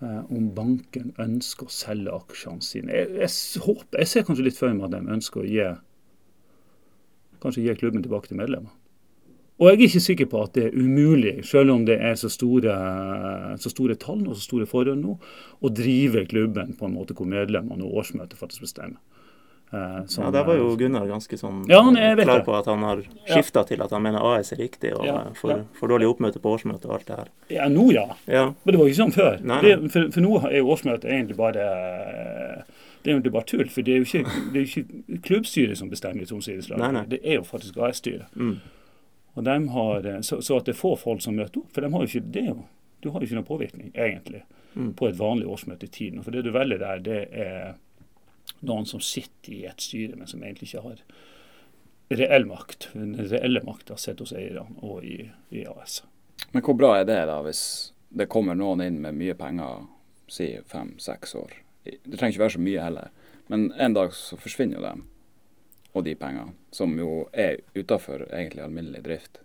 om 0.02 0.48
banken 0.56 1.12
ønsker 1.22 1.68
å 1.68 1.72
selge 1.72 2.12
aksjene 2.12 2.64
sine. 2.64 2.92
Jeg, 2.92 3.10
jeg, 3.22 3.62
håper, 3.64 4.00
jeg 4.02 4.10
ser 4.10 4.24
kanskje 4.26 4.46
litt 4.48 4.58
for 4.58 4.74
meg 4.74 4.88
at 4.88 4.96
de 4.96 5.14
ønsker 5.16 5.42
å 5.44 5.48
gi, 5.48 5.68
kanskje 7.44 7.66
gi 7.66 7.76
klubben 7.78 8.04
tilbake 8.04 8.30
til 8.30 8.40
medlemmer. 8.40 8.74
Og 9.62 9.68
jeg 9.68 9.76
er 9.76 9.82
ikke 9.86 10.02
sikker 10.02 10.26
på 10.32 10.40
at 10.42 10.56
det 10.56 10.64
er 10.66 10.74
umulig, 10.74 11.36
selv 11.46 11.76
om 11.76 11.84
det 11.86 11.94
er 12.02 12.16
så 12.18 12.26
store, 12.32 12.74
så 13.62 13.70
store 13.70 13.94
tall 14.02 14.24
og 14.26 14.34
så 14.34 14.42
store 14.42 14.66
forhold 14.66 14.98
nå, 14.98 15.14
å 15.62 15.70
drive 15.70 16.24
klubben 16.26 16.74
på 16.74 16.88
en 16.88 16.96
måte 16.96 17.14
hvor 17.14 17.28
medlemmene 17.30 17.86
og 17.86 18.00
årsmøtet 18.02 18.40
faktisk 18.40 18.66
bestemmer. 18.66 18.98
Eh, 19.74 20.06
som, 20.06 20.24
Ja, 20.24 20.30
der 20.30 20.44
var 20.46 20.54
jo 20.56 20.76
Gunnar 20.78 21.06
ganske 21.08 21.38
sånn 21.40 21.64
Ja, 21.68 21.80
han 21.82 21.96
er- 21.96 22.16
klar 22.22 22.44
på 22.46 22.54
at 22.58 22.66
han 22.66 22.82
har 22.86 23.02
skifta 23.26 23.64
til 23.66 23.82
at 23.82 23.90
han 23.90 24.02
mener 24.02 24.22
AS 24.22 24.52
er 24.52 24.56
riktig, 24.62 24.92
og 24.94 25.04
Ja, 25.06 25.16
eh, 25.26 25.32
for, 25.34 25.50
ja. 25.50 25.62
for 25.72 25.88
dårlig 25.88 26.06
oppmøte 26.12 26.38
på 26.40 26.52
årsmøtet 26.54 26.84
og 26.86 26.92
alt 26.98 27.06
det 27.06 27.16
her. 27.16 27.28
Ja, 27.50 27.68
nå 27.68 27.90
ja. 27.92 28.06
Ja, 28.28 28.44
Men 28.64 28.72
det 28.72 28.78
var 28.78 28.86
ikke 28.86 29.02
sånn 29.02 29.12
før. 29.12 29.40
Nei, 29.42 29.60
nei. 29.62 29.74
Det, 29.76 29.90
for, 29.92 30.10
for 30.12 30.20
nå 30.20 30.44
er 30.44 30.56
jo 30.58 30.66
årsmøtet 30.76 31.04
egentlig 31.10 31.36
bare 31.36 32.64
det 33.04 33.12
er 33.12 33.20
jo 33.20 33.30
bare 33.30 33.44
tull. 33.44 33.68
For 33.68 33.82
det 33.82 33.92
er 33.92 33.98
jo 34.00 34.04
ikke, 34.04 34.52
det 34.52 34.60
er 34.60 34.68
ikke 34.68 35.20
klubbstyret 35.26 35.76
som 35.76 35.90
bestemmer 35.90 36.22
i 36.22 36.24
Troms 36.26 36.48
idrettslag. 36.48 37.08
Det 37.10 37.20
er 37.24 37.34
jo 37.34 37.42
faktisk 37.44 37.76
AS-styret. 37.76 38.30
Mm. 38.34 38.56
Og 39.36 39.44
de 39.44 39.68
har, 39.68 40.06
eh, 40.06 40.20
så, 40.20 40.38
så 40.40 40.56
at 40.56 40.64
det 40.64 40.74
er 40.74 40.80
få 40.80 40.94
folk 40.98 41.20
som 41.20 41.36
møter 41.36 41.58
opp. 41.60 41.72
For 41.74 41.80
de 41.84 41.90
har 41.92 42.00
jo 42.00 42.06
ikke, 42.06 42.32
det 42.32 42.46
du 43.02 43.10
har 43.10 43.20
jo 43.20 43.26
ikke 43.26 43.34
noen 43.36 43.44
påvirkning, 43.50 43.90
egentlig, 43.94 44.42
Mm. 44.74 44.92
på 44.98 45.06
et 45.08 45.14
vanlig 45.14 45.46
årsmøte 45.46 45.84
i 45.84 45.86
tiden. 45.86 46.22
For 46.24 46.32
det 46.32 46.42
du 46.42 46.50
velger 46.50 46.78
der, 46.80 46.98
det 46.98 47.28
er 47.30 47.74
noen 48.60 48.86
som 48.86 49.02
sitter 49.02 49.52
i 49.52 49.64
et 49.68 49.80
styre, 49.80 50.16
men 50.16 50.28
som 50.30 50.42
egentlig 50.42 50.70
ikke 50.70 50.84
har 50.84 51.02
reell 52.14 52.46
makt. 52.46 52.88
Den 52.92 53.16
reelle 53.18 53.62
makta 53.64 53.96
sitter 54.00 54.26
hos 54.26 54.34
eierne 54.36 54.78
og 54.84 55.04
i, 55.04 55.30
i 55.50 55.64
AS. 55.68 56.02
Men 56.52 56.64
hvor 56.64 56.76
bra 56.78 56.94
er 57.00 57.08
det 57.08 57.20
da, 57.30 57.40
hvis 57.44 57.64
det 58.14 58.30
kommer 58.30 58.56
noen 58.58 58.84
inn 58.84 59.00
med 59.02 59.16
mye 59.18 59.36
penger, 59.38 59.86
si 60.30 60.54
fem-seks 60.70 61.34
år? 61.38 61.56
Det 61.84 62.16
trenger 62.16 62.34
ikke 62.34 62.44
være 62.44 62.56
så 62.56 62.64
mye 62.64 62.84
heller, 62.84 63.10
men 63.52 63.66
en 63.80 63.96
dag 63.96 64.14
så 64.16 64.38
forsvinner 64.40 64.78
jo 64.78 64.84
dem. 64.86 65.02
Og 65.94 66.06
de 66.06 66.14
pengene, 66.18 66.56
som 66.74 66.94
jo 66.98 67.26
er 67.30 67.60
utafor 67.76 68.24
egentlig 68.26 68.64
alminnelig 68.64 69.04
drift. 69.04 69.38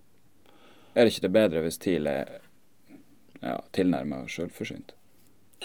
Er 0.96 1.06
det 1.06 1.14
ikke 1.14 1.28
det 1.28 1.36
bedre 1.36 1.62
hvis 1.62 1.78
TIL 1.78 2.10
er 2.10 2.40
ja, 3.44 3.60
tilnærma 3.76 4.24
sjølforsynt? 4.32 4.96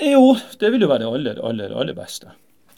Jo, 0.03 0.35
det 0.61 0.73
vil 0.75 0.85
jo 0.85 0.91
være 0.91 1.05
det 1.05 1.13
aller, 1.17 1.41
aller, 1.49 1.77
aller 1.81 1.97
beste. 1.97 2.35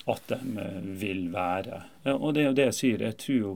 At 0.06 0.30
de 0.30 0.38
eh, 0.62 0.80
vil 1.02 1.26
være. 1.32 1.82
Og 2.14 2.32
det 2.34 2.44
er 2.44 2.48
jo 2.50 2.56
det 2.58 2.68
jeg 2.70 2.78
sier. 2.80 3.04
Jeg 3.08 3.18
tror 3.22 3.38
jo 3.40 3.54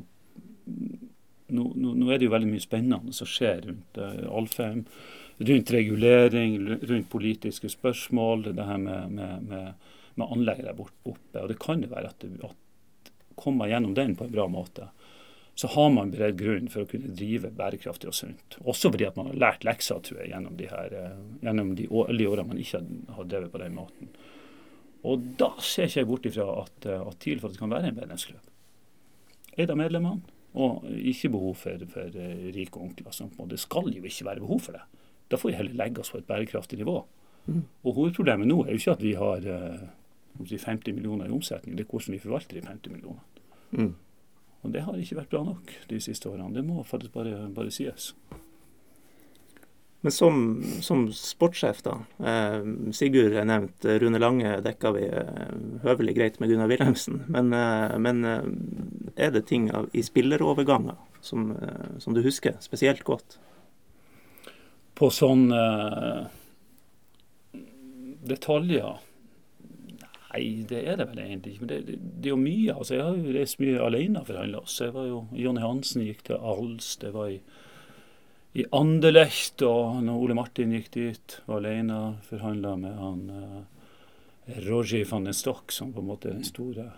nå, 1.50 1.64
nå, 1.74 2.10
er 2.10 2.20
det 2.20 2.28
jo 2.28 2.34
veldig 2.34 2.50
mye 2.50 2.62
spennende 2.62 3.14
som 3.16 3.28
skjer 3.28 3.64
rundt 3.66 3.98
uh, 3.98 4.26
Alfheim. 4.38 4.84
Rundt 5.40 5.72
regulering, 5.72 6.56
rundt 6.90 7.08
politiske 7.10 7.70
spørsmål. 7.72 8.50
Det 8.50 8.66
her 8.66 8.78
med, 8.82 9.14
med, 9.16 9.46
med, 9.50 9.92
med 10.14 10.34
anlegget 10.36 10.68
der 10.68 10.76
bort, 10.78 10.94
oppe. 11.02 11.40
Og 11.40 11.48
det 11.50 11.58
kan 11.62 11.82
jo 11.82 11.90
være 11.90 12.12
at, 12.12 12.26
du, 12.26 12.44
at 12.46 13.12
kommer 13.40 13.70
gjennom 13.70 13.94
den 13.96 14.16
på 14.16 14.26
en 14.26 14.34
bra 14.34 14.46
måte, 14.48 14.90
så 15.54 15.68
har 15.68 15.90
man 15.90 16.12
beredt 16.12 16.38
grunn 16.40 16.68
for 16.72 16.84
å 16.84 16.88
kunne 16.88 17.12
drive 17.16 17.50
bærekraftig 17.56 18.08
og 18.08 18.16
sunt. 18.16 18.56
Også 18.60 18.92
fordi 18.92 19.08
at 19.08 19.16
man 19.18 19.30
har 19.32 19.40
lært 19.42 19.64
lekser 19.66 20.00
tror 20.04 20.22
jeg, 20.22 20.30
gjennom 20.32 20.56
de, 20.56 20.68
her, 20.70 20.94
eh, 20.96 21.16
gjennom 21.44 21.74
de, 21.76 21.88
de 21.88 22.28
årene 22.30 22.48
man 22.52 22.60
ikke 22.62 22.80
har 23.16 23.28
drevet 23.28 23.52
på 23.52 23.60
den 23.60 23.76
måten. 23.76 24.12
Og 25.08 25.22
da 25.40 25.52
ser 25.64 25.88
ikke 25.88 26.02
jeg 26.02 26.08
bort 26.10 26.26
ifra 26.28 26.46
at, 26.62 26.86
eh, 26.86 27.06
at 27.06 27.20
TIL 27.22 27.40
faktisk 27.40 27.62
kan 27.62 27.72
være 27.72 27.90
en 27.90 27.96
medlemsklubb. 27.96 28.50
Eid 29.56 29.70
av 29.70 29.80
medlemmene, 29.80 30.36
Og 30.50 30.82
ikke 30.82 31.28
behov 31.30 31.54
for, 31.54 31.78
for 31.92 32.16
eh, 32.18 32.50
rike 32.50 32.80
onkler. 32.82 33.12
Sånn. 33.14 33.30
Og 33.38 33.48
det 33.52 33.60
skal 33.62 33.86
jo 33.94 34.02
ikke 34.02 34.26
være 34.26 34.42
behov 34.42 34.60
for 34.64 34.74
det. 34.74 34.82
Da 35.30 35.38
får 35.38 35.52
vi 35.52 35.56
heller 35.60 35.76
legge 35.78 36.02
oss 36.02 36.10
på 36.10 36.18
et 36.18 36.26
bærekraftig 36.26 36.80
nivå. 36.80 36.96
Og 37.84 37.94
hovedproblemet 37.94 38.48
nå 38.50 38.64
er 38.64 38.74
jo 38.74 38.80
ikke 38.80 38.96
at 38.96 39.02
vi 39.04 39.12
har 39.14 39.46
eh, 39.46 39.84
om 40.36 40.44
å 40.44 40.48
si 40.48 40.58
50 40.60 40.96
millioner 40.96 41.28
i 41.28 41.34
omsetning, 41.34 41.76
det 41.76 41.86
er 41.86 41.90
hvordan 41.90 42.16
vi 42.16 42.22
forvalter 42.22 42.58
de 42.58 42.62
50 42.66 42.94
millionene. 42.94 43.44
Mm. 43.70 43.92
Og 44.60 44.74
det 44.74 44.84
har 44.84 45.00
ikke 45.00 45.18
vært 45.20 45.32
bra 45.32 45.42
nok 45.46 45.72
de 45.90 46.00
siste 46.04 46.28
årene. 46.28 46.52
Det 46.54 46.64
må 46.66 46.82
faktisk 46.86 47.14
bare, 47.14 47.48
bare 47.54 47.72
sies. 47.74 48.10
Men 50.00 50.12
som, 50.12 50.36
som 50.80 51.02
sportssjef, 51.12 51.82
da. 51.84 51.98
Eh, 52.24 52.62
Sigurd 52.96 53.34
er 53.36 53.44
nevnt. 53.44 53.84
Rune 53.84 54.20
Lange 54.22 54.54
dekka 54.64 54.94
vi 54.96 55.04
eh, 55.12 55.50
høvelig 55.84 56.14
greit 56.16 56.40
med 56.40 56.48
Gunnar 56.52 56.70
Wilhelmsen. 56.72 57.20
Men, 57.28 57.52
eh, 57.52 57.98
men 58.00 58.24
eh, 58.24 58.48
er 59.26 59.34
det 59.34 59.44
ting 59.50 59.68
av, 59.76 59.90
i 59.92 60.04
spilleroverganger 60.06 60.96
som, 61.20 61.50
eh, 61.52 61.98
som 62.00 62.16
du 62.16 62.22
husker 62.24 62.56
spesielt 62.64 63.04
godt? 63.04 63.36
På 64.96 65.12
sånn 65.12 65.50
eh, 65.52 66.24
detaljer 68.24 69.06
Nei, 70.30 70.62
det 70.70 70.84
er 70.86 70.94
det 71.00 71.08
vel 71.10 71.18
egentlig 71.24 71.56
ikke. 71.56 71.64
Men 71.64 71.70
det, 71.72 71.78
det, 71.88 71.94
det 72.22 72.28
er 72.28 72.34
jo 72.36 72.38
mye. 72.38 72.74
altså 72.76 72.94
Jeg 72.94 73.02
har 73.02 73.16
jo 73.18 73.32
reist 73.34 73.56
mye 73.58 73.80
alene 73.82 74.20
for 74.24 74.60
oss. 74.60 74.76
Jeg 74.78 74.94
var 74.94 75.08
jo, 75.08 75.24
Jonny 75.34 75.64
Hansen 75.64 76.04
gikk 76.06 76.22
til 76.28 76.38
Arls. 76.38 76.92
Det 77.02 77.10
var 77.16 77.32
i, 77.34 77.40
i 78.52 78.64
Anderlecht. 78.74 79.62
Og 79.66 80.00
når 80.04 80.24
Ole 80.24 80.38
Martin 80.38 80.74
gikk 80.74 80.90
dit, 80.96 81.36
var 81.46 81.62
alene, 81.62 82.00
forhandla 82.26 82.74
med 82.80 82.98
han 82.98 83.22
uh, 83.30 83.60
Roger 84.66 85.06
van 85.10 85.28
den 85.28 85.36
Stock, 85.36 85.72
som 85.72 85.94
på 85.94 86.02
en 86.02 86.10
måte 86.10 86.32
den 86.32 86.44
store 86.46 86.90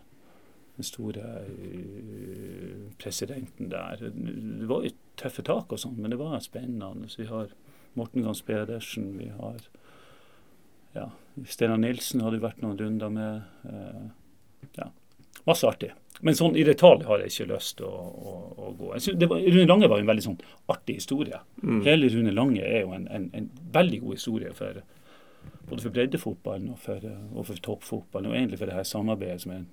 den 0.73 0.87
store 0.89 1.21
eh, 1.45 2.93
presidenten 2.99 3.69
der. 3.69 4.01
Det 4.01 4.69
var 4.69 4.87
jo 4.87 4.95
tøffe 5.21 5.45
tak 5.45 5.73
og 5.73 5.81
sånn, 5.83 5.99
men 6.01 6.15
det 6.15 6.19
var 6.21 6.39
spennende. 6.41 7.11
Så 7.13 7.21
vi 7.21 7.29
har 7.29 7.53
Morten 7.99 8.25
Gans 8.25 8.41
Pedersen, 8.47 9.11
vi 9.19 9.29
har 9.37 9.61
ja, 10.97 11.11
Steinar 11.49 11.81
Nilsen 11.81 12.25
hadde 12.25 12.41
vært 12.41 12.65
noen 12.65 12.81
runder 12.81 13.13
med. 13.13 13.45
Uh, 13.69 14.09
ja, 14.79 14.89
Masse 15.49 15.67
artig. 15.69 15.91
Men 16.23 16.37
sånn 16.39 16.55
i 16.55 16.63
detalj 16.67 17.03
har 17.09 17.23
jeg 17.23 17.33
ikke 17.33 17.49
lyst 17.51 17.77
til 17.81 17.89
å, 17.89 17.99
å, 17.99 18.33
å 18.55 18.73
gå. 18.79 18.93
Var, 18.95 19.47
Rune 19.57 19.67
Lange 19.67 19.89
var 19.91 20.03
en 20.03 20.11
veldig 20.11 20.25
sånn 20.29 20.41
artig 20.71 21.01
historie. 21.01 21.41
Hele 21.87 22.11
Rune 22.13 22.35
Lange 22.35 22.63
er 22.63 22.85
jo 22.85 22.93
en, 22.95 23.09
en, 23.11 23.29
en 23.35 23.49
veldig 23.75 24.03
god 24.05 24.21
historie 24.21 24.53
for 24.55 24.83
både 25.67 25.83
for 25.83 25.95
breddefotballen 25.95 26.71
og 26.75 26.79
for, 26.79 27.07
og 27.35 27.47
for 27.49 27.63
toppfotballen, 27.67 28.31
og 28.31 28.37
egentlig 28.37 28.61
for 28.61 28.71
det 28.71 28.77
her 28.77 28.87
samarbeidet 28.87 29.43
som 29.43 29.55
jeg 29.55 29.65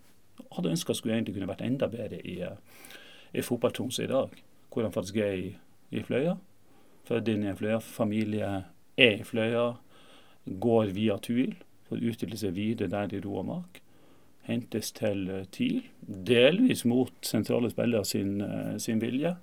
hadde 0.55 0.71
ønska 0.73 0.95
skulle 0.97 1.17
egentlig 1.17 1.35
kunne 1.35 1.49
vært 1.49 1.65
enda 1.65 1.89
bedre 1.91 2.21
i, 2.23 2.39
i 3.33 3.43
fotball-Tromsø 3.45 4.05
i 4.05 4.11
dag. 4.11 4.33
Hvor 4.69 4.85
han 4.85 4.95
faktisk 4.95 5.19
er 5.21 5.35
i, 5.35 5.51
i 5.91 6.03
Fløya. 6.05 6.37
Født 7.09 7.29
inn 7.29 7.45
i 7.45 7.51
en 7.51 7.57
Fløya-familie, 7.59 8.49
er 8.99 9.21
i 9.21 9.25
Fløya 9.27 9.67
går 10.49 10.93
via 10.95 11.17
TUIL 11.21 11.55
for 11.89 11.97
å 11.97 12.11
utvikle 12.11 12.37
seg 12.39 12.55
videre 12.57 12.91
der 12.91 13.13
i 13.13 13.21
ro 13.23 13.39
og 13.41 13.47
mak. 13.49 13.81
Hentes 14.47 14.91
til 14.97 15.27
eh, 15.29 15.45
TIL, 15.51 15.83
delvis 15.99 16.85
mot 16.89 17.13
sentrale 17.25 17.71
spillere 17.71 18.05
sin, 18.05 18.39
eh, 18.41 18.77
sin 18.77 19.01
vilje. 19.01 19.35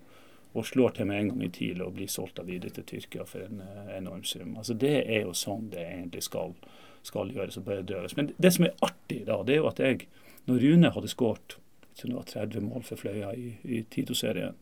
Og 0.57 0.65
slår 0.67 0.97
til 0.97 1.07
med 1.11 1.21
en 1.21 1.29
gang 1.29 1.45
i 1.45 1.53
TIL 1.53 1.83
og 1.85 1.95
blir 1.99 2.09
solgt 2.09 2.39
av 2.41 2.49
videre 2.49 2.73
til 2.73 2.87
Tyrkia 2.89 3.27
for 3.29 3.45
en 3.45 3.61
eh, 3.61 3.97
enorm 3.99 4.25
sum. 4.25 4.57
Altså 4.57 4.75
Det 4.75 4.97
er 5.05 5.27
jo 5.27 5.37
sånn 5.37 5.71
det 5.75 5.85
egentlig 5.85 6.25
skal, 6.25 6.57
skal 7.05 7.33
gjøres 7.35 7.61
og 7.61 7.69
bør 7.69 7.85
døres. 7.87 8.17
Men 8.17 8.33
det 8.37 8.55
som 8.57 8.67
er 8.69 8.77
artig, 8.81 9.25
da, 9.29 9.43
det 9.45 9.57
er 9.57 9.63
jo 9.63 9.71
at 9.71 9.83
jeg, 9.85 10.09
når 10.49 10.63
Rune 10.65 10.93
hadde 10.97 11.13
skåret 11.13 11.59
30 11.97 12.61
mål 12.61 12.83
for 12.85 13.01
Fløya 13.01 13.33
i, 13.37 13.55
i 13.65 13.83
Tito-serien, 13.91 14.57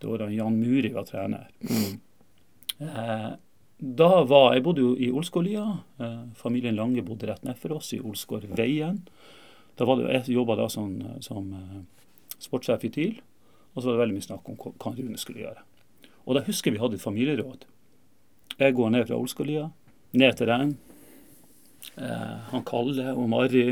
da 0.00 0.08
var 0.08 0.22
det 0.22 0.32
Jan 0.34 0.56
Muri 0.56 0.92
var 0.94 1.04
trener. 1.08 1.50
Eh, 2.80 3.30
da 3.80 4.24
var, 4.24 4.54
Jeg 4.54 4.62
bodde 4.64 4.80
jo 4.80 4.94
i 4.96 5.10
Olsgårlia. 5.12 5.64
Eh, 6.00 6.22
familien 6.36 6.76
Lange 6.76 7.02
bodde 7.02 7.28
rett 7.28 7.44
ned 7.44 7.58
for 7.60 7.76
oss, 7.76 7.92
i 7.92 8.00
Olsgårdveien. 8.00 9.02
Da 9.80 9.86
var 9.88 9.96
det, 9.96 10.12
Jeg 10.12 10.36
jobba 10.36 10.58
da 10.60 10.68
som, 10.68 10.92
som 11.24 11.52
eh, 11.56 11.76
sportssjef 12.36 12.84
i 12.84 12.92
TIL, 12.92 13.14
og 13.72 13.80
så 13.80 13.88
var 13.88 13.94
det 13.94 14.02
veldig 14.02 14.16
mye 14.18 14.26
snakk 14.26 14.48
om 14.52 14.58
hva 14.60 14.92
Rune 14.92 15.20
skulle 15.20 15.40
gjøre. 15.46 15.62
Og 16.28 16.36
da 16.36 16.42
husker 16.44 16.68
jeg 16.68 16.76
vi 16.76 16.82
hadde 16.82 16.98
et 16.98 17.04
familieråd. 17.04 17.64
Jeg 18.60 18.76
går 18.76 18.90
ned 18.92 19.06
fra 19.08 19.16
Olskalia, 19.16 19.70
ned 20.20 20.36
til 20.36 20.50
den. 20.52 20.74
Eh, 21.96 22.36
han 22.50 22.66
Kalle 22.68 23.14
og 23.14 23.24
Mari, 23.32 23.64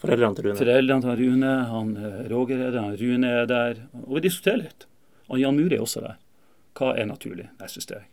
Foreldrene 0.00 0.36
til 0.36 0.46
Rune? 0.46 0.56
foreldrene 0.60 1.04
til 1.04 1.18
Rune, 1.22 1.54
han 1.72 1.96
eh, 1.96 2.20
Roger 2.32 2.60
er 2.66 2.70
der, 2.74 2.84
han 2.84 3.00
Rune 3.00 3.32
er 3.40 3.48
der. 3.48 3.82
Og 4.04 4.18
vi 4.18 4.26
diskuterer 4.28 4.64
litt. 4.66 4.86
Og 5.32 5.40
Jan 5.40 5.56
Muri 5.56 5.76
er 5.76 5.84
også 5.84 6.04
der. 6.04 6.20
Hva 6.76 6.92
er 7.00 7.08
naturlig 7.08 7.48
neste 7.60 7.80
steg? 7.84 8.04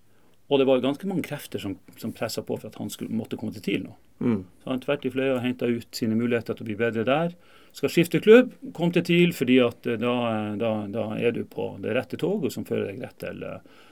Og 0.47 0.59
det 0.59 0.67
var 0.67 0.77
jo 0.77 0.85
ganske 0.85 1.07
mange 1.09 1.25
krefter 1.27 1.59
som, 1.59 1.75
som 1.99 2.13
pressa 2.15 2.41
på 2.45 2.55
for 2.55 2.69
at 2.69 2.77
han 2.79 2.89
skulle, 2.91 3.11
måtte 3.15 3.35
komme 3.39 3.51
til 3.55 3.63
TIL 3.65 3.81
nå. 3.83 3.95
Mm. 4.23 4.37
Så 4.63 4.69
han 4.71 4.83
tvert 4.83 5.05
i 5.05 5.11
fløya 5.11 5.41
henta 5.43 5.67
ut 5.67 5.87
sine 5.95 6.15
muligheter 6.15 6.55
til 6.55 6.63
å 6.63 6.67
bli 6.69 6.77
bedre 6.79 7.03
der. 7.07 7.33
Skal 7.75 7.91
skifte 7.91 8.21
klubb, 8.23 8.53
kom 8.73 8.93
til 8.95 9.03
TIL, 9.05 9.33
fordi 9.35 9.57
at 9.65 9.89
eh, 9.89 9.99
da, 9.99 10.13
da, 10.59 10.71
da 10.91 11.09
er 11.19 11.35
du 11.35 11.43
på 11.51 11.73
det 11.83 11.97
rette 11.97 12.19
toget 12.21 12.55
som 12.55 12.65
fører 12.67 12.93
deg 12.93 13.03
rett 13.03 13.19
til 13.25 13.43
eh, 13.43 13.83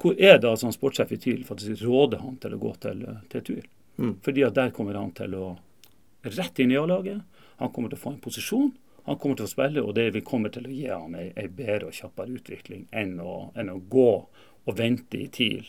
Hvor 0.00 0.22
er 0.30 0.38
da 0.38 0.54
som 0.60 0.70
sportssjef 0.72 1.16
i 1.16 1.18
TIL 1.18 1.42
faktisk 1.48 1.82
råder 1.82 2.22
han 2.22 2.38
til 2.38 2.54
å 2.54 2.60
gå 2.62 2.72
til, 2.86 3.02
eh, 3.02 3.22
til 3.32 3.46
TUIL? 3.48 3.66
Mm. 3.96 4.14
Fordi 4.22 4.44
at 4.46 4.54
der 4.54 4.70
kommer 4.76 4.98
han 5.00 5.10
til 5.16 5.34
å 5.34 5.46
rett 6.26 6.62
inn 6.62 6.70
i 6.70 6.78
A-laget. 6.78 7.42
Han 7.58 7.72
kommer 7.74 7.90
til 7.90 7.98
å 7.98 8.04
få 8.04 8.12
en 8.14 8.22
posisjon. 8.22 8.70
Han 9.10 9.18
kommer 9.18 9.38
til 9.38 9.48
å 9.48 9.50
spille, 9.50 9.82
og 9.82 9.94
det 9.98 10.06
vi 10.14 10.22
kommer 10.26 10.54
til 10.54 10.66
å 10.68 10.70
gi 10.70 10.86
han 10.86 11.18
ei, 11.18 11.32
ei 11.38 11.48
bedre 11.50 11.90
og 11.90 11.98
kjappere 11.98 12.38
utvikling 12.38 12.86
enn 12.94 13.18
å, 13.22 13.50
enn 13.58 13.70
å 13.74 13.80
gå 13.90 14.12
og 14.66 14.78
vente 14.78 15.18
i 15.18 15.28
TIL 15.30 15.66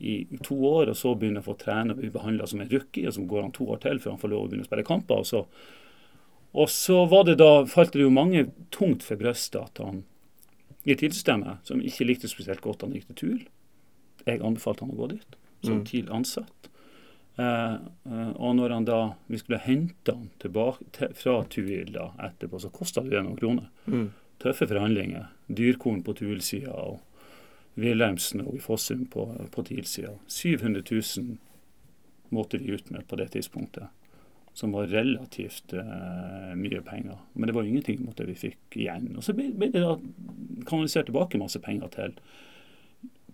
i 0.00 0.38
to 0.42 0.56
år, 0.66 0.90
og 0.90 0.96
så 0.96 1.14
begynne 1.14 1.42
å 1.42 1.46
få 1.46 1.56
trene 1.60 1.94
og 1.94 2.00
bli 2.00 2.10
behandla 2.12 2.46
som 2.48 2.62
en 2.62 2.70
rookie, 2.72 3.06
og 3.08 3.14
så 3.16 3.24
går 3.28 3.44
han 3.46 3.52
to 3.56 3.66
år 3.70 3.82
til 3.84 4.00
før 4.00 4.14
han 4.14 4.22
får 4.22 4.32
lov 4.32 4.44
å 4.44 4.48
begynne 4.50 4.66
å 4.66 4.70
spille 4.70 4.86
kamper. 4.88 5.20
Og 5.20 5.28
så, 5.28 5.42
og 6.56 6.70
så 6.72 7.02
var 7.10 7.26
det 7.28 7.36
da, 7.42 7.50
falt 7.68 7.92
det 7.94 8.04
jo 8.04 8.14
mange 8.14 8.46
tungt 8.74 9.04
for 9.06 9.20
brystet 9.20 9.60
at 9.60 9.82
han 9.84 10.04
i 10.88 10.96
TIL-systemet, 10.96 11.60
som 11.68 11.82
ikke 11.84 12.06
likte 12.08 12.30
spesielt 12.30 12.62
godt 12.64 12.86
han 12.86 12.94
gikk 12.96 13.10
til 13.10 13.18
TUL 13.20 13.40
Jeg 14.24 14.40
anbefalte 14.40 14.86
han 14.86 14.94
å 14.94 14.96
gå 14.96 15.10
dit 15.12 15.36
som 15.60 15.80
Mm. 15.80 15.84
TIL-ansatt. 15.84 16.70
Eh, 17.36 17.74
eh, 18.12 18.32
og 18.36 18.56
når 18.56 18.70
han 18.74 18.84
da, 18.84 19.00
vi 19.26 19.38
skulle 19.38 19.60
hente 19.60 20.12
han 20.12 20.30
tilbake 20.40 20.84
til, 20.96 21.12
fra 21.16 21.42
TUIL 21.44 21.92
da, 21.92 22.10
etterpå, 22.18 22.60
så 22.60 22.70
kosta 22.72 23.04
det 23.04 23.22
noen 23.22 23.36
kroner. 23.36 23.68
Mm. 23.86 24.10
Tøffe 24.40 24.68
forhandlinger. 24.68 25.28
Dyrkorn 25.48 26.02
på 26.04 26.14
TUIL-sida 26.16 26.72
og 26.72 27.00
Wilhelmsen 27.80 28.42
og 28.44 28.58
Fossum 28.64 29.06
på, 29.10 29.26
på 29.54 29.64
TIL-sida. 29.66 30.16
700 30.26 30.82
000 30.90 31.38
måtte 32.30 32.60
vi 32.60 32.74
ut 32.74 32.90
med 32.90 33.06
på 33.08 33.16
det 33.16 33.30
tidspunktet. 33.34 33.88
Som 34.54 34.72
var 34.74 34.90
relativt 34.90 35.72
uh, 35.72 36.52
mye 36.58 36.80
penger. 36.82 37.18
Men 37.32 37.46
det 37.46 37.54
var 37.54 37.64
ingenting 37.64 38.02
mot 38.04 38.16
det 38.18 38.26
vi 38.28 38.34
fikk 38.38 38.76
igjen. 38.82 39.12
Og 39.16 39.24
så 39.24 39.34
ble, 39.34 39.48
ble 39.54 39.70
det 39.70 39.82
da 39.84 39.94
kanalisert 40.66 41.06
tilbake 41.08 41.38
masse 41.40 41.60
penger 41.62 41.92
til 41.94 42.16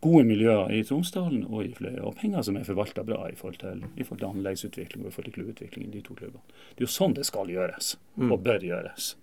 gode 0.04 0.24
miljøer 0.28 0.70
i 0.76 0.82
Tromsdalen 0.84 1.46
og 1.48 1.64
i 1.64 1.72
Fløya, 1.74 2.02
og 2.04 2.18
penger 2.20 2.44
som 2.44 2.58
er 2.60 2.66
forvalta 2.68 3.02
bra 3.06 3.22
i 3.30 3.36
forhold 3.38 3.60
til, 3.62 3.84
i 3.96 4.04
forhold 4.04 4.20
til 4.20 4.28
anleggsutvikling 4.28 5.04
og 5.04 5.08
i 5.08 5.14
forhold 5.14 5.30
til 5.30 5.36
klubbutvikling 5.38 5.86
i 5.88 5.94
de 5.96 6.02
to 6.04 6.14
klubbene. 6.18 6.44
Det 6.76 6.84
er 6.84 6.86
jo 6.86 6.92
sånn 6.98 7.16
det 7.16 7.24
skal 7.28 7.50
gjøres, 7.50 7.96
Mm. 8.16 8.32
og 8.32 8.44
bør 8.44 8.60
gjøres. 8.64 9.14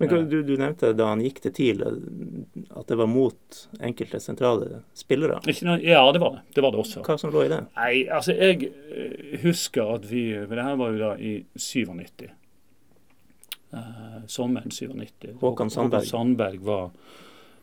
Men 0.00 0.08
hva- 0.08 0.20
du, 0.32 0.38
du 0.48 0.52
nevnte 0.56 0.90
da 0.96 1.06
han 1.10 1.20
gikk 1.20 1.40
til 1.44 1.52
TIL 1.52 1.82
at 1.84 2.86
det 2.88 2.96
var 2.96 3.08
mot 3.10 3.58
enkelte 3.84 4.20
sentrale 4.24 4.82
spillere. 4.96 5.40
Noe- 5.44 5.80
ja, 5.84 6.00
det 6.12 6.20
var 6.22 6.38
det. 6.38 6.42
Det 6.56 6.64
var 6.64 6.72
det 6.72 6.80
også. 6.80 7.02
Hva 7.04 7.18
som 7.20 7.32
lå 7.34 7.42
i 7.44 7.50
det? 7.52 7.58
Nei, 7.76 7.94
altså 8.08 8.32
jeg 8.36 8.70
eh, 8.72 9.34
husker 9.44 9.94
at 9.98 10.06
vi 10.08 10.22
det 10.32 10.64
her 10.64 10.78
var 10.80 10.94
jo 10.94 11.02
da 11.02 11.10
i 11.20 11.34
97. 11.56 12.30
Uh, 13.72 14.24
sommeren 14.26 14.70
97. 14.70 15.36
Håkan 15.40 15.70
Sandberg. 15.70 16.00
Håkan 16.00 16.06
Sandberg 16.08 16.64
var, 16.66 16.88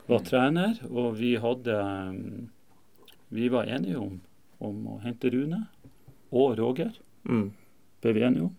var 0.07 0.19
trener, 0.23 0.77
og 0.87 1.17
vi 1.19 1.33
hadde 1.35 1.73
eh, 1.75 2.45
Vi 3.35 3.49
var 3.51 3.67
enige 3.67 3.97
om, 3.99 4.21
om 4.63 4.85
å 4.93 5.01
hente 5.03 5.27
Rune 5.33 5.65
og 6.31 6.53
Roger. 6.61 6.93
Mm. 7.27 7.49
ble 7.99 8.13
vi 8.15 8.21
enige 8.23 8.45
om. 8.45 8.53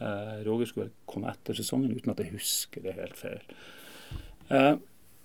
Eh, 0.00 0.36
Roger 0.46 0.70
skulle 0.70 0.90
komme 1.10 1.30
etter 1.32 1.56
sesongen, 1.56 1.92
uten 1.96 2.12
at 2.12 2.22
jeg 2.22 2.34
husker 2.34 2.84
det 2.84 2.96
helt 2.96 3.18
feil. 3.18 3.42
Eh, 4.50 4.74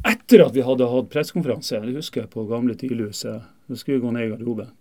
etter 0.06 0.46
at 0.46 0.56
vi 0.56 0.66
hadde 0.66 0.90
hatt 0.92 1.12
pressekonferanse, 1.14 1.82
det 1.86 1.98
husker 1.98 2.24
jeg 2.26 2.34
på 2.34 2.46
gamle 2.50 2.76
TIL-huset, 2.78 3.48
så 3.68 3.78
skulle 3.80 4.00
vi 4.00 4.06
gå 4.06 4.14
ned 4.14 4.28
i 4.28 4.34
garderoben 4.34 4.74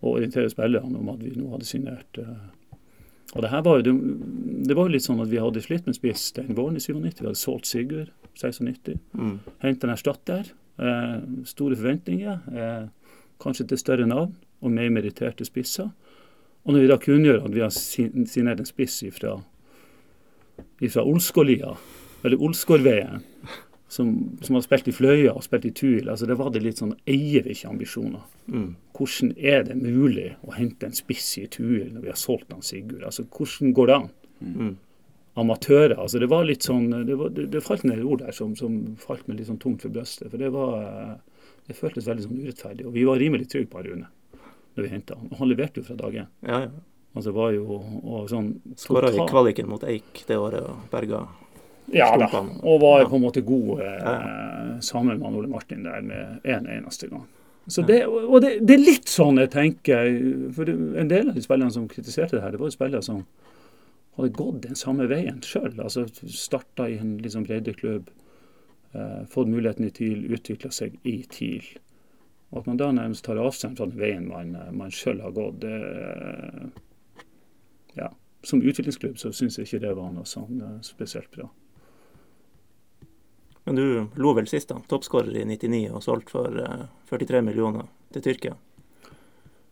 og 0.00 0.14
orientere 0.16 0.48
spillerne 0.52 0.96
om 0.96 1.10
at 1.12 1.20
vi 1.20 1.34
nå 1.36 1.50
hadde 1.52 1.68
signert. 1.68 2.20
Eh, 2.20 2.78
og 3.34 3.44
det 3.44 3.50
her 3.52 3.62
var 3.62 3.78
jo 3.78 3.86
det, 3.86 3.94
det 4.68 4.76
var 4.76 4.88
jo 4.88 4.94
litt 4.94 5.06
sånn 5.06 5.20
at 5.22 5.30
vi 5.30 5.40
hadde 5.42 5.62
slitt 5.62 5.86
med 5.86 5.96
spiss 5.98 6.30
den 6.36 6.54
våren 6.56 6.78
i 6.78 6.82
97. 6.82 7.20
Vi 7.20 7.26
hadde 7.28 7.38
solgt 7.38 7.68
Sigurd 7.70 8.10
96. 8.38 8.96
Mm. 9.14 9.36
Hentet 9.62 9.86
en 9.86 9.94
erstatter. 9.94 10.50
Eh, 10.80 11.18
store 11.48 11.76
forventninger. 11.78 12.40
Eh, 12.56 13.12
kanskje 13.42 13.68
til 13.70 13.80
større 13.80 14.08
navn 14.08 14.34
og 14.60 14.74
mer 14.74 14.90
meritterte 14.92 15.46
spisser. 15.46 15.92
Og 16.66 16.74
når 16.74 16.84
vi 16.84 16.90
da 16.90 16.98
kunngjør 17.00 17.44
at 17.46 17.54
vi 17.54 17.62
har 17.64 17.72
sin- 17.74 18.26
signert 18.28 18.60
en 18.60 18.68
spiss 18.68 18.98
ifra, 19.06 19.38
ifra 20.80 21.04
Olsgårlia, 21.08 21.74
eller 22.24 22.42
Olsgårdveien, 22.42 23.22
som, 23.90 24.10
som 24.42 24.54
har 24.54 24.62
spilt 24.62 24.86
i 24.88 24.92
Fløya 24.94 25.32
og 25.34 25.42
spilt 25.42 25.64
i 25.66 25.72
Tuil, 25.74 26.08
altså 26.12 26.28
det 26.28 26.36
var 26.38 26.52
det 26.54 26.60
litt 26.62 26.78
sånn 26.78 26.92
Eier 27.10 27.42
vi 27.42 27.56
ikke 27.56 27.72
ambisjoner? 27.72 28.22
Mm. 28.46 28.68
Hvordan 28.94 29.32
er 29.40 29.64
det 29.66 29.74
mulig 29.80 30.28
å 30.46 30.52
hente 30.54 30.86
en 30.86 30.94
spiss 30.94 31.32
i 31.40 31.48
Tuil 31.50 31.88
når 31.94 32.04
vi 32.04 32.12
har 32.12 32.20
solgt 32.20 32.52
han 32.54 32.62
Sigurd? 32.62 33.02
Altså, 33.08 33.24
Hvordan 33.26 33.72
går 33.74 33.90
det 33.90 33.96
an? 33.96 34.06
Mm. 34.44 34.70
Amatører. 35.40 35.96
altså 35.98 36.20
Det 36.22 36.28
var 36.30 36.46
litt 36.46 36.62
sånn, 36.68 36.86
det, 37.08 37.16
var, 37.18 37.32
det, 37.34 37.48
det 37.50 37.64
falt 37.66 37.82
ned 37.88 38.04
ord 38.04 38.22
der 38.22 38.36
som, 38.36 38.54
som 38.58 38.78
falt 39.00 39.26
meg 39.26 39.40
litt 39.40 39.50
sånn 39.50 39.58
tungt 39.62 39.82
for 39.82 39.90
brystet. 39.94 40.30
For 40.30 40.38
det 40.38 40.52
var, 40.54 40.78
eh, 40.84 41.50
det 41.66 41.78
føltes 41.80 42.06
veldig 42.06 42.28
sånn 42.28 42.40
urettferdig. 42.44 42.86
Og 42.86 42.94
vi 42.94 43.08
var 43.08 43.18
rimelig 43.18 43.48
trygge 43.50 43.72
på 43.74 43.82
Rune 43.88 44.06
når 44.76 44.82
vi 44.86 44.88
henta 44.92 45.16
han. 45.18 45.28
Og 45.32 45.38
han 45.42 45.48
leverte 45.50 45.80
jo 45.80 45.86
fra 45.88 45.96
dag 45.98 46.14
én. 46.22 46.26
Ja, 46.46 46.60
ja. 46.66 46.70
Altså, 47.16 47.32
var 47.34 47.50
jo 47.50 47.64
og 48.06 48.28
sånn 48.30 48.52
Skåra 48.78 49.08
i 49.10 49.24
kvaliken 49.26 49.66
mot 49.66 49.82
Eik 49.82 50.20
det 50.28 50.36
året 50.38 50.62
og 50.62 50.84
berga 50.92 51.24
Ja 51.90 52.12
da, 52.16 52.28
og 52.62 52.76
var 52.84 53.00
Ja. 53.00 53.08
på 53.10 53.16
en 53.18 53.24
måte 53.24 53.42
god 53.42 53.80
eh, 53.82 53.96
Ja, 53.98 54.76
sammen 54.80 55.18
med 55.18 55.34
Ole 55.40 55.48
Martin 55.50 55.82
der 55.82 56.02
med 56.06 56.38
en 56.44 56.68
eneste 56.70 57.08
gang. 57.10 57.24
Så 57.66 57.82
det, 57.82 58.04
og 58.06 58.40
det, 58.42 58.60
det 58.66 58.76
er 58.76 58.84
litt 58.84 59.10
sånn 59.10 59.38
jeg 59.42 59.50
tenker 59.50 60.06
For 60.54 60.70
en 60.70 61.10
del 61.10 61.28
av 61.28 61.34
de 61.34 61.42
spillerne 61.42 61.74
som 61.74 61.88
kritiserte 61.90 62.36
det 62.38 62.44
her, 62.44 62.54
det 62.54 62.60
var 62.62 62.70
jo 62.70 62.78
spillere 62.78 63.02
som 63.02 63.24
hadde 64.16 64.30
gått 64.38 64.62
den 64.68 64.78
samme 64.78 65.06
veien 65.10 65.42
sjøl. 65.42 65.74
Altså 65.82 66.06
starta 66.30 66.86
i 66.90 66.96
en 67.02 67.16
liksom 67.22 67.42
breddeklubb, 67.46 68.08
eh, 68.94 69.20
fått 69.30 69.48
muligheten 69.50 69.86
i 69.86 69.90
TIL, 69.90 70.24
utvikla 70.34 70.70
seg 70.74 70.94
i 71.06 71.22
TIL. 71.30 71.66
Og 72.50 72.62
at 72.62 72.66
man 72.66 72.80
da 72.80 72.90
nærmest 72.92 73.24
tar 73.24 73.38
avstand 73.38 73.78
fra 73.78 73.86
den 73.86 73.98
veien 74.00 74.28
man, 74.28 74.54
eh, 74.58 74.72
man 74.74 74.90
sjøl 74.94 75.22
har 75.22 75.34
gått, 75.36 75.60
det 75.62 75.74
eh, 75.74 76.70
Ja. 77.98 78.10
Som 78.42 78.62
utviklingsklubb 78.62 79.18
så 79.18 79.32
syns 79.36 79.58
jeg 79.58 79.66
ikke 79.66 79.82
det 79.82 79.96
var 79.98 80.12
noe 80.14 80.24
sånn 80.24 80.62
eh, 80.64 80.78
spesielt 80.86 81.30
bra. 81.34 81.50
Men 83.64 83.76
du 83.76 84.06
lo 84.16 84.32
vel 84.34 84.48
sist, 84.48 84.70
da. 84.70 84.80
Toppskårer 84.88 85.42
i 85.42 85.44
99 85.44 85.90
og 85.92 86.02
solgt 86.02 86.32
for 86.32 86.56
eh, 86.62 86.86
43 87.10 87.42
millioner 87.44 87.90
til 88.14 88.24
Tyrkia. 88.24 88.56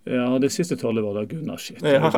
Ja, 0.09 0.38
det 0.40 0.48
siste 0.54 0.76
tallet 0.80 1.04
var 1.04 1.14
da 1.18 1.24
Gunnar 1.28 1.56
sitt. 1.61 1.82
Ja. 1.84 2.09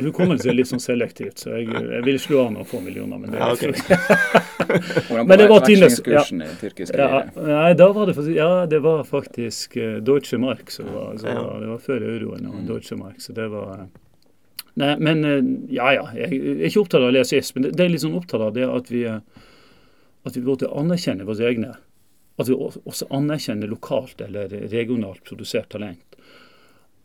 Hukommelsen 0.00 0.50
er 0.52 0.56
litt 0.56 0.70
sånn 0.70 0.80
selektivt, 0.82 1.42
så 1.42 1.52
jeg, 1.58 1.66
jeg 1.68 2.04
vil 2.06 2.18
slå 2.22 2.44
av 2.46 2.52
noen 2.54 2.68
få 2.68 2.80
millioner. 2.84 3.18
Men 3.20 3.34
det, 3.34 3.40
Ja, 3.40 3.52
okay. 3.52 3.72
Men 5.26 5.38
det 5.38 5.48
var 5.50 5.64
i 5.70 5.76
tyrkisk 5.76 6.94
ja, 6.94 7.08
nei, 7.36 7.72
da 7.74 7.88
var 7.92 8.06
det, 8.06 8.14
faktisk- 8.14 8.36
ja, 8.36 8.66
det 8.70 8.78
var 8.84 9.04
faktisk 9.04 9.76
eh, 9.76 9.96
Deutsche 10.06 10.38
Mark. 10.38 10.70
Så 10.70 10.82
det, 10.86 10.90
var, 10.94 11.16
så 11.18 11.26
Ja. 11.26 11.42
det 11.60 11.66
var 11.72 11.78
før 11.78 12.06
euroen 12.14 12.46
og 12.46 12.62
Deutsche 12.68 12.96
Mark. 12.96 13.20
Så 13.20 13.32
det 13.36 13.48
var 13.52 13.88
Nei, 14.80 14.94
men 15.02 15.24
eh, 15.26 15.40
ja 15.74 15.90
ja. 15.92 16.04
Jeg 16.14 16.30
er 16.30 16.66
ikke 16.70 16.84
opptatt 16.84 17.02
av 17.02 17.08
å 17.10 17.14
lese 17.16 17.36
is, 17.42 17.50
men 17.56 17.64
det, 17.66 17.72
det 17.76 17.84
er 17.84 17.90
litt 17.90 18.04
sånn 18.04 18.14
opptatt 18.16 18.40
av 18.40 18.52
det 18.54 18.68
at 18.70 18.90
vi 18.92 19.02
eh, 19.10 19.18
at 20.24 20.36
vi 20.36 20.42
både 20.44 20.68
anerkjenner 20.76 21.24
våre 21.24 21.48
egne. 21.48 21.74
At 22.40 22.48
vi 22.48 22.54
også 22.56 23.06
anerkjenner 23.12 23.68
lokalt 23.68 24.20
eller 24.24 24.48
regionalt 24.70 25.24
produsert 25.26 25.68
talent. 25.72 26.09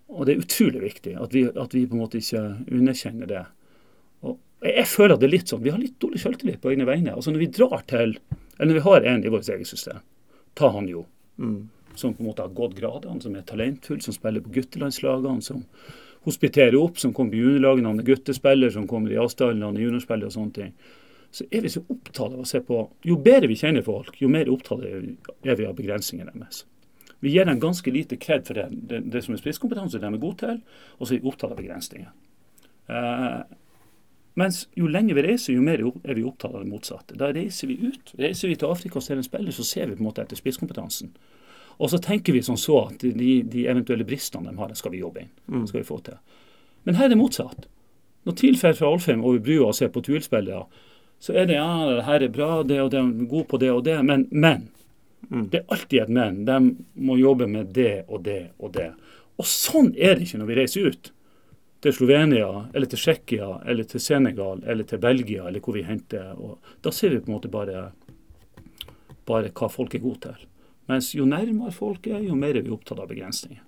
Og 0.10 0.26
det 0.26 0.36
er 0.36 0.42
utrolig 0.44 0.82
viktig 0.82 1.16
at 1.22 1.34
vi, 1.34 1.44
at 1.50 1.74
vi 1.74 1.86
på 1.88 1.96
en 1.98 2.04
måte 2.04 2.20
ikke 2.22 2.42
underkjenner 2.72 3.28
det. 3.28 3.46
Og 4.24 4.38
jeg, 4.62 4.86
føler 4.88 5.16
at 5.16 5.20
det 5.24 5.28
er 5.28 5.34
litt 5.38 5.50
sånn, 5.50 5.64
Vi 5.64 5.74
har 5.74 5.80
litt 5.82 6.00
dårlig 6.00 6.22
selvtillit 6.22 6.62
på 6.62 6.72
egne 6.72 6.86
vegne. 6.86 7.14
Altså 7.16 7.32
Når 7.32 7.40
vi 7.40 7.48
drar 7.48 7.84
til, 7.88 8.18
eller 8.60 8.70
når 8.72 8.80
vi 8.80 8.86
har 8.90 9.02
en 9.12 9.24
i 9.26 9.30
vårt 9.34 9.50
eget 9.50 9.68
system, 9.68 10.00
ta 10.56 10.70
han 10.70 10.88
jo, 10.88 11.06
Mm. 11.38 11.68
som 11.96 12.14
på 12.14 12.22
en 12.22 12.28
måte 12.30 12.42
har 12.42 12.50
gått 12.50 12.76
gradene, 12.76 13.22
som 13.22 13.36
er 13.36 13.42
talentfull, 13.42 14.02
som 14.02 14.14
spiller 14.14 14.40
på 14.42 14.54
guttelandslagene, 14.54 15.42
som 15.44 15.66
hospiterer 16.26 16.76
opp, 16.80 16.98
som 16.98 17.14
kommer 17.14 17.32
på 17.32 17.42
juniorlagene, 17.42 17.88
han 17.88 18.00
er 18.00 18.04
guttespiller, 18.04 18.72
som 18.72 18.88
kommer 18.88 19.12
i 19.12 19.18
avstanden, 19.20 19.64
han 19.64 19.76
er 19.76 19.82
juniorspiller 19.82 20.26
og 20.26 20.32
sånne 20.32 20.54
ting. 20.54 20.74
Så 21.32 21.46
er 21.52 21.62
vi 21.62 21.68
så 21.68 21.84
opptatt 21.90 22.32
av 22.32 22.40
å 22.40 22.48
se 22.48 22.62
på 22.62 22.90
Jo 23.04 23.18
bedre 23.18 23.48
vi 23.48 23.56
kjenner 23.56 23.84
folk, 23.84 24.16
jo 24.22 24.30
mer 24.30 24.46
opptatt 24.46 24.80
vi- 24.80 25.18
er 25.44 25.56
vi 25.56 25.66
av 25.66 25.76
begrensningene 25.76 26.32
deres. 26.34 26.64
Vi 27.24 27.32
gir 27.34 27.46
dem 27.48 27.60
ganske 27.60 27.92
lite 27.92 28.18
kred 28.22 28.48
for 28.48 28.58
det, 28.58 28.68
det, 28.90 29.04
det 29.12 29.22
som 29.26 29.36
er 29.36 29.42
spisskompetanse 29.42 30.02
de 30.02 30.10
er 30.10 30.22
gode 30.22 30.42
til, 30.42 30.58
og 31.00 31.08
så 31.08 31.16
er 31.16 31.22
vi 31.22 31.30
opptatt 31.32 31.54
av 31.54 31.60
begrensninger. 31.62 32.12
Eh, 32.92 33.40
mens 34.36 34.66
jo 34.76 34.90
lenger 34.92 35.16
vi 35.16 35.24
reiser, 35.30 35.56
jo 35.56 35.64
mer 35.64 35.80
er 35.80 36.18
vi 36.18 36.26
opptatt 36.28 36.54
av 36.54 36.66
det 36.66 36.70
motsatte. 36.70 37.18
Da 37.18 37.32
reiser 37.34 37.72
vi 37.72 37.80
ut. 37.88 38.12
Reiser 38.20 38.52
vi 38.52 38.58
til 38.60 38.70
Afrika 38.70 39.00
og 39.00 39.06
ser 39.06 39.20
en 39.20 39.26
spiller, 39.26 39.56
så 39.56 39.64
ser 39.64 39.88
vi 39.88 39.96
på 39.96 40.04
en 40.04 40.10
måte 40.10 40.26
etter 40.26 40.40
spisskompetansen. 40.40 41.14
Og 41.76 41.92
så 41.92 42.00
tenker 42.00 42.36
vi 42.36 42.44
som 42.44 42.58
så 42.60 42.82
at 42.90 43.04
de, 43.04 43.32
de 43.44 43.66
eventuelle 43.68 44.08
bristene 44.08 44.52
de 44.52 44.60
har, 44.60 44.72
det 44.72 44.80
skal 44.80 44.94
vi 44.94 45.02
jobbe 45.02 45.24
inn. 45.24 45.32
Det 45.48 45.70
skal 45.72 45.82
vi 45.82 45.88
få 45.88 46.00
til. 46.04 46.20
Men 46.88 47.00
her 47.00 47.08
er 47.08 47.16
det 47.16 47.20
motsatt. 47.20 47.68
Når 48.26 48.38
TIL 48.40 48.60
drar 48.60 48.76
fra 48.78 48.92
Alfheim 48.92 49.24
over 49.24 49.42
brua 49.44 49.70
og 49.70 49.78
ser 49.78 49.92
på 49.94 50.02
TUIL-spillere, 50.06 50.66
så 51.20 51.34
er 51.34 51.48
det 51.50 51.58
ja, 51.58 51.68
det 51.90 52.06
her 52.08 52.24
er 52.26 52.32
bra, 52.34 52.50
det 52.64 52.80
og 52.82 52.92
det, 52.92 53.00
er 53.00 53.28
god 53.30 53.46
på 53.50 53.60
det 53.62 53.72
og 53.72 53.84
det, 53.86 53.98
men, 54.06 54.28
men. 54.32 54.68
Det 55.30 55.62
er 55.62 55.74
alltid 55.74 56.02
et 56.04 56.14
men. 56.14 56.40
De 56.48 56.58
må 57.08 57.18
jobbe 57.20 57.48
med 57.52 57.74
det 57.76 58.06
og 58.08 58.24
det 58.26 58.40
og 58.60 58.74
det. 58.78 58.92
Og 59.40 59.48
sånn 59.50 59.92
er 59.96 60.16
det 60.16 60.28
ikke 60.28 60.40
når 60.42 60.50
vi 60.52 60.58
reiser 60.60 60.90
ut 60.90 61.12
til 61.86 61.94
Slovenia, 61.94 62.50
eller 62.74 62.90
til 62.90 63.02
Tsjekkia, 63.02 63.50
eller 63.70 63.86
til 63.86 64.02
Senegal, 64.02 64.64
eller 64.66 64.88
til 64.90 65.02
Belgia, 65.04 65.46
eller 65.46 65.62
hvor 65.62 65.76
vi 65.76 65.84
henter. 65.86 66.34
Da 66.82 66.94
ser 66.96 67.14
vi 67.14 67.22
på 67.22 67.30
en 67.30 67.36
måte 67.36 67.52
bare, 67.54 67.90
bare 69.28 69.52
hva 69.54 69.70
folk 69.70 69.94
er 69.94 70.02
gode 70.06 70.24
til. 70.26 70.48
Mens 70.90 71.12
jo 71.18 71.28
nærmere 71.30 71.74
folk 71.74 72.08
er, 72.10 72.24
jo 72.26 72.38
mer 72.38 72.58
er 72.58 72.66
vi 72.66 72.74
opptatt 72.74 73.02
av 73.02 73.10
begrensninger. 73.12 73.62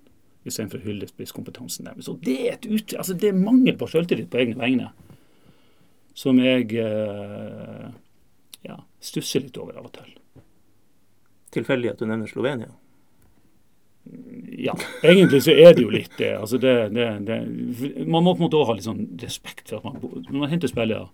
Istedenfor 0.47 0.80
å 0.80 0.88
hylle 0.88 1.10
spisskompetansen 1.10 1.89
deres. 1.89 2.10
Og 2.10 2.22
det 2.24 2.38
er, 2.47 2.55
et 2.55 2.66
ut, 2.70 2.95
altså 2.97 3.18
det 3.18 3.34
er 3.34 3.38
mangel 3.38 3.78
på 3.78 3.89
selvtillit 3.91 4.32
på 4.32 4.41
egne 4.41 4.62
vegne 4.62 4.91
som 6.18 6.39
jeg 6.41 6.72
eh, 6.82 7.89
ja, 8.66 8.78
stusser 9.03 9.43
litt 9.45 9.58
over 9.62 9.78
av 9.78 9.89
og 9.89 9.93
til. 9.99 10.16
Tilfeldig 11.58 11.93
at 11.93 12.01
du 12.01 12.08
nevner 12.08 12.30
Slovenia. 12.30 12.70
Ja, 14.58 14.74
egentlig 15.03 15.41
så 15.43 15.51
er 15.51 15.74
det 15.76 15.84
jo 15.84 15.89
litt 15.91 16.14
det. 16.18 16.32
Altså 16.38 16.60
det, 16.62 16.76
det, 16.95 17.08
det 17.28 18.05
man 18.08 18.24
må 18.24 18.34
på 18.34 18.41
en 18.41 18.45
måte 18.45 18.60
også 18.60 18.70
ha 18.70 18.76
litt 18.78 18.88
sånn 18.88 19.08
respekt 19.22 19.74
for 19.74 19.82
at 19.82 19.88
man 19.88 20.24
Når 20.30 20.38
man 20.39 20.53
henter 20.53 20.72
spillere, 20.72 21.10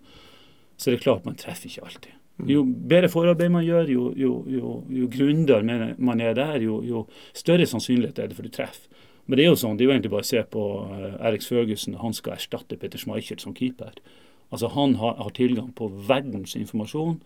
så 0.76 0.90
er 0.90 0.96
det 0.96 1.04
klart 1.04 1.26
man 1.26 1.38
treffer 1.38 1.70
ikke 1.70 1.88
alltid. 1.88 2.14
Jo 2.50 2.64
bedre 2.64 3.10
forarbeid 3.10 3.52
man 3.54 3.62
gjør, 3.66 3.90
jo, 3.90 4.08
jo, 4.18 4.32
jo, 4.50 4.74
jo 4.90 5.08
grundigere 5.10 5.94
man 6.02 6.22
er 6.22 6.34
der, 6.34 6.56
jo, 6.64 6.80
jo 6.82 7.04
større 7.36 7.66
sannsynlighet 7.70 8.18
er 8.18 8.30
det 8.30 8.38
for 8.38 8.46
du 8.46 8.54
treffer. 8.54 8.90
Men 9.26 9.38
det 9.38 9.44
er 9.44 9.52
jo 9.52 9.60
sånn, 9.60 9.78
det 9.78 9.84
er 9.84 9.88
jo 9.88 9.94
egentlig 9.94 10.12
bare 10.12 10.26
å 10.26 10.28
se 10.28 10.42
på 10.52 10.62
uh, 10.84 11.04
Eriks 11.24 11.46
Førgussen. 11.48 11.94
Han 12.02 12.12
skal 12.12 12.34
erstatte 12.34 12.76
Peter 12.76 13.00
Schmeichel 13.00 13.40
som 13.40 13.54
keeper. 13.56 13.94
Altså 14.52 14.68
Han 14.74 14.98
har, 15.00 15.14
har 15.16 15.32
tilgang 15.32 15.70
på 15.78 15.88
verdens 16.10 16.52
informasjon. 16.58 17.16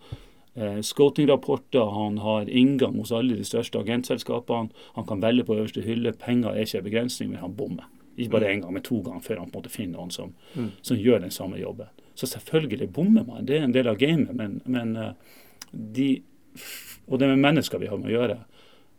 Eh, 0.59 0.81
Scouting-rapporter, 0.81 1.85
han 1.89 2.17
har 2.17 2.49
inngang 2.49 2.97
hos 2.99 3.11
alle 3.11 3.37
de 3.39 3.45
største 3.47 3.79
agentselskapene. 3.79 4.73
Han 4.97 5.05
kan 5.07 5.21
velge 5.23 5.45
på 5.47 5.55
øverste 5.55 5.83
hylle. 5.85 6.11
Penger 6.11 6.51
er 6.51 6.65
ikke 6.65 6.81
en 6.81 6.83
begrensning, 6.83 7.29
men 7.31 7.39
han 7.39 7.55
bommer. 7.55 7.87
Ikke 8.17 8.33
bare 8.33 8.51
én 8.51 8.59
gang, 8.61 8.73
men 8.73 8.83
to 8.83 8.99
ganger 8.99 9.23
før 9.23 9.39
han 9.39 9.51
på 9.51 9.55
en 9.55 9.61
måte 9.61 9.71
finner 9.71 9.95
noen 9.95 10.11
som, 10.11 10.33
som 10.81 10.99
gjør 10.99 11.23
den 11.23 11.31
samme 11.31 11.61
jobben. 11.61 11.87
Så 12.15 12.27
selvfølgelig 12.27 12.89
bommer 12.91 13.23
man. 13.23 13.47
Det 13.47 13.55
er 13.55 13.63
en 13.63 13.73
del 13.73 13.87
av 13.87 13.95
gamet. 14.01 14.35
Men, 14.35 14.61
men 14.65 14.95
eh, 14.97 15.13
de 15.71 16.09
Og 17.07 17.19
det 17.19 17.25
er 17.25 17.35
med 17.35 17.45
mennesker 17.45 17.79
vi 17.79 17.87
har 17.87 17.97
med 17.97 18.11
å 18.11 18.17
gjøre. 18.17 18.37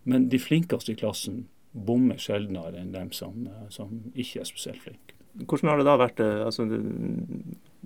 Men 0.05 0.29
de 0.33 0.39
flinkeste 0.39 0.93
i 0.93 0.99
klassen 0.99 1.45
bommer 1.73 2.17
sjeldnere 2.19 2.81
enn 2.81 2.95
dem 2.95 3.13
som, 3.13 3.45
eh, 3.47 3.69
som 3.69 3.93
ikke 4.15 4.41
er 4.41 4.49
spesielt 4.49 4.81
flinke. 4.81 5.15
Hvordan 5.45 5.69
har 5.69 5.79
det 5.79 5.87
da 5.87 5.99
vært 6.01 6.21
altså, 6.21 6.65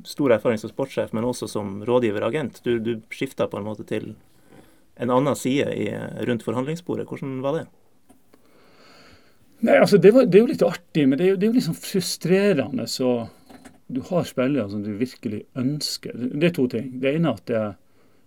Stor 0.03 0.35
erfaring 0.35 0.59
som 0.59 0.73
sportssjef, 0.73 1.13
men 1.15 1.27
også 1.29 1.47
som 1.51 1.79
rådgiver-agent. 1.87 2.63
Du, 2.67 2.79
du 2.83 2.97
skifta 3.15 3.47
på 3.51 3.61
en 3.61 3.69
måte 3.69 3.87
til 3.87 4.15
en 4.99 5.11
annen 5.11 5.37
side 5.39 5.71
i, 5.75 5.87
rundt 6.27 6.43
forhandlingsbordet. 6.47 7.07
Hvordan 7.07 7.39
var 7.45 7.61
det? 7.61 7.65
Nei, 9.65 9.79
altså 9.79 9.99
det, 10.03 10.11
var, 10.13 10.27
det 10.27 10.39
er 10.39 10.45
jo 10.45 10.51
litt 10.51 10.67
artig, 10.67 11.07
men 11.09 11.19
det 11.19 11.29
er 11.29 11.33
jo, 11.33 11.39
det 11.39 11.47
er 11.47 11.53
jo 11.53 11.59
litt 11.61 11.69
sånn 11.69 11.79
frustrerende. 11.79 12.89
Så 12.91 13.15
du 13.87 14.03
har 14.11 14.27
spillere 14.29 14.67
som 14.71 14.83
du 14.85 14.93
virkelig 14.99 15.45
ønsker. 15.61 16.19
Det 16.35 16.51
er 16.51 16.55
to 16.59 16.67
ting. 16.73 16.91
Det 17.01 17.15
ene 17.15 17.31
er 17.31 17.39
at 17.39 17.49
det, 17.51 17.65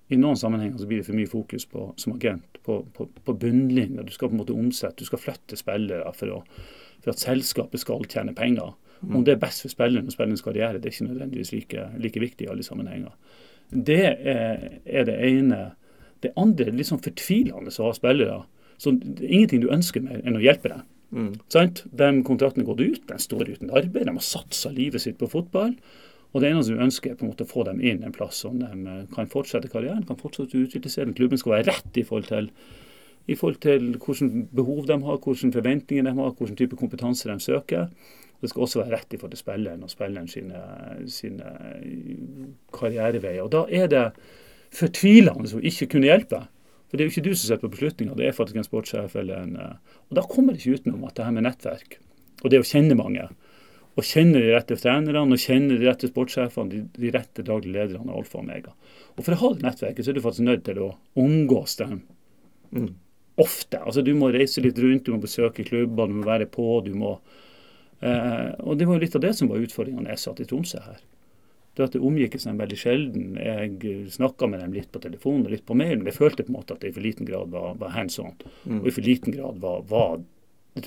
i 0.07 0.19
noen 0.19 0.39
sammenhenger 0.39 0.79
så 0.79 0.87
blir 0.87 1.01
det 1.01 1.09
for 1.09 1.19
mye 1.19 1.29
fokus 1.29 1.67
på, 1.67 1.89
som 1.99 2.15
agent 2.15 2.61
på, 2.63 2.79
på, 2.95 3.09
på 3.27 3.37
bunnlinja. 3.41 4.05
Du 4.07 4.13
skal 4.15 4.31
på 4.31 4.37
en 4.37 4.41
måte 4.41 4.55
omsette, 4.55 5.01
du 5.01 5.09
skal 5.09 5.21
flytte 5.21 5.59
spillere 5.59 6.13
for, 6.15 6.31
å, 6.31 6.67
for 7.03 7.13
at 7.13 7.23
selskapet 7.23 7.83
skal 7.83 8.07
tjene 8.07 8.35
penger. 8.37 8.73
Om 9.05 9.23
det 9.25 9.35
er 9.35 9.41
best 9.41 9.61
for 9.61 9.73
spilleren 9.73 10.09
og 10.09 10.15
spillerens 10.15 10.41
karriere, 10.45 10.79
det 10.81 10.89
er 10.89 10.95
ikke 10.95 11.09
nødvendigvis 11.11 11.51
like, 11.53 11.87
like 12.01 12.21
viktig 12.23 12.47
i 12.47 12.49
alle 12.51 12.65
sammenhenger. 12.65 13.13
Det 13.69 14.03
er, 14.05 14.79
er 14.85 15.07
det 15.07 15.17
ene. 15.27 15.59
Det 16.23 16.33
andre 16.39 16.69
er 16.69 16.77
litt 16.77 16.89
sånn 16.89 17.03
fortvilende 17.03 17.73
å 17.73 17.89
ha 17.89 17.93
spillere. 17.95 18.41
Så 18.81 18.93
det 18.97 19.25
er 19.25 19.33
ingenting 19.39 19.63
du 19.63 19.71
ønsker 19.73 20.01
mer 20.05 20.21
enn 20.23 20.37
å 20.37 20.43
hjelpe 20.43 20.71
dem. 20.73 20.85
Mm. 21.11 21.31
Sant? 21.53 21.83
De 21.97 22.09
kontraktene 22.27 22.65
gått 22.67 22.81
ut, 22.83 23.05
de 23.07 23.19
står 23.21 23.53
uten 23.53 23.71
arbeid, 23.71 24.07
de 24.09 24.15
har 24.17 24.25
satsa 24.25 24.71
livet 24.73 25.03
sitt 25.03 25.19
på 25.21 25.29
fotball. 25.31 25.75
Og 26.33 26.43
det 26.43 26.51
eneste 26.51 26.75
du 26.75 26.83
ønsker, 26.83 27.13
er 27.13 27.19
på 27.19 27.25
en 27.25 27.31
måte 27.31 27.45
å 27.47 27.49
få 27.49 27.63
dem 27.67 27.79
inn 27.81 28.03
en 28.03 28.13
plass 28.15 28.41
som 28.43 28.57
de 28.59 28.67
eh, 28.67 29.05
kan 29.13 29.29
fortsette 29.31 29.71
karrieren, 29.71 30.03
kan 30.07 30.19
fortsette 30.19 30.57
å 30.57 30.65
utvikle 30.65 30.91
seg. 30.91 31.13
Klubben 31.17 31.39
skal 31.39 31.55
være 31.55 31.71
rett 31.71 31.97
i 32.01 32.05
forhold 32.07 32.29
til 32.29 32.51
i 33.27 33.35
forhold 33.35 33.57
til 33.59 33.89
hvilke 33.99 34.45
behov 34.55 34.85
de 34.87 34.95
har, 35.03 35.17
hvilke 35.19 35.51
forventninger 35.51 36.05
de 36.07 36.13
har, 36.15 36.35
hvilken 36.37 36.59
type 36.59 36.77
kompetanse 36.79 37.27
de 37.27 37.35
søker. 37.43 37.89
Det 38.41 38.51
skal 38.51 38.65
også 38.65 38.83
være 38.83 38.93
rett 38.93 39.13
i 39.13 39.17
forhold 39.17 39.33
til 39.33 39.41
spilleren 39.41 39.85
og 39.85 39.89
spilleren 39.89 40.27
sine, 40.29 40.59
sine 41.09 41.53
karriereveier. 42.75 43.41
Og 43.43 43.51
Da 43.51 43.63
er 43.69 43.87
det 43.91 44.03
fortvilende 44.77 45.49
å 45.57 45.63
ikke 45.63 45.89
kunne 45.95 46.09
hjelpe. 46.09 46.43
For 46.87 46.95
det 46.95 47.03
er 47.03 47.09
jo 47.09 47.15
ikke 47.15 47.25
du 47.25 47.33
som 47.33 47.47
sitter 47.47 47.63
på 47.65 47.73
beslutninga, 47.73 48.15
det 48.15 48.27
er 48.27 48.35
faktisk 48.35 48.61
en 48.61 48.67
sportssjef 48.67 49.15
eller 49.19 49.41
en 49.41 49.55
Og 49.57 50.15
da 50.15 50.23
kommer 50.23 50.53
det 50.53 50.61
ikke 50.61 50.83
utenom 50.83 51.03
at 51.07 51.17
det 51.17 51.25
her 51.25 51.33
med 51.35 51.43
nettverk, 51.43 51.97
og 52.43 52.51
det 52.51 52.61
å 52.61 52.67
kjenne 52.67 52.95
mange, 52.95 53.25
og 53.97 54.05
kjenne 54.05 54.39
de 54.39 54.53
rette 54.53 54.77
trenerne, 54.77 55.25
og 55.25 55.41
kjenne 55.41 55.75
de 55.75 55.87
rette 55.89 56.07
sportssjefene, 56.07 56.69
de, 56.69 56.83
de 56.95 57.11
rette 57.11 57.43
daglige 57.43 57.73
lederne, 57.73 58.11
av 58.13 58.21
alfa 58.21 58.37
og 58.37 58.45
omega. 58.45 58.71
Og 59.17 59.25
for 59.25 59.33
å 59.33 59.39
ha 59.41 59.49
det 59.55 59.65
nettverket, 59.65 60.05
så 60.05 60.13
er 60.13 60.19
du 60.19 60.23
faktisk 60.23 60.45
nødt 60.45 60.63
til 60.67 60.83
å 60.85 60.93
omgås 61.17 61.75
dem 61.81 62.03
Mm. 62.71 62.95
ofte. 63.37 63.79
Altså 63.79 64.01
Du 64.03 64.13
må 64.13 64.27
reise 64.33 64.59
litt 64.59 64.77
rundt, 64.77 65.05
du 65.05 65.13
må 65.13 65.21
besøke 65.23 65.63
klubber, 65.63 66.07
du 66.07 66.17
må 66.19 66.25
være 66.27 66.45
på. 66.51 66.81
du 66.83 66.93
må... 66.93 67.17
Eh, 67.99 68.49
og 68.59 68.77
Det 68.77 68.87
var 68.87 68.97
jo 68.97 69.03
litt 69.05 69.15
av 69.17 69.23
det 69.23 69.33
som 69.37 69.49
var 69.51 69.63
utfordringa 69.63 70.05
da 70.05 70.15
jeg 70.15 70.23
satt 70.23 70.41
i 70.43 70.47
Tromsø 70.49 70.81
her. 70.83 70.99
Det 71.77 71.85
at 71.85 71.93
det 71.93 72.01
omgikkes 72.01 72.47
dem 72.47 72.57
veldig 72.57 72.77
sjelden. 72.81 73.25
Jeg 73.37 74.07
snakka 74.13 74.49
med 74.49 74.63
dem 74.63 74.73
litt 74.73 74.89
på 74.91 75.01
telefon 75.01 75.43
og 75.45 75.51
litt 75.53 75.65
på 75.65 75.77
mail, 75.77 75.99
men 75.99 76.09
jeg 76.09 76.17
følte 76.17 76.45
på 76.45 76.49
en 76.49 76.57
måte 76.57 76.73
at 76.73 76.81
det 76.81 76.89
i 76.89 76.95
for 76.95 77.05
liten 77.05 77.27
grad 77.29 77.51
var, 77.53 77.75
var 77.77 77.93
hands 77.93 78.17
on. 78.21 78.33
Mm. 78.65 78.79
Og 78.81 78.87
i 78.89 78.95
for 78.95 79.05
liten 79.05 79.35
grad 79.35 79.59
var, 79.61 79.83
var 79.89 80.17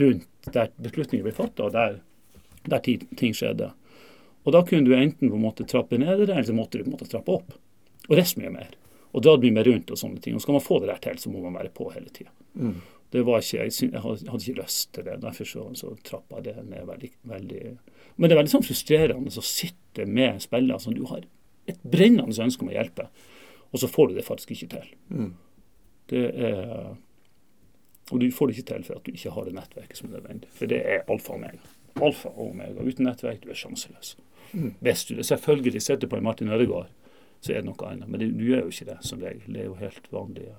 rundt 0.00 0.50
der 0.50 0.72
beslutninger 0.82 1.26
ble 1.26 1.34
fatta, 1.34 1.68
og 1.68 1.76
der, 1.76 2.00
der 2.66 2.82
ting 2.82 3.36
skjedde. 3.38 3.70
Og 4.42 4.54
da 4.56 4.62
kunne 4.66 4.88
du 4.88 4.96
enten 4.96 5.30
på 5.30 5.36
en 5.36 5.44
måte 5.44 5.66
trappe 5.68 5.98
ned 6.00 6.24
det, 6.24 6.32
eller 6.32 6.48
så 6.48 6.56
måtte 6.56 6.78
du 6.78 6.86
på 6.86 6.90
en 6.90 6.96
måte 6.96 7.10
trappe 7.10 7.38
opp. 7.38 7.54
Og 8.08 8.16
resten 8.18 8.42
mye 8.42 8.54
mer. 8.54 8.74
Og 9.14 9.22
dra 9.22 9.36
mye 9.38 9.54
mer 9.54 9.66
rundt 9.68 9.90
og 9.92 9.98
sånne 10.00 10.22
ting. 10.22 10.34
Og 10.34 10.42
skal 10.42 10.56
man 10.56 10.64
få 10.64 10.80
det 10.82 10.90
der 10.90 11.02
til, 11.04 11.18
så 11.22 11.30
må 11.30 11.42
man 11.44 11.58
være 11.58 11.72
på 11.74 11.90
hele 11.94 12.10
tida. 12.14 12.32
Mm. 12.58 12.80
Det 13.10 13.24
var 13.26 13.42
ikke, 13.42 13.64
jeg, 13.64 13.90
jeg 13.90 14.02
hadde 14.04 14.38
ikke 14.38 14.60
lyst 14.60 14.92
til 14.94 15.06
det. 15.06 15.18
Derfor 15.22 15.48
så, 15.48 15.66
så 15.74 15.92
trappa 16.06 16.40
det 16.44 16.54
ned 16.62 16.86
veldig, 16.86 17.10
veldig 17.26 17.62
Men 18.16 18.28
det 18.28 18.36
er 18.36 18.40
veldig 18.40 18.52
sånn 18.52 18.66
frustrerende 18.66 19.32
å 19.34 19.44
sitte 19.44 20.06
med 20.06 20.42
spillere 20.44 20.78
som 20.82 20.94
du 20.94 21.02
har 21.10 21.26
et 21.70 21.82
brennende 21.82 22.42
ønske 22.42 22.64
om 22.64 22.70
å 22.70 22.74
hjelpe, 22.74 23.06
og 23.70 23.82
så 23.82 23.88
får 23.90 24.10
du 24.10 24.18
det 24.18 24.26
faktisk 24.26 24.54
ikke 24.54 24.70
til. 24.74 24.92
Mm. 25.14 25.30
Det 26.10 26.24
er 26.34 26.96
Og 28.10 28.18
du 28.18 28.30
får 28.34 28.48
det 28.48 28.56
ikke 28.58 28.68
til 28.72 28.84
for 28.88 28.98
at 28.98 29.04
du 29.06 29.12
ikke 29.14 29.30
har 29.30 29.44
det 29.46 29.52
nettverket 29.54 29.98
som 29.98 30.08
er 30.08 30.16
nødvendig. 30.16 30.48
For 30.50 30.66
det 30.66 30.80
er 30.82 31.04
alfa 31.06 31.30
og 31.30 31.36
omega. 31.36 31.68
Alfa 32.02 32.32
og 32.32 32.48
omega. 32.48 32.82
Uten 32.82 33.06
nettverk, 33.06 33.44
du 33.44 33.52
er 33.52 33.58
sjanseløs. 33.60 34.16
Mm. 34.50 34.72
Hvis 34.80 35.04
du 35.06 35.12
det 35.14 35.26
selvfølgelig 35.28 35.82
sitter 35.82 36.10
på 36.10 36.18
en 36.18 36.26
Martin 36.26 36.50
Ødegaard, 36.50 36.90
så 37.40 37.52
er 37.52 37.62
det 37.62 37.68
noe 37.68 37.86
annet. 37.86 38.08
Men 38.10 38.18
det, 38.18 38.32
du 38.34 38.42
gjør 38.48 38.64
jo 38.66 38.72
ikke 38.74 38.88
det 38.88 38.96
som 39.06 39.22
regel. 39.22 39.46
Det 39.46 39.62
er 39.62 39.68
jo 39.68 39.78
helt 39.78 40.10
vanlige 40.10 40.56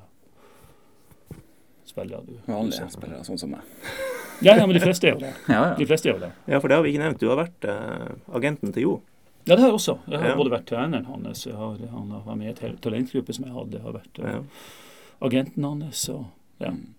spillere. 1.91 2.23
Du, 2.25 2.33
Vanlige 2.47 2.87
spillere, 2.93 3.21
sånn 3.27 3.39
som 3.41 3.53
meg. 3.57 3.61
Ja, 4.41 4.55
ja, 4.57 4.63
men 4.65 4.73
de 4.73 4.79
fleste 4.81 5.05
er 5.05 5.11
jo 5.13 5.19
det. 5.21 5.31
Ja, 5.53 5.75
De 5.77 5.85
fleste 5.85 6.09
er 6.09 6.15
jo 6.15 6.19
det. 6.23 6.31
Ja, 6.49 6.57
for 6.63 6.71
det 6.71 6.77
har 6.79 6.81
vi 6.87 6.89
ikke 6.95 7.03
nevnt. 7.03 7.19
Du 7.21 7.27
har 7.29 7.37
vært 7.37 7.67
uh, 7.69 8.07
agenten 8.33 8.71
til 8.73 8.87
Jo. 8.87 8.93
Ja, 9.45 9.53
det 9.53 9.59
har 9.61 9.67
jeg 9.69 9.75
også. 9.77 9.93
Jeg 10.09 10.17
har 10.23 10.31
Ja. 10.31 10.37
både 10.39 10.51
vært 10.55 10.65
treneren 10.71 11.05
hans, 11.05 11.43
jeg 11.45 11.53
har, 11.57 11.75
han 11.91 12.09
har 12.15 12.23
vært 12.25 12.37
med 12.39 12.47
i 12.47 12.51
et 12.55 12.59
helt 12.65 12.81
talentgruppe 12.81 13.33
som 13.37 13.45
jeg 13.45 13.53
hadde, 13.53 13.77
jeg 13.77 13.85
har 13.85 13.93
vært 13.99 14.19
uh, 14.23 14.31
Ja. 14.31 14.41
agenten 15.29 15.63
hans. 15.69 16.01
Og, 16.13 16.25
ja. 16.61 16.71
Mm. 16.73 16.89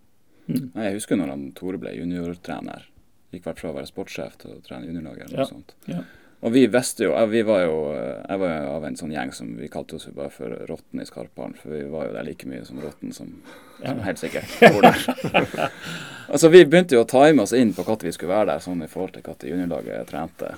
Mm. 0.53 0.71
Jeg 0.85 0.95
husker 1.01 1.19
når 1.19 1.33
han 1.35 1.45
Tore 1.59 1.79
ble 1.83 1.93
juniortrener. 1.99 2.87
Gikk 3.35 3.47
vel 3.51 3.59
fra 3.59 3.71
å 3.73 3.77
være 3.81 3.91
sportssjef 3.91 4.39
til 4.43 4.55
å 4.57 4.63
trene 4.63 4.87
juniorlaget. 4.91 5.27
eller 5.33 5.39
Ja, 5.39 5.47
noe 5.47 5.53
sånt. 5.57 5.75
ja. 5.91 6.03
Og 6.43 6.51
vi 6.51 6.65
visste 6.67 7.07
jo, 7.07 7.13
vi 7.31 7.43
var 7.47 7.61
jo 7.63 7.75
Jeg 7.95 8.39
var 8.41 8.51
jo 8.51 8.71
av 8.73 8.87
en 8.89 8.97
sånn 8.99 9.13
gjeng 9.15 9.31
som 9.35 9.53
vi 9.59 9.69
kalte 9.71 9.95
oss 9.97 10.09
jo 10.09 10.15
bare 10.17 10.33
for 10.35 10.55
Rotten 10.67 11.03
i 11.03 11.07
Skarphallen, 11.07 11.55
for 11.55 11.75
vi 11.77 11.85
var 11.91 12.09
jo 12.09 12.17
der 12.17 12.27
like 12.27 12.49
mye 12.51 12.65
som 12.67 12.81
Rotten 12.83 13.15
som, 13.15 13.31
som 13.79 14.03
helt 14.03 14.19
sikkert 14.19 14.57
bor 14.75 14.83
der. 14.83 15.71
altså 16.33 16.51
Vi 16.51 16.65
begynte 16.67 16.99
jo 16.99 17.05
å 17.05 17.09
time 17.09 17.47
oss 17.47 17.55
inn 17.55 17.71
på 17.77 17.87
når 17.87 18.09
vi 18.09 18.15
skulle 18.17 18.35
være 18.35 18.51
der, 18.55 18.65
sånn 18.65 18.83
i 18.83 18.91
forhold 18.91 19.15
til 19.15 19.27
når 19.29 19.49
juniorlaget 19.53 20.11
trente. 20.11 20.51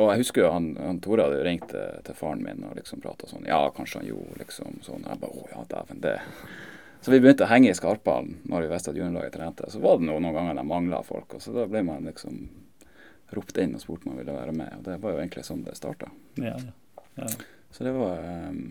Og 0.00 0.08
jeg 0.08 0.22
husker 0.22 0.46
jo 0.46 0.54
han, 0.54 0.70
han 0.80 1.02
Tore 1.04 1.28
hadde 1.28 1.44
ringt 1.44 1.68
til, 1.68 2.00
til 2.06 2.16
faren 2.16 2.40
min 2.40 2.64
og 2.64 2.78
liksom 2.78 3.02
prata 3.04 3.28
sånn 3.28 3.44
Ja, 3.44 3.66
kanskje 3.76 4.00
han 4.00 4.08
gjorde 4.08 4.40
liksom 4.40 4.80
sånn. 4.86 5.04
Jeg 5.04 5.20
bare 5.20 5.36
Å 5.36 5.48
ja, 5.50 5.64
dæven, 5.74 6.00
det. 6.00 6.16
Så 7.04 7.12
vi 7.12 7.20
begynte 7.20 7.44
å 7.44 7.50
henge 7.50 7.68
i 7.68 7.76
Skarphallen 7.76 8.38
når 8.48 8.64
vi 8.64 8.72
visste 8.72 8.94
at 8.94 8.96
juniorlaget 8.96 9.36
trente. 9.36 9.68
Så 9.68 9.82
var 9.84 10.00
det 10.00 10.08
noen, 10.08 10.24
noen 10.24 10.38
ganger 10.38 10.56
de 10.56 10.64
mangla 10.64 11.02
folk, 11.04 11.36
og 11.36 11.44
så 11.44 11.52
da 11.52 11.68
ble 11.68 11.84
man 11.84 12.08
liksom 12.08 12.46
ropt 13.38 13.58
inn 13.62 13.74
og 13.76 13.82
spurt 13.82 14.06
om 14.06 14.12
man 14.12 14.22
ville 14.22 14.36
være 14.36 14.54
med. 14.56 14.78
Og 14.78 14.86
det 14.86 14.98
var 15.02 15.14
jo 15.14 15.22
egentlig 15.22 15.44
sånn 15.46 15.64
det 15.66 15.76
starta. 15.78 16.10
Ja, 16.40 16.54
ja. 16.56 16.74
ja. 17.22 17.30
Så 17.72 17.86
det 17.86 17.94
var 17.96 18.20
um, 18.52 18.62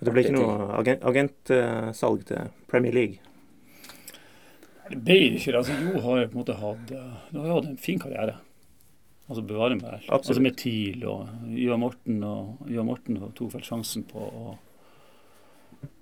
Det 0.00 0.12
ble 0.12 0.26
ikke 0.26 0.36
noe 0.36 0.54
noe 0.60 0.78
agent, 0.80 1.04
agentsalg 1.08 2.24
til 2.28 2.52
Premier 2.70 2.96
League. 2.96 3.26
Det 4.90 4.98
ble 4.98 5.18
det 5.18 5.40
ikke. 5.40 5.56
Altså, 5.60 5.76
Jo 5.80 6.04
har 6.04 6.22
jo 6.22 6.30
på 6.30 6.34
en 6.34 6.42
måte 6.42 6.56
hatt 6.60 6.94
eh, 6.96 7.10
Du 7.30 7.40
har 7.40 7.50
jo 7.50 7.58
hatt 7.60 7.68
en 7.70 7.80
fin 7.80 8.00
karriere. 8.02 8.38
Altså 9.30 9.44
bevare 9.46 9.76
meg. 9.78 10.08
Altså 10.10 10.42
med 10.42 10.56
TIL 10.58 11.04
og 11.06 11.28
Ivar 11.54 11.78
Morten 11.78 12.18
og 12.26 12.64
Ivar 12.66 12.88
Morten 12.88 13.20
tok 13.38 13.54
vel 13.54 13.62
sjansen 13.62 14.02
på 14.10 14.18
å 14.18 14.56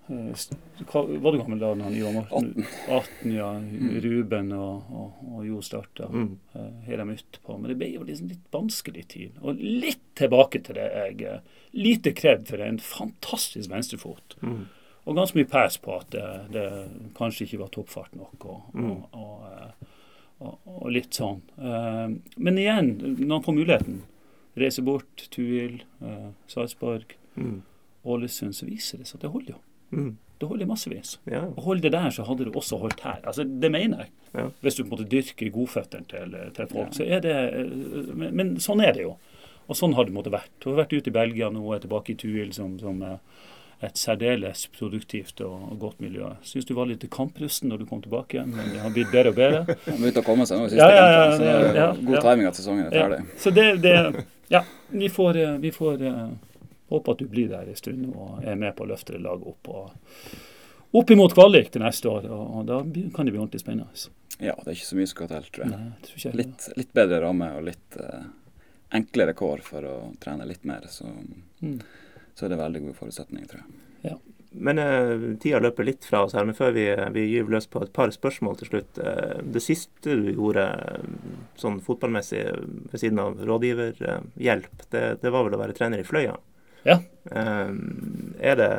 hva, 0.08 1.02
Var 1.20 1.32
det 1.34 1.38
gammel 1.42 1.58
da 1.60 1.68
han 1.74 1.94
Ivar 1.94 2.14
Morten 2.16 2.64
18, 2.88 3.32
ja. 3.34 3.50
Ruben 4.00 4.52
og, 4.56 4.86
og, 4.90 5.18
og 5.34 5.42
Jo 5.46 5.58
starta 5.64 6.06
Mm. 6.08 6.30
Har 6.86 6.96
de 7.02 7.16
utpå. 7.18 7.58
Men 7.58 7.68
det 7.68 7.76
ble 7.80 7.90
jo 7.92 8.06
liksom 8.08 8.30
litt 8.30 8.46
vanskelig 8.54 9.04
tid. 9.12 9.36
Og 9.44 9.60
litt 9.60 10.00
tilbake 10.16 10.62
til 10.64 10.78
det 10.80 10.86
jeg 10.94 11.22
eh, 11.28 11.40
Lite 11.76 12.14
kred 12.16 12.46
for 12.48 12.62
en 12.64 12.78
fantastisk 12.80 13.68
venstrefot. 13.70 14.38
Mm. 14.40 14.64
Og 15.04 15.16
ganske 15.16 15.36
mye 15.38 15.48
pes 15.52 15.76
på 15.84 15.92
at 16.00 16.10
det, 16.16 16.24
det 16.56 16.64
kanskje 17.16 17.44
ikke 17.46 17.60
var 17.66 17.70
toppfart 17.76 18.16
nok. 18.16 18.44
Og, 18.48 18.74
Mm. 18.74 19.04
og, 19.12 19.46
eh, 19.52 20.88
litt 20.94 21.12
sånn. 21.16 21.42
Eh, 21.58 22.08
Men 22.36 22.58
igjen, 22.58 22.94
når 23.18 23.34
han 23.36 23.44
får 23.44 23.54
muligheten, 23.60 24.00
reise 24.56 24.82
bort, 24.82 25.28
Tuil, 25.30 25.82
Sarpsborg, 26.48 27.14
Mm. 27.36 27.60
Ålesund, 28.08 28.54
så 28.56 28.66
viser 28.66 28.98
det 28.98 29.06
seg 29.06 29.16
at 29.20 29.26
det 29.28 29.30
holder 29.30 29.52
jo. 29.54 29.60
Mm. 29.90 30.16
Det 30.38 30.46
holder 30.48 30.66
massevis. 30.70 31.16
Ja. 31.26 31.40
Og 31.56 31.62
holder 31.64 31.82
det 31.88 31.92
der, 31.96 32.10
så 32.14 32.22
hadde 32.28 32.44
det 32.46 32.54
også 32.54 32.78
holdt 32.78 33.00
her. 33.02 33.18
Altså, 33.26 33.42
Det 33.44 33.70
mener 33.74 34.04
jeg. 34.04 34.10
Ja. 34.34 34.44
Hvis 34.62 34.76
du 34.78 34.84
på 34.84 34.92
en 34.92 34.92
måte 34.98 35.08
dyrker 35.10 35.50
godføttene 35.50 36.06
til, 36.06 36.36
til 36.54 36.66
folk, 36.70 36.86
Ja. 36.86 36.94
så 36.94 37.04
er 37.08 37.20
det 37.24 37.36
eh, 37.58 38.14
men, 38.14 38.34
men 38.36 38.56
sånn 38.62 38.80
er 38.84 38.92
det 38.94 39.02
jo. 39.02 39.16
Og 39.68 39.76
sånn 39.76 39.94
har 39.98 40.04
det 40.06 40.14
måtte 40.14 40.30
vært. 40.32 40.50
Du 40.62 40.70
har 40.70 40.84
vært 40.84 40.92
ute 40.94 41.10
i 41.10 41.12
Belgia 41.12 41.50
nå 41.50 41.60
og 41.66 41.74
er 41.74 41.82
tilbake 41.82 42.12
i 42.14 42.18
Tuil 42.20 42.52
som, 42.56 42.78
som 42.78 43.02
eh, 43.02 43.18
et 43.82 43.98
særdeles 43.98 44.66
produktivt 44.78 45.40
og, 45.44 45.58
og 45.72 45.78
godt 45.82 46.00
miljø. 46.00 46.30
Syns 46.46 46.64
du 46.66 46.72
var 46.74 46.86
litt 46.90 47.04
kamprusten 47.10 47.68
når 47.70 47.82
du 47.82 47.86
kom 47.90 48.00
tilbake 48.02 48.38
igjen, 48.38 48.54
men 48.54 48.70
det 48.74 48.80
har 48.82 48.90
blitt 48.94 49.10
bedre 49.12 49.30
og 49.34 49.36
bedre. 49.38 49.76
Begynte 49.86 50.22
å 50.22 50.26
komme 50.26 50.46
seg 50.46 50.58
nå 50.58 50.66
i 50.66 50.72
siste 50.72 50.86
Ja, 50.86 50.88
ja, 50.94 51.10
ja, 51.10 51.26
kampen, 51.26 52.06
så 52.06 52.06
god 52.12 52.24
timing 52.30 52.46
at 52.48 52.58
sesongen 52.58 52.86
er 52.88 52.94
Ja, 52.96 53.04
ferdig. 53.08 53.20
så 53.42 53.50
det, 53.54 53.66
det 53.82 54.24
Ja, 54.50 54.62
vi 54.90 55.08
får, 55.12 55.36
eh, 55.36 55.58
vi 55.66 55.70
får 55.74 56.02
eh, 56.88 56.94
håpe 56.94 57.12
at 57.12 57.18
du 57.18 57.26
blir 57.28 57.48
der 57.52 57.68
en 57.68 57.76
stund 57.76 58.06
og 58.14 58.42
er 58.44 58.56
med 58.56 58.74
på 58.76 58.84
å 58.84 58.88
løfte 58.90 59.12
det 59.12 59.20
laget 59.22 59.46
opp. 59.46 59.68
og 59.68 59.90
opp 61.02 61.10
imot 61.12 61.34
kvalik 61.36 61.70
til 61.70 61.82
neste 61.84 62.08
år, 62.08 62.24
og, 62.32 62.56
og 62.56 62.66
da 62.66 62.78
kan 63.14 63.26
det 63.28 63.32
bli 63.34 63.40
ordentlig 63.42 63.60
spennende. 63.60 64.08
Ja, 64.40 64.54
det 64.62 64.70
er 64.70 64.76
ikke 64.78 64.86
så 64.88 64.96
mye 64.96 65.06
som 65.10 65.16
skal 65.16 65.28
til, 65.28 65.48
tror 65.52 65.64
jeg. 65.66 65.72
Nei, 65.74 65.90
tror 66.06 66.16
ikke 66.16 66.28
jeg- 66.30 66.36
Litt, 66.40 66.68
litt 66.78 66.92
bedre 66.96 67.20
ramme 67.26 67.48
og 67.58 67.64
litt 67.66 67.96
eh, 68.00 68.22
enklere 68.96 69.34
kår 69.36 69.60
for 69.66 69.82
å 69.84 69.96
trene 70.22 70.46
litt 70.48 70.64
mer, 70.64 70.86
så, 70.88 71.04
Mm. 71.60 71.80
så 72.34 72.44
er 72.46 72.48
det 72.54 72.58
veldig 72.58 72.80
gode 72.86 72.94
forutsetninger, 72.96 73.48
tror 73.50 73.60
jeg. 74.04 74.16
Men 74.54 74.78
eh, 74.78 75.34
tida 75.42 75.58
løper 75.60 75.84
litt 75.84 76.06
fra 76.08 76.22
oss 76.24 76.32
her, 76.32 76.46
men 76.48 76.54
før 76.56 76.72
vi, 76.72 76.86
vi 77.12 77.26
gyver 77.34 77.50
løs 77.50 77.66
på 77.68 77.82
et 77.84 77.92
par 77.92 78.08
spørsmål 78.08 78.56
til 78.56 78.68
slutt. 78.70 78.96
Eh, 78.98 79.42
det 79.44 79.60
siste 79.60 80.14
du 80.16 80.30
gjorde 80.32 80.64
sånn 81.60 81.82
fotballmessig 81.84 82.46
ved 82.88 82.96
siden 83.02 83.18
av 83.20 83.36
rådgiverhjelp, 83.44 84.86
det, 84.90 85.20
det 85.20 85.30
var 85.34 85.44
vel 85.44 85.58
å 85.58 85.60
være 85.60 85.76
trener 85.76 86.00
i 86.00 86.06
Fløya. 86.08 86.38
Ja. 86.88 86.98
Eh, 87.30 87.70
er 88.50 88.58
det 88.58 88.72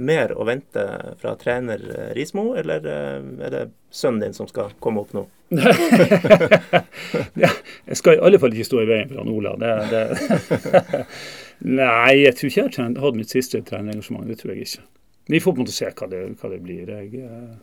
mer 0.00 0.32
å 0.32 0.46
vente 0.48 0.84
fra 1.20 1.34
trener 1.40 1.82
eh, 1.90 2.12
Rismo, 2.16 2.50
eller 2.58 2.86
eh, 2.86 3.18
er 3.46 3.54
det 3.54 3.62
sønnen 3.92 4.24
din 4.24 4.36
som 4.36 4.48
skal 4.48 4.72
komme 4.82 5.04
opp 5.04 5.12
nå? 5.16 5.26
ja, 7.42 7.50
jeg 7.88 7.98
skal 7.98 8.16
i 8.16 8.22
alle 8.22 8.38
fall 8.40 8.54
ikke 8.54 8.68
stå 8.68 8.84
i 8.84 8.88
veien 8.88 9.10
for 9.10 9.20
han 9.22 9.32
Ola. 9.34 9.56
Det, 9.60 9.72
det. 9.90 11.04
Nei, 11.80 12.14
jeg 12.22 12.36
tror 12.38 12.50
ikke 12.52 12.62
jeg 12.62 12.76
har 12.78 13.04
hatt 13.04 13.18
mitt 13.18 13.34
siste 13.34 13.60
trenerengasjement. 13.66 14.28
Det 14.30 14.38
tror 14.40 14.54
jeg 14.54 14.68
ikke. 14.68 14.86
Vi 15.30 15.40
får 15.42 15.52
på 15.52 15.60
en 15.60 15.66
måte 15.66 15.76
se 15.76 15.90
hva 15.90 16.08
det, 16.10 16.22
hva 16.40 16.52
det 16.54 16.60
blir. 16.64 16.88
Jeg, 16.88 17.24
eh, 17.26 17.56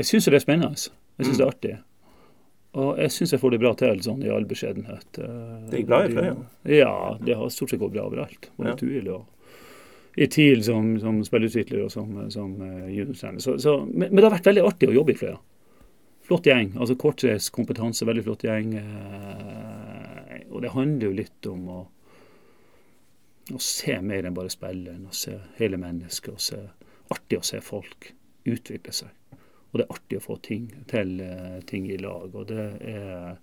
jeg 0.00 0.10
syns 0.10 0.28
det 0.28 0.40
er 0.40 0.44
spennende. 0.44 0.74
altså. 0.74 0.92
Jeg 1.18 1.28
syns 1.28 1.38
det 1.38 1.46
er 1.46 1.54
artig. 1.54 1.76
Og 2.78 2.98
jeg 3.00 3.10
syns 3.14 3.32
jeg 3.34 3.40
får 3.42 3.54
det 3.56 3.60
bra 3.62 3.72
til, 3.80 4.00
sånn 4.04 4.20
i 4.22 4.30
all 4.30 4.44
beskjedenhet. 4.46 5.18
Eh, 5.18 5.48
Det 5.72 5.80
gikk 5.80 5.88
bra 5.90 5.98
i 6.06 6.12
Fløya? 6.12 6.34
Ja, 6.76 6.92
det 7.18 7.34
har 7.40 7.50
stort 7.50 7.72
sett 7.72 7.80
gått 7.82 7.94
bra 7.96 8.04
overalt. 8.06 8.50
Både 8.58 8.74
Ja. 8.74 8.78
Tuil 8.78 9.08
og 9.16 9.26
i 10.18 10.26
TIL 10.26 10.64
som, 10.66 10.96
som 10.98 11.20
spillerutvikler 11.22 11.84
og 11.84 11.92
som, 11.94 12.08
som 12.34 12.56
uh, 12.58 12.88
juniortrener. 12.90 13.38
Men, 13.86 14.08
men 14.08 14.16
det 14.18 14.24
har 14.26 14.34
vært 14.34 14.48
veldig 14.50 14.64
artig 14.66 14.88
å 14.90 14.96
jobbe 14.96 15.14
i 15.14 15.18
Fløya. 15.20 15.36
Flott 16.28 16.48
gjeng. 16.50 16.72
altså 16.76 16.96
Kortreist 16.98 17.52
kompetanse, 17.54 18.04
veldig 18.04 18.24
flott 18.26 18.42
gjeng. 18.44 18.74
eh, 18.76 20.40
og 20.50 20.60
det 20.64 20.72
handler 20.74 21.06
jo 21.06 21.12
litt 21.16 21.46
om 21.48 21.68
å, 21.72 21.78
å 23.54 23.60
se 23.62 23.94
mer 24.04 24.26
enn 24.28 24.34
bare 24.36 24.50
spilleren, 24.52 25.06
å 25.08 25.14
se 25.14 25.38
hele 25.60 25.78
mennesket. 25.80 26.34
og 26.34 26.40
se, 26.40 26.60
Artig 27.14 27.38
å 27.38 27.46
se 27.46 27.60
folk 27.64 28.10
utvikle 28.44 28.92
seg. 28.92 29.37
Og 29.68 29.80
det 29.80 29.84
er 29.84 29.94
artig 29.94 30.18
å 30.18 30.24
få 30.24 30.38
ting 30.44 30.70
til 30.88 31.18
eh, 31.20 31.58
ting 31.68 31.88
i 31.92 31.98
lag. 32.00 32.32
Og 32.32 32.48
det 32.48 32.66
er, 32.88 33.36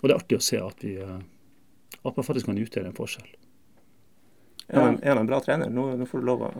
og 0.00 0.04
det 0.08 0.10
er 0.10 0.18
artig 0.18 0.40
å 0.40 0.44
se 0.44 0.58
at 0.58 0.82
vi 0.82 0.96
eh, 0.98 1.20
at 2.02 2.16
man 2.16 2.26
faktisk 2.26 2.48
kan 2.48 2.58
utgjøre 2.58 2.90
en 2.90 2.96
forskjell. 2.96 3.28
Er 4.68 4.80
han, 4.80 4.96
er 5.02 5.12
han 5.12 5.22
en 5.22 5.28
bra 5.28 5.40
trener? 5.44 5.70
Nå, 5.70 5.92
nå 5.98 6.06
får 6.08 6.22
du 6.22 6.26
lov 6.26 6.46
å 6.46 6.52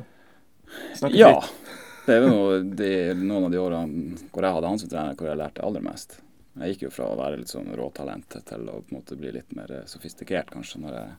snakke 0.98 1.16
Ja, 1.18 1.32
fritt. 1.40 1.80
Det 2.06 2.16
er 2.16 2.24
jo 2.24 2.30
noe, 2.32 2.60
de, 2.66 2.90
noen 3.14 3.46
av 3.46 3.52
de 3.54 3.58
årene 3.62 4.20
hvor 4.34 4.42
jeg 4.42 4.56
hadde 4.56 4.70
han 4.72 4.80
som 4.82 4.90
trener, 4.90 5.18
hvor 5.18 5.30
jeg 5.30 5.38
lærte 5.38 5.64
aller 5.66 5.84
mest. 5.84 6.16
Jeg 6.58 6.74
gikk 6.74 6.88
jo 6.88 6.92
fra 6.92 7.08
å 7.08 7.18
være 7.18 7.38
litt 7.40 7.52
sånn 7.52 7.70
råtalent 7.78 8.36
til 8.50 8.66
å 8.68 8.80
på 8.82 8.90
en 8.90 8.98
måte 8.98 9.16
bli 9.16 9.30
litt 9.38 9.54
mer 9.56 9.70
sofistikert, 9.88 10.50
kanskje, 10.52 10.82
når 10.82 10.98
jeg 10.98 11.12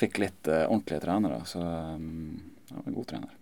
fikk 0.00 0.18
litt 0.24 0.48
uh, 0.48 0.64
ordentlige 0.64 1.04
trenere. 1.04 1.42
Så 1.46 1.60
um, 1.60 2.40
jeg 2.66 2.78
var 2.78 2.88
en 2.88 2.96
god 2.96 3.10
trener. 3.12 3.36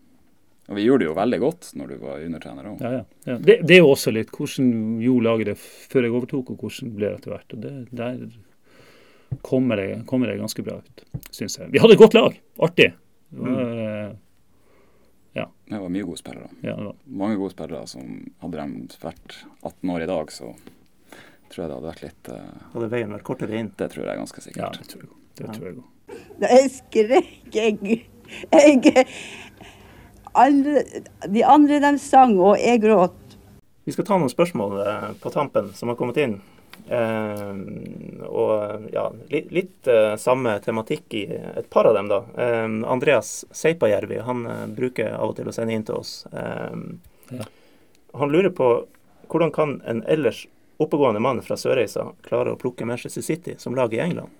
Og 0.70 0.78
vi 0.78 0.84
gjorde 0.86 1.02
det 1.02 1.08
jo 1.08 1.16
veldig 1.18 1.40
godt 1.42 1.68
når 1.80 1.90
du 1.90 1.96
var 2.04 2.22
undertrener 2.22 2.68
òg. 2.70 2.82
Ja, 2.84 2.92
ja. 2.94 3.02
ja. 3.26 3.36
Det, 3.42 3.56
det, 3.66 3.74
er 3.74 3.82
jo 3.82 3.90
også 3.90 4.12
litt 4.14 4.30
hvordan 4.30 4.70
Jo 5.02 5.16
lager 5.24 5.50
det 5.50 5.56
før 5.58 6.06
jeg 6.06 6.14
overtok, 6.14 6.52
og 6.54 6.62
hvordan 6.62 6.92
ble 6.94 7.08
det 7.08 7.18
etter 7.18 7.34
hvert. 7.34 7.54
Og 7.56 7.64
det, 7.64 7.72
der 7.98 8.20
kommer 9.46 9.82
det, 9.82 9.88
kommer 10.06 10.30
det 10.30 10.38
ganske 10.38 10.62
bra 10.66 10.78
ut, 10.78 11.04
syns 11.34 11.58
jeg. 11.58 11.72
Vi 11.74 11.82
hadde 11.82 11.96
et 11.96 12.02
godt 12.02 12.14
lag. 12.14 12.38
Artig. 12.62 12.92
Det 13.30 13.40
var, 13.42 13.50
mm. 13.50 13.80
Eh, 13.80 14.12
ja. 15.40 15.46
Det 15.70 15.80
var 15.82 15.92
mye 15.96 16.06
gode 16.06 16.22
spillere. 16.22 16.50
Ja, 16.60 16.76
det 16.76 16.84
var. 16.84 16.96
Mange 17.04 17.40
gode 17.40 17.54
spillere 17.54 17.86
som 17.90 18.14
hadde 18.42 18.66
de 18.66 19.00
vært 19.02 19.40
18 19.62 19.94
år 19.94 20.06
i 20.06 20.10
dag, 20.10 20.32
så 20.34 20.52
tror 21.50 21.64
jeg 21.64 21.66
det 21.66 21.76
hadde 21.76 21.88
vært 21.88 22.04
litt 22.04 22.30
uh, 22.30 22.66
Hadde 22.76 22.92
veien 22.94 23.14
vært 23.14 23.26
kortere 23.26 23.58
inn? 23.58 23.72
Det 23.78 23.90
tror 23.90 24.06
jeg 24.06 24.22
ganske 24.22 24.46
sikkert. 24.46 24.62
Ja, 24.62 24.70
det 24.78 24.94
tror 24.94 25.02
jeg, 25.02 25.12
det 25.40 25.50
tror 25.50 25.66
jeg 25.66 25.78
også. 25.82 25.96
Jeg 26.40 26.70
skrek, 26.78 27.30
jeg. 27.54 28.00
jeg 28.54 29.06
alle, 30.32 30.84
de 31.28 31.42
andre 31.44 31.80
de 31.82 31.96
sang, 31.98 32.36
og 32.38 32.58
jeg 32.60 32.82
gråt. 32.84 33.16
Vi 33.84 33.94
skal 33.94 34.06
ta 34.06 34.18
noen 34.20 34.30
spørsmål 34.32 34.80
eh, 34.84 35.06
på 35.22 35.32
tampen 35.34 35.72
som 35.74 35.90
har 35.90 35.98
kommet 35.98 36.20
inn. 36.20 36.40
Eh, 36.90 37.54
og 38.26 38.86
ja, 38.92 39.06
litt, 39.30 39.50
litt 39.54 39.90
eh, 39.90 40.14
samme 40.18 40.56
tematikk 40.64 41.14
i 41.14 41.24
et 41.30 41.68
par 41.70 41.88
av 41.90 41.96
dem, 41.98 42.10
da. 42.10 42.20
Eh, 42.34 42.66
Andreas 42.90 43.44
Seipajärvi 43.50 44.20
han 44.26 44.46
eh, 44.46 44.64
bruker 44.76 45.14
av 45.14 45.32
og 45.32 45.38
til 45.38 45.50
å 45.50 45.54
sende 45.54 45.76
inn 45.76 45.86
til 45.86 46.00
oss. 46.00 46.24
Eh, 46.32 46.76
ja. 47.38 47.48
Han 48.18 48.34
lurer 48.34 48.50
på 48.54 48.72
hvordan 49.30 49.52
kan 49.54 49.78
en 49.86 50.02
ellers 50.10 50.44
oppegående 50.82 51.22
mann 51.22 51.42
fra 51.46 51.58
Sørreisa 51.60 52.08
klare 52.26 52.54
å 52.54 52.58
plukke 52.58 52.88
Manchester 52.88 53.22
City 53.22 53.54
som 53.58 53.76
lag 53.78 53.94
i 53.94 54.02
England? 54.02 54.36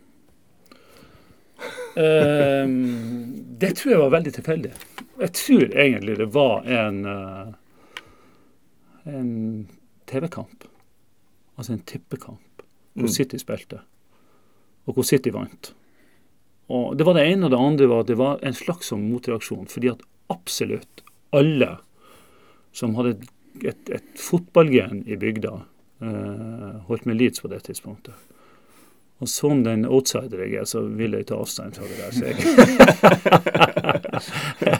det 3.61 3.71
tror 3.77 3.91
jeg 3.91 3.99
var 4.01 4.13
veldig 4.15 4.33
tilfeldig. 4.37 4.71
Jeg 5.21 5.33
tror 5.37 5.65
egentlig 5.77 6.17
det 6.17 6.29
var 6.33 6.65
en, 6.65 7.01
uh, 7.05 7.53
en 9.05 9.33
TV-kamp. 10.09 10.65
Altså 11.57 11.75
en 11.77 11.85
tippekamp 11.85 12.65
hvor 12.95 13.07
mm. 13.07 13.13
City 13.13 13.39
spilte, 13.39 13.83
og 14.89 14.97
hvor 14.97 15.05
City 15.07 15.31
vant. 15.35 15.75
Og 16.71 16.97
Det 16.97 17.07
var 17.07 17.15
det 17.19 17.27
ene, 17.27 17.47
og 17.47 17.51
det 17.53 17.61
andre 17.61 17.87
var 17.91 18.01
at 18.01 18.09
det 18.11 18.19
var 18.19 18.41
en 18.47 18.57
slags 18.57 18.91
sånn 18.91 19.09
motreaksjon. 19.11 19.67
Fordi 19.71 19.91
at 19.93 20.03
absolutt 20.31 21.03
alle 21.35 21.77
som 22.73 22.95
hadde 22.99 23.17
et, 23.17 23.25
et, 23.73 23.91
et 23.99 24.11
fotballgen 24.19 25.03
i 25.07 25.19
bygda, 25.21 25.53
uh, 26.01 26.81
holdt 26.89 27.07
med 27.11 27.19
Leeds 27.19 27.43
på 27.43 27.51
det 27.51 27.65
tidspunktet. 27.67 28.15
Og 29.21 29.29
som 29.29 29.65
den 29.67 29.85
outsider 29.85 30.41
jeg 30.47 30.63
er, 30.63 30.65
så 30.65 30.81
vil 30.97 31.13
jeg 31.19 31.27
ta 31.29 31.37
avstand 31.37 31.77
fra 31.77 31.85
det 31.85 31.99
der. 32.01 32.13
Så 32.17 32.25
jeg, 32.25 32.37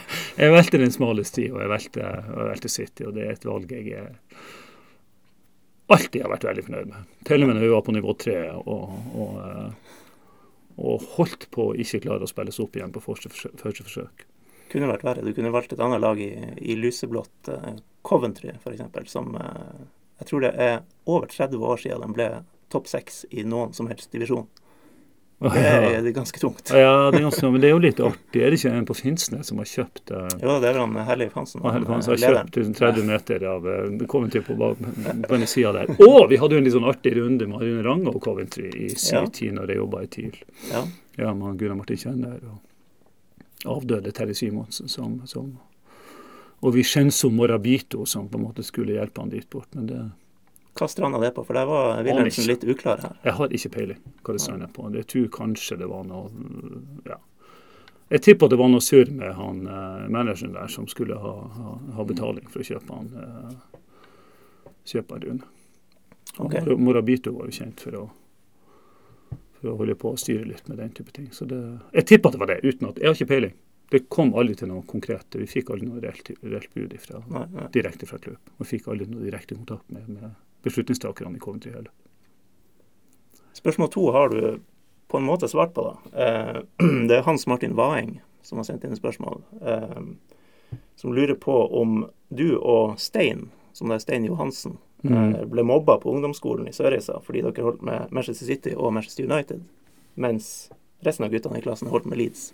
jeg 0.41 0.53
valgte 0.55 0.81
den 0.81 0.93
smale 0.93 1.23
sti, 1.27 1.47
og 1.53 1.61
jeg 1.61 1.69
valgte, 1.69 2.01
jeg 2.01 2.37
valgte 2.49 2.71
City. 2.71 3.05
Og 3.05 3.13
det 3.17 3.27
er 3.27 3.35
et 3.35 3.45
valg 3.45 3.71
jeg 3.77 4.07
alltid 5.91 6.23
har 6.23 6.31
vært 6.31 6.47
veldig 6.47 6.65
fornøyd 6.65 6.89
med. 6.91 7.13
Til 7.27 7.43
og 7.43 7.49
med 7.49 7.57
når 7.57 7.65
vi 7.65 7.71
var 7.73 7.85
på 7.85 7.95
nivå 7.95 8.15
tre 8.19 8.37
og, 8.57 8.97
og, 9.11 9.37
eh, 9.43 9.95
og, 10.77 11.07
holdt 11.17 11.49
på 11.53 11.69
å 11.69 11.77
ikke 11.83 12.01
klare 12.05 12.25
å 12.25 12.31
spilles 12.31 12.61
opp 12.63 12.77
igjen 12.79 12.93
på 12.95 13.03
første 13.03 13.31
forsøk. 13.83 14.25
Kunne 14.71 14.87
vært 14.87 15.03
verre. 15.03 15.25
Du 15.25 15.35
kunne 15.35 15.51
valgt 15.51 15.75
et 15.75 15.83
annet 15.83 15.99
lag 15.99 16.19
i, 16.23 16.31
i 16.63 16.77
lyseblått, 16.79 17.51
uh, 17.51 17.73
Coventry 18.07 18.53
f.eks., 18.55 19.11
som 19.11 19.35
uh, 19.35 19.81
jeg 20.21 20.29
tror 20.29 20.45
det 20.45 20.53
er 20.63 20.77
over 21.11 21.27
30 21.27 21.65
år 21.67 21.81
siden 21.81 22.05
de 22.05 22.15
ble 22.15 22.29
topp 22.71 22.87
seks 22.87 23.25
i 23.35 23.43
noen 23.43 23.75
som 23.75 23.91
helst 23.91 24.15
divisjon. 24.15 24.47
Det 25.41 25.61
er, 25.65 25.95
det 26.03 26.11
er 26.11 26.13
ganske 26.13 26.37
tungt. 26.37 26.69
Ja, 26.69 27.09
det 27.09 27.17
er 27.17 27.23
ganske, 27.25 27.49
men 27.49 27.63
det 27.63 27.69
er 27.71 27.71
jo 27.73 27.81
litt 27.81 27.99
artig. 28.05 28.41
Er 28.45 28.53
det 28.53 28.59
ikke 28.59 28.73
en 28.77 28.85
på 28.85 28.95
Finnsnes 28.99 29.49
som 29.49 29.57
har 29.57 29.69
kjøpt 29.71 30.11
uh, 30.13 30.27
Jo, 30.37 30.59
det 30.61 30.69
er 30.69 30.77
han 30.77 30.93
Herleif 31.07 31.33
Hansen. 31.33 31.63
Herleif 31.65 31.89
Hansen 31.89 32.13
har 32.13 32.21
kjøpt 32.21 32.59
30 32.77 33.07
meter 33.07 33.45
av 33.49 33.65
uh, 33.65 34.03
Coventry 34.11 34.43
på, 34.45 34.57
på 34.59 35.31
den 35.33 35.47
sida 35.49 35.71
der. 35.79 35.89
Og 36.05 36.27
vi 36.29 36.37
hadde 36.37 36.59
jo 36.59 36.61
en 36.61 36.67
litt 36.69 36.75
sånn 36.75 36.85
artig 36.91 37.15
runde 37.17 37.49
med 37.49 37.57
Arjun 37.57 37.81
Range 37.87 38.13
og 38.13 38.21
Coventry 38.21 38.69
i 38.69 38.91
sin 38.93 39.31
tid 39.33 39.57
når 39.57 39.73
jeg 39.73 39.81
jobba 39.81 40.03
i 40.05 40.11
TIL. 40.13 40.37
Ja. 40.69 40.85
ja 41.23 41.33
med 41.41 41.57
Gunnar 41.57 41.81
Martin 41.81 42.03
Kjenner 42.05 42.37
og 42.51 43.75
avdøde 43.79 44.13
Terje 44.13 44.37
Simonsen 44.37 44.93
som, 44.93 45.23
som 45.29 45.49
og 46.61 46.75
Vicenzo 46.75 47.31
Morabito 47.33 48.05
som 48.05 48.29
på 48.29 48.37
en 48.37 48.45
måte 48.45 48.63
skulle 48.65 48.93
hjelpe 48.93 49.23
han 49.23 49.33
dit 49.33 49.49
bort. 49.49 49.73
Men 49.73 49.89
det 49.89 50.01
hva 50.77 50.87
stranda 50.87 51.19
det 51.19 51.33
på? 51.35 51.43
For 51.43 51.57
der 51.57 51.67
var 51.67 51.99
Wilhelmsen 52.05 52.47
litt 52.47 52.63
uklar 52.63 53.01
her. 53.03 53.17
Jeg 53.25 53.35
har 53.37 53.55
ikke 53.57 53.73
peiling 53.73 53.99
hva 54.23 54.35
det 54.35 54.43
stranda 54.43 54.69
på. 54.71 54.87
Jeg 54.95 55.09
tror 55.11 55.27
kanskje 55.35 55.77
det 55.81 55.89
var 55.91 56.05
noe 56.07 56.31
ja. 57.07 57.19
Jeg 58.11 58.23
tipper 58.25 58.51
det 58.51 58.59
var 58.59 58.67
noe 58.67 58.83
surr 58.83 59.07
med 59.15 59.31
han 59.37 59.61
eh, 59.71 60.07
manageren 60.11 60.55
der 60.57 60.71
som 60.71 60.87
skulle 60.91 61.15
ha, 61.15 61.31
ha, 61.55 61.75
ha, 61.95 62.05
betaling 62.07 62.49
for 62.51 62.59
å 62.59 62.65
kjøpe 62.67 62.97
han 62.97 63.11
eh, 63.21 63.53
kjøpe 64.91 65.15
en 65.15 65.23
Rune. 65.23 65.51
Okay. 66.43 66.75
Morabito 66.75 67.31
var 67.37 67.47
jo 67.47 67.55
kjent 67.55 67.79
for 67.83 67.95
å, 68.01 68.03
for 69.59 69.71
å 69.71 69.77
holde 69.79 69.95
på 69.99 70.11
å 70.11 70.19
styre 70.19 70.43
litt 70.47 70.67
med 70.67 70.81
den 70.83 70.91
type 70.95 71.15
ting. 71.15 71.29
Så 71.31 71.47
det, 71.47 71.61
jeg 71.95 72.09
tipper 72.11 72.35
det 72.35 72.43
var 72.43 72.51
det, 72.51 72.59
uten 72.67 72.91
at 72.91 72.99
Jeg 72.99 73.07
har 73.07 73.15
ikke 73.15 73.31
peiling. 73.31 73.55
Det 73.91 74.05
kom 74.11 74.35
aldri 74.39 74.59
til 74.59 74.71
noe 74.71 74.83
konkret. 74.87 75.35
Vi 75.35 75.47
fikk 75.51 75.71
aldri 75.71 75.87
noe 75.87 76.03
reelt, 76.03 76.31
reelt 76.43 76.71
bud 76.75 76.95
direkte 77.75 78.07
fra 78.07 78.19
klubb. 78.23 78.53
Og 78.57 78.67
fikk 78.67 78.87
aldri 78.91 79.07
noe 79.11 79.23
direkte 79.23 79.55
kontakt 79.55 79.87
med, 79.91 80.07
med 80.07 80.31
beslutningstakerne 80.63 81.37
i 81.37 81.39
Coventry 81.39 81.71
heller. 81.71 81.91
Spørsmål 83.53 83.89
to 83.91 84.11
har 84.11 84.29
du 84.29 84.59
på 85.11 85.17
en 85.17 85.27
måte 85.27 85.47
svart 85.47 85.73
på. 85.73 85.83
da. 85.83 86.25
Eh, 86.25 86.61
det 87.07 87.17
er 87.17 87.25
Hans 87.27 87.47
Martin 87.47 87.75
Waeng 87.75 88.21
som 88.41 88.57
har 88.57 88.65
sendt 88.65 88.83
inn 88.83 88.93
et 88.95 88.99
spørsmål. 88.99 89.41
Eh, 89.61 89.99
som 90.95 91.13
lurer 91.13 91.35
på 91.35 91.55
om 91.81 92.05
du 92.29 92.55
og 92.57 92.99
Stein, 92.99 93.49
som 93.73 93.89
det 93.89 93.99
er 93.99 94.05
Stein 94.05 94.25
Johansen, 94.25 94.77
mm. 95.03 95.35
Eh, 95.35 95.45
ble 95.45 95.63
mobba 95.63 95.97
på 95.99 96.11
ungdomsskolen 96.11 96.67
i 96.67 96.73
Sørreisa 96.75 97.19
fordi 97.25 97.43
dere 97.45 97.65
holdt 97.65 97.81
med 97.85 98.11
Manchester 98.11 98.45
City 98.45 98.75
og 98.77 98.93
Manchester 98.93 99.27
United, 99.27 99.63
mens 100.15 100.71
resten 101.05 101.25
av 101.25 101.33
guttene 101.33 101.59
i 101.59 101.65
klassen 101.65 101.89
holdt 101.91 102.09
med 102.09 102.21
Leeds. 102.21 102.51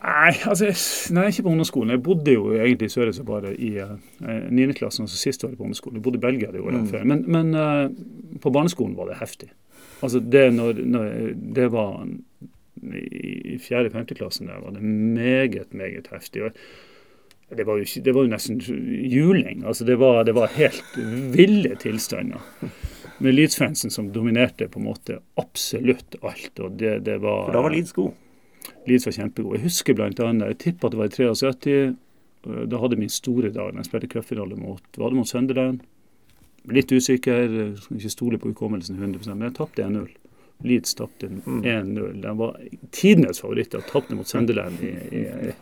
Nei, 0.00 0.32
altså, 0.48 0.70
nei, 1.14 1.28
ikke 1.30 1.44
på 1.46 1.52
ungdomsskolen. 1.52 1.92
Jeg 1.94 2.02
bodde 2.02 2.34
jo 2.34 2.52
egentlig 2.56 2.88
i 2.88 2.94
Sørreisa 2.94 3.24
bare 3.26 3.52
i 3.54 3.74
uh, 3.84 3.92
eh, 4.24 4.46
9. 4.50 4.72
klassen, 4.78 5.04
altså 5.06 5.18
siste 5.20 5.46
året 5.46 5.58
på 5.58 5.66
ungdomsskolen. 5.66 6.00
Jeg 6.00 6.06
bodde 6.06 6.18
i 6.18 6.24
Belgia 6.24 6.52
det 6.54 6.62
året 6.62 6.80
mm. 6.80 6.88
før. 6.90 7.04
Men, 7.10 7.24
men 7.30 7.52
uh, 7.54 8.38
på 8.42 8.52
barneskolen 8.54 8.96
var 8.98 9.10
det 9.10 9.20
heftig. 9.20 9.52
Altså 10.02 10.22
det, 10.24 10.46
når, 10.56 10.80
når, 10.94 11.12
det 11.54 11.68
var 11.72 12.00
I 12.82 13.58
4.-5. 13.62 14.14
klassen 14.18 14.50
der 14.50 14.64
var 14.64 14.74
det 14.74 14.82
meget, 14.82 15.68
meget 15.70 16.08
heftig. 16.10 16.50
Det 17.52 17.66
var, 17.68 17.78
jo, 17.78 17.84
det 18.04 18.14
var 18.16 18.24
jo 18.24 18.32
nesten 18.32 18.58
juling. 19.12 19.62
Altså 19.68 19.84
det, 19.84 19.98
var, 20.00 20.24
det 20.24 20.34
var 20.34 20.50
helt 20.56 20.96
ville 21.36 21.76
tilstander. 21.76 22.40
Med 23.22 23.36
Leeds-fansen 23.36 23.92
som 23.92 24.08
dominerte 24.10 24.66
på 24.72 24.80
en 24.80 24.88
måte 24.88 25.20
absolutt 25.38 26.16
alt. 26.22 26.58
og 26.58 26.80
det, 26.80 26.98
det 27.06 27.20
var... 27.22 27.44
For 27.46 27.54
da 27.54 27.62
var 27.68 27.76
Leeds 27.76 27.92
god? 27.92 28.16
Leeds 28.88 29.06
var 29.08 29.16
kjempegod. 29.16 29.56
Jeg 29.58 29.66
husker 29.66 29.96
bl.a. 29.98 30.08
Jeg 30.12 30.58
tipper 30.62 30.88
at 30.88 30.94
det 30.94 31.00
var 31.00 31.10
i 31.10 31.14
73. 31.16 31.76
Eh, 32.46 32.64
da 32.66 32.82
hadde 32.82 32.98
min 32.98 33.12
store 33.12 33.52
dag 33.54 33.72
da 33.72 33.82
jeg 33.82 33.90
spilte 33.90 34.10
cupfinale 34.16 34.58
mot 34.58 34.98
var 34.98 35.12
det 35.12 35.20
mot 35.20 35.28
Sunderland. 35.28 35.82
Litt 36.70 36.92
usikker, 36.94 37.56
ikke 37.90 38.10
stole 38.10 38.38
på 38.38 38.52
hukommelsen 38.52 38.98
100 38.98 39.34
men 39.34 39.48
jeg 39.48 39.56
tapte 39.58 39.86
1-0. 39.86 40.12
Leeds 40.62 40.94
tapte 40.98 41.26
1-0. 41.26 42.20
De 42.22 42.36
var 42.38 42.60
tidenes 42.94 43.42
favoritter. 43.42 43.82
Tapte 43.88 44.18
mot 44.18 44.28
Sunderland 44.28 44.78
i, 44.82 44.92
i, 45.10 45.24
i 45.26 45.56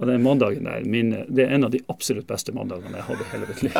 og 0.00 0.06
den 0.08 0.22
mandagen 0.24 0.64
der, 0.64 0.84
min, 0.88 1.10
Det 1.28 1.44
er 1.44 1.50
en 1.54 1.64
av 1.64 1.70
de 1.74 1.82
absolutt 1.92 2.24
beste 2.26 2.54
mandagene 2.56 2.96
jeg 2.96 3.04
hadde 3.04 3.24
i 3.24 3.32
hele 3.34 3.48
mitt 3.50 3.62
liv. 3.66 3.74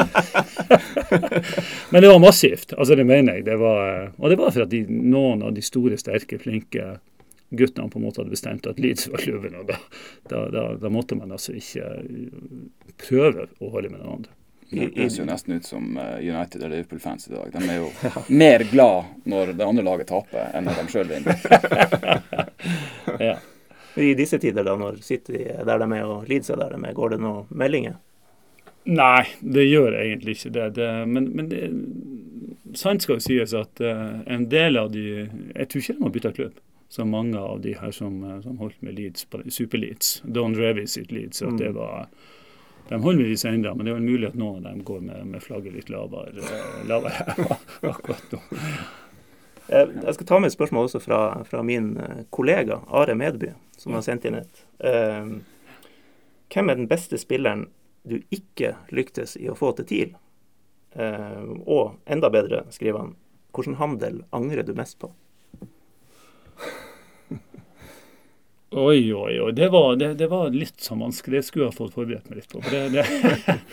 Men 1.91 2.05
det 2.05 2.11
var 2.11 2.19
massivt. 2.21 2.75
altså 2.77 2.95
det 2.95 3.07
mener 3.09 3.39
jeg. 3.39 3.47
Det 3.47 3.57
var, 3.57 4.13
og 4.19 4.29
det 4.29 4.37
var 4.37 4.53
for 4.53 4.67
at 4.67 4.71
de, 4.71 4.83
noen 4.85 5.41
av 5.49 5.55
de 5.57 5.65
store, 5.65 5.97
sterke, 5.97 6.37
flinke 6.43 6.99
guttene 7.51 7.91
på 7.91 7.99
en 7.99 8.05
måte 8.05 8.21
hadde 8.21 8.31
bestemt 8.31 8.67
at 8.67 8.79
Leeds 8.79 9.09
var 9.09 9.19
klubben. 9.19 9.55
og 9.55 9.67
da, 9.67 9.79
da, 10.29 10.49
da, 10.51 10.67
da, 10.75 10.91
måtte 10.91 11.19
man 11.19 11.33
altså 11.33 11.55
ikke 11.59 11.87
eh, 12.01 12.37
prøve 13.01 13.49
å 13.59 13.71
holde 13.75 13.91
med 13.91 14.03
noen 14.03 14.21
andre. 14.21 14.37
Det 14.71 14.87
høres 14.95 15.17
jo 15.19 15.25
nesten 15.27 15.57
ut 15.59 15.67
som 15.67 15.97
eh, 15.99 16.19
United 16.23 16.63
eller 16.63 16.77
Liverpool-fans 16.77 17.29
i 17.29 17.35
dag. 17.35 17.55
De 17.55 17.63
er 17.67 17.81
jo 17.81 17.89
mer 18.43 18.67
glad 18.71 19.27
når 19.31 19.55
det 19.59 19.67
andre 19.67 19.87
laget 19.87 20.13
taper, 20.13 20.53
enn 20.55 20.69
når 20.69 20.79
de 20.79 20.95
sjøl 20.95 21.11
vinner. 21.11 21.43
ja. 23.31 23.35
I 23.99 24.13
disse 24.15 24.39
tider, 24.39 24.63
da, 24.63 24.77
når 24.79 25.03
City 25.03 25.43
er 25.51 25.67
der 25.67 25.83
de 25.83 25.91
er 25.99 26.07
og 26.07 26.31
Leeds 26.31 26.53
er 26.55 26.63
der 26.63 26.77
de 26.77 26.85
er, 26.87 26.95
går 26.95 27.17
det 27.17 27.21
noen 27.25 27.51
meldinger? 27.51 27.99
Nei, 28.87 29.27
det 29.43 29.67
gjør 29.67 29.99
egentlig 29.99 30.39
ikke 30.39 30.55
det. 30.55 30.69
det 30.79 30.89
men, 31.11 31.27
men 31.37 31.51
det, 31.51 31.67
sant 32.79 33.03
skal 33.03 33.19
jo 33.19 33.25
sies 33.27 33.53
at 33.59 33.83
uh, 33.85 34.23
en 34.31 34.47
del 34.49 34.79
av 34.81 34.89
de 34.95 35.03
Jeg 35.27 35.67
tror 35.69 35.83
ikke 35.83 35.97
de 35.99 36.05
har 36.07 36.15
bytta 36.15 36.33
klubb 36.39 36.55
så 36.91 37.05
mange 37.05 37.39
av 37.39 37.61
de 37.61 37.75
her 37.79 37.91
som, 37.91 38.25
eh, 38.25 38.41
som 38.41 38.59
holdt 38.59 38.83
med 38.83 38.95
Leeds, 38.95 39.27
Super-Leeds. 39.49 40.23
Don 40.25 40.55
Revis 40.55 40.91
sitt 40.91 41.13
Leeds. 41.13 41.43
at 41.43 41.59
det 41.59 41.69
mm. 41.69 41.75
var 41.75 42.09
De 42.89 42.95
holder 42.95 43.23
med 43.23 43.31
disse 43.31 43.49
ennå, 43.49 43.75
men 43.75 43.87
det 43.87 43.93
er 43.93 43.95
vel 44.01 44.09
mulig 44.09 44.27
at 44.27 44.35
noen 44.35 44.57
av 44.57 44.73
dem 44.73 44.81
går 44.85 45.01
med, 45.01 45.27
med 45.27 45.43
flagget 45.43 45.77
litt 45.77 45.89
lavere, 45.89 46.43
eh, 46.43 46.81
lavere 46.91 47.37
akkurat 47.93 48.35
nå. 48.35 48.41
Eh, 49.69 49.87
Jeg 50.03 50.17
skal 50.17 50.27
ta 50.27 50.41
med 50.41 50.51
et 50.51 50.57
spørsmål 50.57 50.89
også 50.89 51.03
fra, 51.05 51.21
fra 51.47 51.63
min 51.63 51.93
kollega 52.35 52.81
Are 52.89 53.15
Medby, 53.15 53.53
som 53.79 53.95
har 53.95 54.03
sendt 54.03 54.27
inn 54.27 54.41
et. 54.41 54.65
Hvem 56.51 56.71
er 56.75 56.83
den 56.83 56.91
beste 56.91 57.23
spilleren 57.23 57.69
du 58.03 58.19
ikke 58.35 58.75
lyktes 58.91 59.37
i 59.39 59.47
å 59.47 59.55
få 59.55 59.71
til 59.79 59.87
TIL? 59.87 60.13
Og 60.99 62.01
enda 62.11 62.35
bedre, 62.35 62.65
skriver 62.75 63.05
han, 63.05 63.15
hvilken 63.55 63.79
handel 63.79 64.25
angrer 64.35 64.67
du 64.67 64.75
mest 64.75 64.99
på? 64.99 65.15
Oi, 68.71 69.13
oi, 69.13 69.41
oi. 69.43 69.53
Det 69.53 69.69
var, 69.73 69.97
det, 69.99 70.13
det 70.21 70.29
var 70.31 70.51
litt 70.55 70.79
sånn 70.85 71.01
vanskelig. 71.03 71.41
Det 71.41 71.47
skulle 71.49 71.65
jeg 71.67 71.73
ha 71.73 71.77
fått 71.79 71.95
forberedt 71.97 72.29
meg 72.31 72.39
litt 72.43 72.53
på. 72.53 72.63
Det, 72.71 72.85
det 72.95 73.59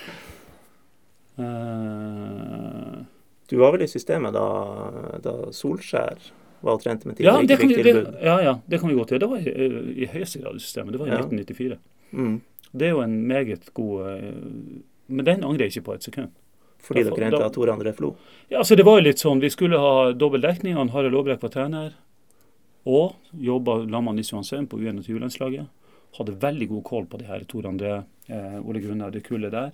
Eh, 1.37 2.97
Du 3.49 3.55
var 3.61 3.71
vel 3.75 3.83
i 3.85 3.87
systemet 3.87 4.33
da, 4.35 4.45
da 5.23 5.33
Solskjær 5.53 6.17
var 6.65 6.73
og 6.73 6.81
trente 6.81 7.05
med 7.07 7.19
tidligere 7.19 7.43
ja, 7.43 7.47
det 7.47 7.57
kan, 7.61 7.69
vi, 7.69 7.83
det, 7.85 7.93
ja, 8.25 8.33
ja, 8.41 8.53
det 8.65 8.79
kan 8.81 8.89
vi 8.89 8.95
godt 8.97 9.13
gjøre. 9.13 9.21
Det 9.21 9.29
var 9.29 9.45
i, 9.45 9.67
i 10.03 10.07
høyeste 10.09 10.41
grad 10.41 10.57
i 10.57 10.63
systemet. 10.65 10.95
Det 10.95 11.01
var 11.03 11.11
i 11.11 11.13
Ja. 11.13 11.21
1994. 11.21 11.77
Mm. 12.17 12.33
Det 12.73 12.87
er 12.89 12.91
jo 12.95 13.03
en 13.05 13.15
meget 13.29 13.69
god 13.77 14.09
eh, 14.15 14.33
Men 15.07 15.25
den 15.29 15.45
angrer 15.45 15.67
jeg 15.67 15.75
ikke 15.77 15.85
på 15.91 15.95
et 15.99 16.03
sekund. 16.09 16.33
Fordi 16.83 17.03
Da- 17.05 17.13
dere 17.15 17.29
henta 17.29 17.49
Tor 17.53 17.69
André 17.71 17.93
Flo? 17.95 18.15
Ja, 18.49 18.57
altså 18.63 18.75
Det 18.75 18.85
var 18.89 18.97
jo 18.99 19.05
litt 19.07 19.21
sånn, 19.21 19.39
Vi 19.45 19.49
skulle 19.53 19.77
ha 19.79 20.11
dobbel 20.11 20.41
dekning. 20.43 20.73
Han 20.75 20.89
Harald 20.89 21.15
Aabrekk 21.15 21.41
var 21.45 21.53
trener. 21.53 21.93
Og 22.87 23.15
jobba 23.35 23.81
sammen 23.83 24.15
med 24.15 24.27
Johansen 24.29 24.67
på 24.71 24.79
U21-landslaget. 24.79 25.67
Hadde 26.17 26.37
veldig 26.41 26.67
god 26.71 26.83
koll 26.87 27.07
på 27.11 27.19
de 27.19 27.27
her 27.27 27.43
Tor 27.49 27.67
André, 27.67 27.97
eh, 28.31 28.59
Ole 28.63 28.79
Gunnar, 28.81 29.11
det 29.11 29.25
kullet 29.27 29.51
der. 29.51 29.73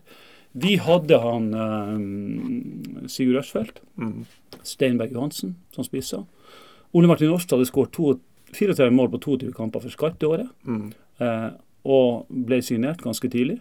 Vi 0.53 0.75
hadde 0.81 1.19
han 1.21 1.53
eh, 1.53 3.07
Sigurd 3.07 3.43
Ørsfeldt, 3.43 3.81
Mm. 3.97 4.25
Steinberg 4.63 5.11
Johansen 5.13 5.55
som 5.71 5.83
spissa. 5.85 6.23
Ole 6.93 7.07
Martin 7.07 7.29
Årstad 7.29 7.57
hadde 7.57 7.69
skåret 7.69 8.19
34 8.53 8.91
mål 8.91 9.09
på 9.13 9.19
22 9.21 9.53
kamper 9.53 9.81
for 9.81 9.89
Skarp 9.93 10.19
det 10.19 10.29
året. 10.29 10.49
Mm. 10.65 10.91
Eh, 11.19 11.49
og 11.85 12.25
ble 12.29 12.61
signert 12.61 13.01
ganske 13.03 13.29
tidlig. 13.29 13.59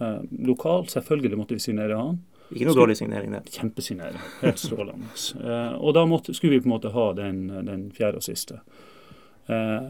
Eh, 0.00 0.20
lokal, 0.44 0.86
selvfølgelig 0.88 1.38
måtte 1.38 1.54
vi 1.56 1.60
signere 1.60 1.96
han. 1.98 2.18
Ikke 2.52 2.68
noe 2.68 2.76
dårlig 2.76 2.98
signering 3.00 3.32
det. 3.32 3.44
Kjempesignering. 3.54 4.20
Helt 4.42 4.60
strålende. 4.60 5.12
uh, 5.40 5.74
og 5.84 5.94
da 5.96 6.04
måtte, 6.08 6.34
skulle 6.36 6.58
vi 6.58 6.64
på 6.64 6.68
en 6.68 6.76
måte 6.76 6.92
ha 6.94 7.06
den, 7.16 7.46
den 7.66 7.88
fjerde 7.94 8.20
og 8.20 8.26
siste. 8.26 8.60
Eh, 9.46 9.88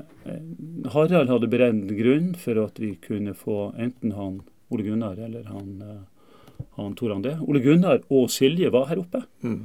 Harald 0.91 1.31
hadde 1.31 1.51
beredt 1.51 1.93
grunn 1.95 2.33
for 2.39 2.59
at 2.65 2.81
vi 2.83 2.97
kunne 3.03 3.37
få 3.39 3.69
enten 3.79 4.17
han 4.17 4.41
Ole 4.75 4.83
Gunnar 4.83 5.21
eller 5.23 5.45
han, 5.47 5.77
eh, 5.83 6.65
han 6.79 6.97
Tor 6.99 7.15
André. 7.15 7.37
Ole 7.41 7.63
Gunnar 7.63 8.03
og 8.11 8.31
Silje 8.35 8.73
var 8.75 8.89
her 8.91 9.05
oppe. 9.05 9.23
Mm. 9.47 9.63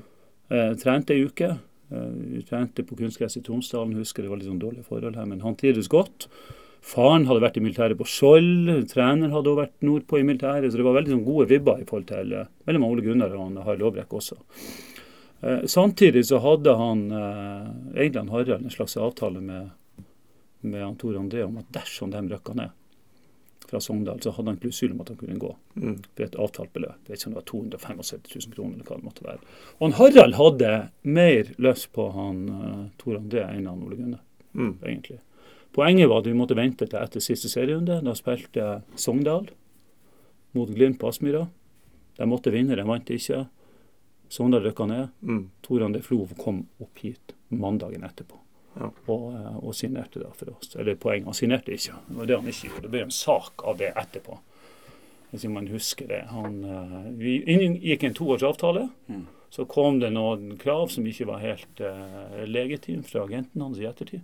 Trente 0.81 1.13
ei 1.13 1.27
uke. 1.29 1.51
Vi 1.89 2.41
trente 2.41 2.81
på 2.85 2.95
kunstgress 2.97 3.37
i 3.37 3.41
Tromsdalen. 3.45 3.93
Husker 3.97 4.25
det 4.25 4.31
var 4.31 4.39
litt 4.39 4.49
sånn 4.49 4.61
dårlige 4.61 4.87
forhold 4.87 5.17
her, 5.17 5.27
men 5.29 5.43
han 5.45 5.57
trivdes 5.57 5.89
godt. 5.89 6.25
Faren 6.89 7.27
hadde 7.29 7.43
vært 7.43 7.57
i 7.59 7.61
militæret 7.63 7.99
på 7.99 8.07
Skjold. 8.09 8.69
Trener 8.89 9.29
hadde 9.33 9.51
også 9.51 9.59
vært 9.61 9.83
nordpå 9.85 10.19
i 10.19 10.25
militæret. 10.25 10.71
Så 10.73 10.79
det 10.79 10.85
var 10.87 10.95
veldig 10.97 11.13
sånn 11.13 11.25
gode 11.27 11.45
vibber 11.51 11.81
i 11.83 11.85
forhold 11.89 12.07
til 12.09 12.33
veldig 12.65 12.81
Ole 12.95 13.05
Gunnar 13.05 13.35
og 13.35 13.43
han 13.45 13.59
Harald 13.65 13.85
Aabrekk 13.85 14.15
også. 14.17 14.39
Eh, 15.45 15.61
samtidig 15.69 16.25
så 16.27 16.39
hadde 16.43 16.73
han 16.79 17.05
eh, 17.13 17.69
han 18.17 18.33
Harald 18.33 18.65
en 18.65 18.73
slags 18.73 18.97
avtale 18.97 19.39
med, 19.39 19.69
med 20.65 20.81
han 20.83 20.97
Tor 20.99 21.13
André 21.21 21.45
om 21.45 21.61
at 21.61 21.69
dersom 21.77 22.11
de 22.11 22.25
røkka 22.33 22.57
ned 22.57 22.73
fra 23.69 23.77
Sogndal, 23.85 24.17
så 24.25 24.31
hadde 24.33 24.49
han 24.49 24.57
klusul 24.57 24.95
om 24.95 25.01
at 25.03 25.11
han 25.13 25.17
kunne 25.19 25.37
gå 25.39 25.51
Mm. 25.79 25.99
for 26.17 26.23
et 26.25 26.35
avtalt 26.35 26.73
beløp. 26.73 26.97
Jeg 27.05 27.13
vet 27.13 27.19
ikke 27.21 27.27
om 27.29 27.33
det 27.35 27.39
var 27.39 27.49
275 27.51 28.23
000 28.49 28.53
kroner 28.55 28.73
eller 28.73 28.87
hva 28.89 28.95
det 28.97 29.05
måtte 29.05 29.23
være. 29.23 29.39
Og 29.77 29.83
han 29.85 29.93
Harald 29.99 30.35
hadde 30.35 30.71
mer 31.05 31.51
lyst 31.61 31.91
på 31.95 32.07
han 32.17 32.39
eh, 32.49 32.81
Tor 32.97 33.19
André 33.21 33.45
enn 33.45 33.69
han 33.69 33.83
Ole 33.85 33.95
Gunnar, 34.01 34.23
Mm. 34.57 34.73
egentlig. 34.81 35.19
Poenget 35.75 36.09
var 36.09 36.23
at 36.23 36.27
vi 36.27 36.35
måtte 36.37 36.57
vente 36.57 36.87
til 36.89 36.99
etter 36.99 37.23
siste 37.23 37.49
serierunde. 37.51 37.99
Da 38.05 38.15
spilte 38.17 38.81
Sogndal 38.97 39.49
mot 40.57 40.69
Glimt 40.73 40.99
på 40.99 41.11
Aspmyra. 41.11 41.45
De 42.17 42.27
måtte 42.27 42.53
vinne, 42.53 42.75
de 42.75 42.85
vant 42.87 43.13
ikke. 43.13 43.45
Sogndal 44.29 44.65
rykka 44.65 44.89
ned. 44.89 45.15
Mm. 45.21 45.43
Tor 45.65 45.85
André 45.85 46.01
Flo 46.05 46.25
kom 46.39 46.65
opp 46.81 47.01
hit 47.03 47.35
mandagen 47.53 48.03
etterpå. 48.05 48.37
Ja. 48.79 48.89
Og, 49.07 49.25
eh, 49.33 49.57
og 49.57 49.73
signerte 49.75 50.21
da 50.21 50.29
for 50.35 50.53
oss. 50.53 50.75
Eller 50.75 50.97
poenget, 50.99 51.29
han 51.29 51.37
signerte 51.37 51.73
ikke. 51.73 51.97
Det 52.07 52.17
var 52.17 52.29
det 52.29 52.37
han 52.37 52.51
ikke 52.51 52.69
gjorde. 52.69 52.85
Det 52.85 52.93
ble 52.93 53.01
en 53.07 53.17
sak 53.17 53.65
av 53.65 53.79
det 53.81 53.91
etterpå. 53.97 54.37
Hvis 55.29 55.45
man 55.53 55.67
husker 55.69 56.07
det. 56.09 56.23
Han, 56.33 56.63
eh, 56.65 57.11
vi 57.17 57.35
inngikk 57.45 58.03
en 58.03 58.17
toårsavtale. 58.17 58.89
Mm. 59.07 59.27
Så 59.49 59.65
kom 59.65 59.99
det 59.99 60.11
noen 60.13 60.57
krav 60.61 60.91
som 60.93 61.05
ikke 61.09 61.25
var 61.25 61.41
helt 61.41 61.79
uh, 61.81 62.43
legitime 62.45 63.01
fra 63.01 63.23
agenten 63.25 63.63
hans 63.65 63.79
i 63.81 63.87
ettertid. 63.89 64.21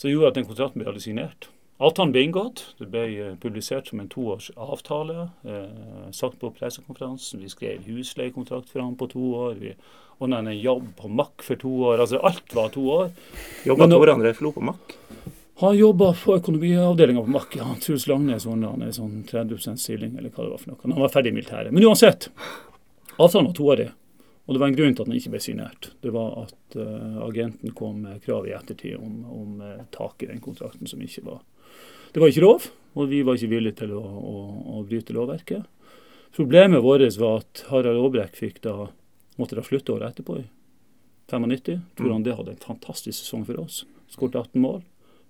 Så 0.00 0.06
det 0.06 0.14
gjorde 0.14 0.28
at 0.32 0.36
den 0.38 0.46
kontrakten 0.48 0.80
ble 0.80 1.00
signert. 1.04 1.50
Avtalen 1.76 2.12
ble 2.14 2.22
inngått. 2.24 2.62
Det 2.80 2.86
ble 2.88 3.02
eh, 3.12 3.34
publisert 3.40 3.90
som 3.90 4.00
en 4.00 4.08
toårs 4.08 4.46
avtale. 4.56 5.26
Eh, 5.44 6.06
sagt 6.16 6.38
på 6.40 6.48
pressekonferansen. 6.56 7.42
Vi 7.44 7.52
skrev 7.52 7.84
husleiekontrakt 7.84 8.72
for 8.72 8.80
ham 8.80 8.94
på 8.96 9.10
to 9.12 9.26
år. 9.36 9.58
Vi 9.60 9.74
ordna 10.16 10.38
en 10.38 10.56
jobb 10.56 10.86
på 10.96 11.08
Mack 11.08 11.44
for 11.44 11.60
to 11.60 11.74
år. 11.90 12.00
Altså 12.00 12.16
alt 12.16 12.56
var 12.56 12.72
to 12.72 12.86
år. 12.88 13.12
Jobba 13.68 13.90
to 13.92 14.00
år 14.00 14.14
andre 14.14 14.32
Flo 14.40 14.54
på 14.56 14.64
Mack? 14.64 14.96
Han 15.60 15.76
jobba 15.76 16.14
på 16.16 16.38
økonomiavdelinga 16.40 17.20
på 17.20 17.36
Mack. 17.36 17.60
Ja, 17.60 17.68
Truls 17.84 18.08
Langnes 18.08 18.48
ordna 18.48 18.72
han 18.72 18.88
en 18.88 18.96
sånn 18.96 19.18
30 19.28 19.76
stilling, 19.76 20.16
eller 20.16 20.32
hva 20.32 20.46
det 20.46 20.54
var 20.54 20.64
for 20.64 20.72
noe. 20.72 20.80
Han 20.88 21.04
var 21.04 21.12
ferdig 21.12 21.34
i 21.34 21.40
militæret. 21.42 21.76
Men 21.76 21.84
uansett, 21.84 22.30
avtalen 23.18 23.52
var 23.52 23.56
toårig. 23.60 23.90
Og 24.50 24.56
det 24.56 24.60
var 24.64 24.72
en 24.72 24.74
grunn 24.74 24.96
til 24.98 25.04
at 25.04 25.06
den 25.06 25.14
ikke 25.14 25.30
ble 25.30 25.40
signert. 25.44 25.88
Det 26.02 26.10
var 26.10 26.32
at 26.40 26.74
uh, 26.74 27.20
agenten 27.22 27.70
kom 27.78 28.00
med 28.02 28.18
krav 28.24 28.48
i 28.48 28.54
ettertid 28.56 28.96
om, 28.98 29.20
om 29.30 29.60
uh, 29.62 29.84
tak 29.94 30.24
i 30.24 30.26
den 30.26 30.42
kontrakten 30.42 30.90
som 30.90 30.98
ikke 31.06 31.22
var 31.28 31.44
Det 32.10 32.18
var 32.18 32.32
ikke 32.32 32.42
lov, 32.42 32.66
og 32.98 33.06
vi 33.12 33.20
var 33.22 33.38
ikke 33.38 33.52
villige 33.52 33.78
til 33.84 33.94
å, 33.94 34.02
å, 34.02 34.34
å 34.74 34.82
bryte 34.82 35.14
lovverket. 35.14 35.94
Problemet 36.34 36.82
vårt 36.82 37.14
var 37.22 37.44
at 37.44 37.62
Harald 37.70 38.02
Aabrekk 38.02 38.34
fikk 38.34 38.58
da 38.66 38.88
måtte 39.38 39.54
da 39.54 39.62
slutte 39.62 39.94
året 39.94 40.10
etterpå, 40.10 40.40
i 40.42 40.48
95. 41.30 41.78
han 42.10 42.26
det 42.26 42.34
hadde 42.34 42.56
en 42.56 42.64
fantastisk 42.66 43.20
sesong 43.20 43.46
for 43.46 43.62
oss. 43.62 43.84
Skåret 44.10 44.34
18 44.34 44.58
mål. 44.66 44.82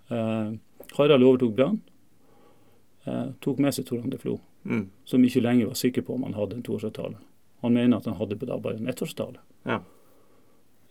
Uh, 0.08 0.56
Harald 0.96 1.28
overtok 1.28 1.52
Brann. 1.60 1.82
Tok 3.44 3.60
med 3.60 3.76
seg 3.76 3.84
Tor 3.88 4.00
André 4.00 4.16
Flo, 4.20 4.40
Mm. 4.64 4.90
som 5.08 5.22
ikke 5.24 5.40
lenger 5.40 5.70
var 5.70 5.76
sikker 5.80 6.04
på 6.04 6.14
om 6.14 6.26
han 6.26 6.34
hadde 6.36 6.58
en 6.58 6.64
toårsavtale. 6.64 7.16
Han 7.62 7.72
mener 7.76 7.96
at 8.00 8.04
han 8.08 8.14
hadde 8.18 8.38
da 8.46 8.56
bare 8.58 8.76
en 8.80 8.86
ettårsavtale. 8.88 9.38
Ja. 9.68 9.80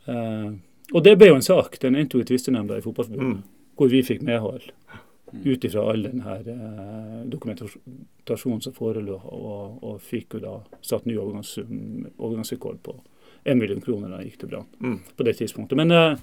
Eh, 0.06 0.52
og 0.94 1.04
det 1.06 1.18
ble 1.20 1.28
jo 1.32 1.36
en 1.38 1.46
sak. 1.46 1.80
Den 1.82 1.96
endte 1.96 2.18
jo 2.18 2.24
i 2.24 2.28
tvistenemnda 2.30 2.78
i 2.78 2.82
Fotballforbundet, 2.86 3.38
Mm. 3.38 3.44
hvor 3.78 3.90
vi 3.90 4.02
fikk 4.04 4.22
medhold. 4.26 4.72
Ut 5.46 5.64
ifra 5.64 5.84
all 5.92 6.02
den 6.04 6.22
her 6.26 6.40
eh, 6.50 7.26
dokumentasjonen 7.30 8.62
som 8.62 8.74
forelå, 8.74 9.20
og, 9.24 9.84
og 9.84 10.00
fikk 10.02 10.34
jo 10.34 10.40
da 10.40 10.54
satt 10.82 11.06
ny 11.06 11.18
overgangs, 11.18 11.58
overgangsrekord 12.18 12.80
på 12.84 12.96
1 13.44 13.58
million 13.58 13.80
kroner 13.82 14.12
da 14.12 14.20
gikk 14.24 14.38
til 14.42 14.50
Brann 14.52 14.66
Mm. 14.80 15.00
på 15.18 15.24
det 15.24 15.34
tidspunktet. 15.40 15.78
Men 15.80 15.92
eh, 15.92 16.18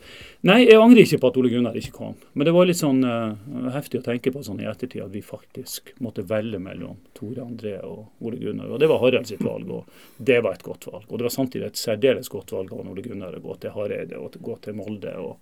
nei, 0.47 0.59
jeg 0.67 0.79
angrer 0.81 1.03
ikke 1.03 1.19
på 1.23 1.31
at 1.31 1.39
Ole 1.41 1.51
Gunnar 1.51 1.77
ikke 1.79 1.95
kom. 1.97 2.15
Men 2.35 2.49
det 2.49 2.53
var 2.55 2.69
litt 2.69 2.79
sånn 2.81 3.01
uh, 3.05 3.71
heftig 3.75 4.01
å 4.01 4.05
tenke 4.05 4.33
på 4.35 4.43
sånn 4.45 4.61
i 4.61 4.69
ettertid 4.69 5.03
at 5.05 5.15
vi 5.15 5.23
faktisk 5.25 5.95
måtte 6.05 6.27
velge 6.29 6.61
mellom 6.63 6.99
Tore 7.17 7.43
André 7.45 7.79
og 7.83 8.21
Ole 8.21 8.37
Gunnar. 8.43 8.69
Og 8.71 8.81
det 8.83 8.91
var 8.91 9.01
Harald 9.03 9.27
sitt 9.31 9.43
valg, 9.45 9.71
og 9.71 9.87
det 10.19 10.41
var 10.45 10.59
et 10.59 10.67
godt 10.67 10.87
valg. 10.93 11.07
Og 11.09 11.19
det 11.19 11.29
var 11.29 11.35
samtidig 11.35 11.71
et 11.71 11.81
særdeles 11.81 12.29
godt 12.33 12.53
valg 12.53 12.73
av 12.77 12.85
Ole 12.85 13.03
Gunnar 13.07 13.37
å 13.39 13.43
gå 13.45 13.57
til 13.63 13.75
Hareide 13.77 14.21
og 14.21 14.37
gå 14.41 14.59
til 14.63 14.77
Molde 14.77 15.17
og 15.23 15.39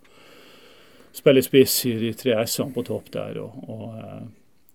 spille 1.15 1.43
spiss 1.43 1.85
i 1.87 1.93
de 1.99 2.13
tre 2.17 2.33
S-ene 2.43 2.73
på 2.75 2.83
topp 2.87 3.11
der 3.13 3.37
og, 3.39 3.53
og, 3.71 3.83
eh, 3.99 4.23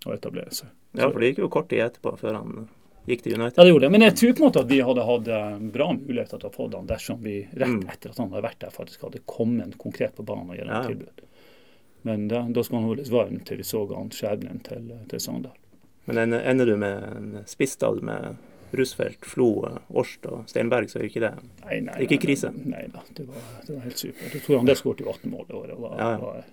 og 0.06 0.14
etablere 0.14 0.52
seg. 0.56 0.70
Ja, 0.96 1.10
for 1.10 1.20
det 1.20 1.32
gikk 1.32 1.42
jo 1.44 1.50
kort 1.52 1.68
tid 1.70 1.82
etterpå 1.84 2.14
før 2.18 2.38
han 2.40 2.68
gikk 3.10 3.22
til 3.26 3.34
United. 3.38 3.58
Ja, 3.58 3.64
det 3.66 3.70
gjorde 3.72 3.86
det. 3.86 3.90
Men 3.94 4.04
jeg 4.06 4.14
tror 4.20 4.32
på 4.34 4.42
en 4.42 4.46
måte 4.48 4.60
at 4.64 4.68
vi 4.70 4.80
hadde 4.86 5.04
hatt 5.10 5.28
eh, 5.28 5.58
bra 5.76 5.88
muligheter 5.96 6.40
til 6.42 6.48
å 6.50 6.54
få 6.54 6.68
han 6.74 6.86
dersom 6.90 7.20
vi 7.24 7.36
rett 7.52 7.68
Mm. 7.68 7.88
etter 7.92 8.10
at 8.14 8.18
han 8.22 8.30
hadde 8.30 8.42
vært 8.48 8.58
der, 8.64 8.70
faktisk 8.74 9.02
hadde 9.08 9.22
kommet 9.26 9.76
konkret 9.78 10.14
på 10.16 10.24
banen 10.24 10.50
og 10.50 10.56
gitt 10.56 10.66
Ja, 10.72 10.82
tilbud. 10.86 11.24
Men 12.02 12.28
da, 12.28 12.42
da 12.48 12.62
skal 12.64 12.78
han 12.80 12.88
holdes 12.88 13.10
varm 13.12 13.40
til 13.44 13.58
vi 13.60 13.64
så 13.68 13.82
han 13.94 14.08
skjebnen 14.10 14.62
til, 14.64 14.86
til 15.10 15.20
Sogndal. 15.20 15.52
Men 16.06 16.16
ender- 16.16 16.46
du 16.66 16.76
med 16.80 17.02
en 17.16 17.44
spissstall 17.46 18.00
med 18.02 18.36
Rusfeldt, 18.72 19.24
Flo, 19.26 19.48
Årst 19.90 20.24
og 20.30 20.44
Steinberg, 20.48 20.88
så 20.88 20.98
er 21.00 21.02
jo 21.04 21.10
ikke 21.10 21.20
det 21.26 21.32
Nei, 21.66 21.80
nei, 21.80 21.96
Ikke 22.06 22.16
nei, 22.16 22.22
krise. 22.24 22.50
Nei 22.54 22.84
da, 22.92 23.02
det 23.18 23.26
var, 23.28 23.42
det 23.66 23.74
var 23.74 23.82
helt 23.84 23.98
supert. 23.98 24.32
Jeg 24.32 24.42
tror 24.46 24.56
han 24.62 24.66
det 24.70 24.76
skåret 24.78 25.00
jo 25.02 25.10
18 25.10 25.30
mål 25.30 25.44
i 25.50 25.56
året. 25.58 25.78
Var, 25.78 25.96
Ja, 25.98 26.10
var, 26.22 26.44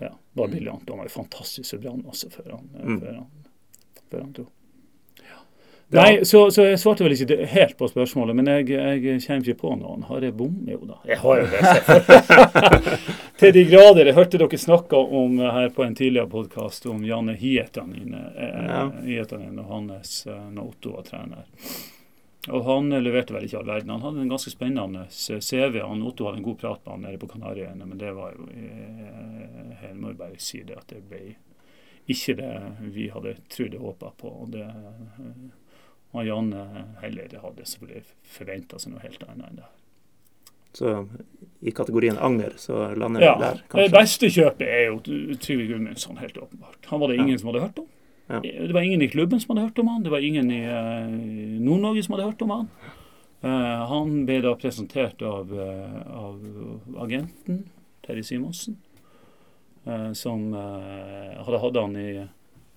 ja, 0.00 0.10
var 0.40 0.48
briljant. 0.48 0.88
Han 0.88 0.98
var 0.98 1.04
jo 1.10 1.14
fantastisk 1.20 1.68
så 1.70 1.78
Brann 1.82 2.02
også 2.08 2.30
før 2.32 2.50
han, 2.56 2.70
Mm. 2.80 3.00
før 3.00 3.14
han, 3.14 3.26
før 4.10 4.20
han 4.24 4.32
dro. 4.32 4.46
Ja. 5.92 6.02
Nei, 6.02 6.24
så, 6.24 6.44
så 6.54 6.68
jeg 6.68 6.78
svarte 6.78 7.02
vel 7.02 7.16
ikke 7.16 7.46
helt 7.50 7.74
på 7.78 7.88
spørsmålet, 7.90 8.36
men 8.38 8.46
jeg, 8.46 8.68
jeg 8.70 9.22
kommer 9.24 9.48
ikke 9.50 9.58
på 9.58 9.70
noen. 9.74 10.04
Har 10.06 10.22
jeg 10.22 10.36
bom? 10.38 10.52
Jo 10.70 10.84
da, 10.86 10.98
jeg 11.08 11.18
har 11.18 11.40
jo 11.40 11.48
det. 11.50 11.62
Til 13.40 13.54
de 13.56 13.64
grader. 13.66 14.06
Jeg 14.06 14.14
hørte 14.14 14.38
dere 14.38 14.60
snakke 14.62 15.00
om 15.20 15.40
her 15.42 15.72
på 15.74 15.82
en 15.82 15.96
tidligere 15.98 16.30
podkast 16.30 16.86
om 16.86 17.02
Janne 17.06 17.34
Hietanen 17.40 18.14
Ja. 18.14 18.84
Hietanen 19.02 19.58
og 19.58 19.72
hans 19.72 20.12
eh, 20.30 20.44
når 20.54 20.68
Otto 20.76 20.94
var 20.94 21.08
trener. 21.10 21.48
Og 22.54 22.64
han 22.70 22.92
eh, 22.92 23.02
leverte 23.02 23.34
vel 23.34 23.48
ikke 23.48 23.58
all 23.58 23.70
verden. 23.72 23.90
Han 23.96 24.06
hadde 24.06 24.22
en 24.22 24.30
ganske 24.30 24.52
spennende 24.54 25.08
CV. 25.10 25.80
Han, 25.82 26.06
Otto 26.06 26.28
hadde 26.28 26.38
en 26.38 26.46
god 26.46 26.60
prat 26.62 26.84
med 26.84 26.92
han 26.94 27.06
nede 27.08 27.18
på 27.18 27.32
Kanariøyene, 27.34 27.86
men 27.90 27.98
det 27.98 28.12
var 28.14 28.38
jo 28.38 28.46
eh, 28.54 29.90
må 29.98 30.14
bare 30.14 30.38
si 30.38 30.62
det 30.62 30.78
at 30.78 30.94
det 30.94 31.02
ble 31.10 31.34
ikke 32.10 32.34
det 32.38 32.52
vi 32.94 33.10
hadde 33.12 33.34
trodd 33.50 33.74
og 33.78 33.90
håpa 33.90 34.12
på. 34.22 34.30
og 34.44 34.54
det 34.54 34.64
eh, 34.70 35.50
og 36.10 36.26
Janne 36.26 36.64
heller 37.02 37.36
hadde 37.42 37.66
selvfølgelig 37.68 38.02
forventa 38.36 38.80
seg 38.82 38.94
noe 38.94 39.04
helt 39.04 39.22
annet 39.28 39.46
enn 39.46 39.60
det. 39.60 39.68
Så 40.72 40.90
i 41.66 41.72
kategorien 41.74 42.18
anger 42.18 42.54
så 42.62 42.92
lander 42.94 43.20
vi 43.20 43.26
Ja, 43.26 43.36
der, 43.40 43.62
Det 43.74 43.90
beste 43.94 44.30
kjøpet 44.30 44.68
er 44.68 44.84
jo 44.86 45.00
Trygve 45.02 45.66
Gudmundsson, 45.66 46.20
helt 46.22 46.38
åpenbart. 46.38 46.78
Han 46.92 47.00
var 47.00 47.10
det 47.10 47.18
ingen 47.18 47.38
som 47.38 47.50
hadde 47.50 47.64
hørt 47.64 47.78
om. 47.82 47.88
Ja. 48.30 48.40
Det 48.40 48.72
var 48.72 48.86
ingen 48.86 49.02
i 49.02 49.08
klubben 49.10 49.40
som 49.40 49.56
hadde 49.56 49.66
hørt 49.68 49.78
om 49.82 49.88
han. 49.90 50.04
Det 50.06 50.12
var 50.12 50.22
ingen 50.22 50.50
i 50.54 50.62
eh, 50.62 51.60
Nord-Norge 51.60 52.04
som 52.06 52.14
hadde 52.14 52.28
hørt 52.30 52.42
om 52.46 52.54
han. 52.54 52.68
Uh, 53.40 53.86
han 53.88 54.18
ble 54.28 54.42
da 54.44 54.52
presentert 54.60 55.22
av, 55.24 55.48
eh, 55.48 56.00
av 56.12 56.98
agenten, 57.00 57.62
Terje 58.04 58.26
Simonsen, 58.28 58.76
uh, 59.86 60.10
som 60.12 60.50
uh, 60.52 61.40
hadde 61.40 61.60
hatt 61.62 61.78
han 61.80 61.96
i 61.96 62.10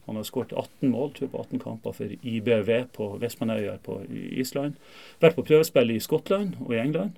Han 0.06 0.20
har 0.20 0.26
skåret 0.28 0.54
18 0.54 0.92
mål 0.92 1.14
tror 1.14 1.26
jeg, 1.26 1.32
på 1.32 1.44
18 1.46 1.62
kamper 1.64 1.96
for 1.96 2.16
IBV 2.34 2.72
på 2.96 3.10
Vestmanøya 3.22 3.78
på 3.86 4.02
Island. 4.12 4.76
Vært 5.24 5.38
på 5.38 5.46
prøvespill 5.48 5.94
i 5.96 6.02
Skottland 6.04 6.58
og 6.66 6.74
i 6.76 6.82
England. 6.82 7.16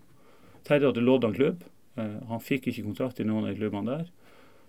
Terje 0.67 0.91
hadde 0.91 1.05
lånt 1.05 1.25
han 1.25 1.33
klubb. 1.33 1.65
Eh, 1.97 2.17
han 2.29 2.43
fikk 2.43 2.69
ikke 2.69 2.85
kontrakt 2.85 3.21
i 3.21 3.27
noen 3.27 3.49
av 3.49 3.57
klubbene 3.57 3.99
der. 3.99 4.09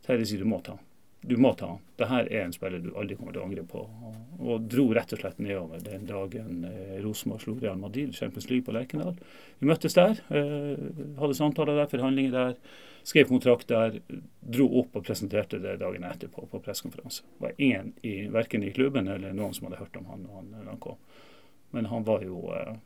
Terje 0.07 0.31
sier 0.31 0.45
du 0.45 0.49
må 0.49 0.63
ta 0.65 0.79
han. 0.79 0.86
Du 1.27 1.37
må 1.43 1.51
ta 1.59 1.73
han. 1.73 1.81
Dette 1.99 2.19
er 2.23 2.45
en 2.45 2.53
spiller 2.55 2.83
du 2.83 2.93
aldri 2.95 3.17
kommer 3.19 3.35
til 3.35 3.43
å 3.43 3.47
angre 3.49 3.65
på. 3.67 3.81
Og, 4.37 4.67
dro 4.71 4.85
rett 4.95 5.11
og 5.17 5.19
slett 5.19 5.41
nedover 5.43 5.81
den 5.83 6.05
dagen 6.07 6.67
eh, 6.69 6.99
Rosenborg 7.03 7.43
slo 7.43 7.55
Real 7.59 7.81
Madrid 7.81 8.15
Champions 8.15 8.47
League 8.51 8.67
på 8.67 8.75
Lerkendal. 8.77 9.17
Vi 9.59 9.67
møttes 9.67 9.97
der, 9.99 10.21
eh, 10.31 10.85
hadde 11.19 11.39
samtaler 11.39 11.81
der, 11.81 11.91
forhandlinger 11.91 12.37
der. 12.37 12.59
Skrev 13.07 13.27
kontrakt 13.31 13.71
der, 13.71 13.99
dro 14.43 14.69
opp 14.83 14.95
og 14.99 15.07
presenterte 15.07 15.59
det 15.63 15.77
dagen 15.83 16.07
etterpå 16.07 16.47
på 16.53 16.63
pressekonferanse. 16.63 17.27
Det 17.27 17.43
var 17.49 17.59
ingen 17.59 17.93
i, 18.07 18.15
verken 18.31 18.67
i 18.67 18.75
klubben 18.77 19.11
eller 19.11 19.35
noen 19.35 19.55
som 19.57 19.67
hadde 19.67 19.83
hørt 19.83 19.99
om 19.99 20.07
han 20.13 20.27
når 20.27 20.39
han, 20.39 20.69
han 20.71 20.83
kom. 20.83 21.01
Men 21.75 21.91
han 21.91 22.07
var 22.07 22.23
jo 22.23 22.45
eh, 22.55 22.77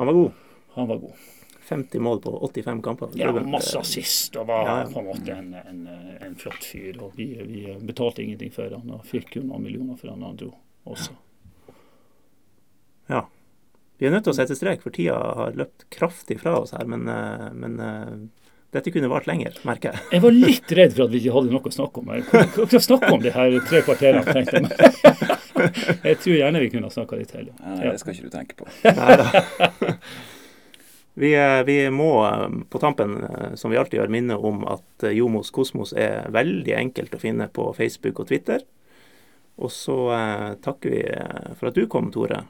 Han 0.00 0.10
var 0.10 0.18
god. 0.18 0.32
han 0.74 0.90
var 0.90 1.04
god. 1.06 1.30
50 1.70 2.02
mål 2.02 2.20
på 2.24 2.32
85 2.50 2.82
kamper. 2.82 3.12
Ja, 3.20 3.30
masse 3.46 3.78
assist 3.78 4.34
og 4.40 4.48
var 4.50 4.64
Ja, 4.66 4.76
ja. 4.82 4.86
på 4.90 5.00
en 5.04 5.06
måte 5.06 5.36
en, 5.36 5.52
en, 5.54 5.82
en 6.26 6.34
flott 6.40 6.64
fyr. 6.66 6.98
Og 7.04 7.12
vi, 7.18 7.28
vi 7.46 7.64
betalte 7.86 8.24
ingenting 8.24 8.50
for 8.54 8.70
han 8.74 8.90
og 8.96 9.04
fikk 9.06 9.36
jo 9.38 9.44
noen 9.46 9.62
millioner 9.68 9.96
for 10.00 10.10
han 10.10 10.20
da 10.24 10.32
han 10.32 10.40
dro 10.40 10.50
også. 10.90 11.14
Ja. 13.10 13.24
Vi 14.00 14.06
er 14.08 14.14
nødt 14.14 14.24
til 14.26 14.32
å 14.32 14.36
sette 14.38 14.56
strek, 14.56 14.82
for 14.82 14.94
tida 14.96 15.16
har 15.36 15.56
løpt 15.58 15.86
kraftig 15.92 16.38
fra 16.40 16.54
oss 16.62 16.72
her. 16.74 16.86
Men, 16.88 17.06
eh, 17.10 17.46
men 17.52 17.74
eh, 17.84 18.12
dette 18.72 18.92
kunne 18.94 19.10
vart 19.12 19.26
lenger, 19.28 19.58
merker 19.68 19.92
jeg. 19.92 20.06
Jeg 20.14 20.22
var 20.24 20.32
litt 20.36 20.72
redd 20.78 20.94
for 20.96 21.04
at 21.06 21.12
vi 21.14 21.20
ikke 21.20 21.34
hadde 21.36 21.52
noe 21.52 21.68
å 21.68 21.74
snakke 21.74 22.00
om. 22.02 22.12
Jeg 22.16 22.24
kunne 22.30 22.66
ikke 22.70 22.80
snakke 22.86 23.10
om 23.16 23.22
de 23.24 23.32
her 23.34 23.56
tre 23.68 23.82
kvarterene, 23.86 24.24
tenkte 24.26 24.62
jeg. 24.64 25.36
Jeg 25.60 26.16
tror 26.22 26.36
gjerne 26.38 26.60
vi 26.62 26.68
kunne 26.72 26.88
ha 26.88 26.94
snakka 26.94 27.16
litt 27.20 27.32
til. 27.34 27.50
Nei, 27.60 27.74
Ja. 27.84 27.90
det 27.92 28.00
skal 28.00 28.14
ikke 28.14 28.30
du 28.30 28.32
tenke 28.32 28.56
på. 28.56 28.68
Neida. 28.86 29.98
Vi, 31.20 31.34
eh, 31.34 31.62
vi 31.64 31.90
må 31.92 32.26
eh, 32.26 32.48
på 32.68 32.78
tampen, 32.78 33.24
eh, 33.24 33.54
som 33.54 33.70
vi 33.70 33.76
alltid 33.76 33.98
gjør, 33.98 34.12
minne 34.12 34.38
om 34.40 34.62
at 34.64 35.04
Jomos 35.12 35.50
Kosmos 35.52 35.92
er 35.92 36.30
veldig 36.32 36.72
enkelt 36.78 37.12
å 37.12 37.20
finne 37.20 37.50
på 37.52 37.66
Facebook 37.76 38.22
og 38.22 38.30
Twitter. 38.30 38.64
Og 39.60 39.68
så 39.74 39.98
eh, 40.16 40.46
takker 40.64 40.94
vi 40.94 41.04
for 41.60 41.68
at 41.68 41.76
du 41.76 41.84
kom, 41.92 42.08
Tore. 42.14 42.40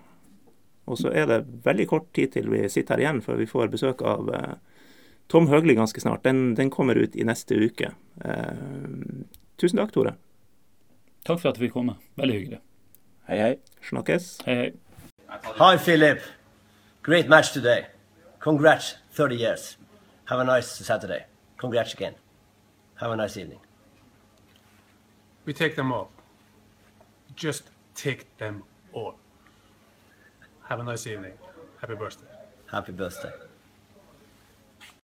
Og 0.86 1.02
så 1.02 1.10
er 1.10 1.26
det 1.26 1.40
veldig 1.66 1.88
kort 1.90 2.08
tid 2.14 2.36
til 2.36 2.46
vi 2.50 2.62
sitter 2.70 2.94
her 2.94 3.04
igjen, 3.04 3.20
for 3.26 3.42
vi 3.42 3.50
får 3.50 3.74
besøk 3.74 4.06
av 4.06 4.30
eh, 4.38 4.56
Tom 5.30 5.50
Høgli 5.50 5.74
ganske 5.74 6.02
snart. 6.02 6.22
Den, 6.22 6.54
den 6.54 6.70
kommer 6.70 6.98
ut 6.98 7.18
i 7.18 7.26
neste 7.26 7.58
uke. 7.58 7.90
Eh, 8.22 8.66
tusen 9.58 9.82
takk, 9.82 9.94
Tore. 9.98 10.14
Takk 11.26 11.42
for 11.42 11.50
at 11.50 11.58
vi 11.58 11.66
fikk 11.66 11.80
komme. 11.80 11.98
Veldig 12.22 12.38
hyggelig. 12.38 12.62
Hei, 13.26 13.38
hei. 13.42 13.54
Snakkes. 13.90 14.36
Hei, 14.46 14.60
hei. 14.62 15.40
Hi, 15.58 15.74
Philip. 15.78 16.22
Great 17.02 17.26
match 17.26 17.50
today. 17.50 17.90
Congrats, 18.40 18.94
30 19.12 19.36
years. 19.36 19.76
Have 20.24 20.40
a 20.40 20.44
nice 20.44 20.66
Saturday. 20.66 21.26
Congrats 21.58 21.92
again. 21.92 22.14
Have 22.94 23.10
a 23.10 23.16
nice 23.16 23.36
evening. 23.36 23.60
We 25.44 25.52
take 25.52 25.76
them 25.76 25.92
all. 25.92 26.10
Just 27.36 27.64
take 27.94 28.34
them 28.38 28.62
all. 28.94 29.16
Have 30.68 30.80
a 30.80 30.84
nice 30.84 31.06
evening. 31.06 31.32
Happy 31.82 31.94
birthday. 31.94 32.26
Happy 32.70 32.92
birthday. 32.92 33.32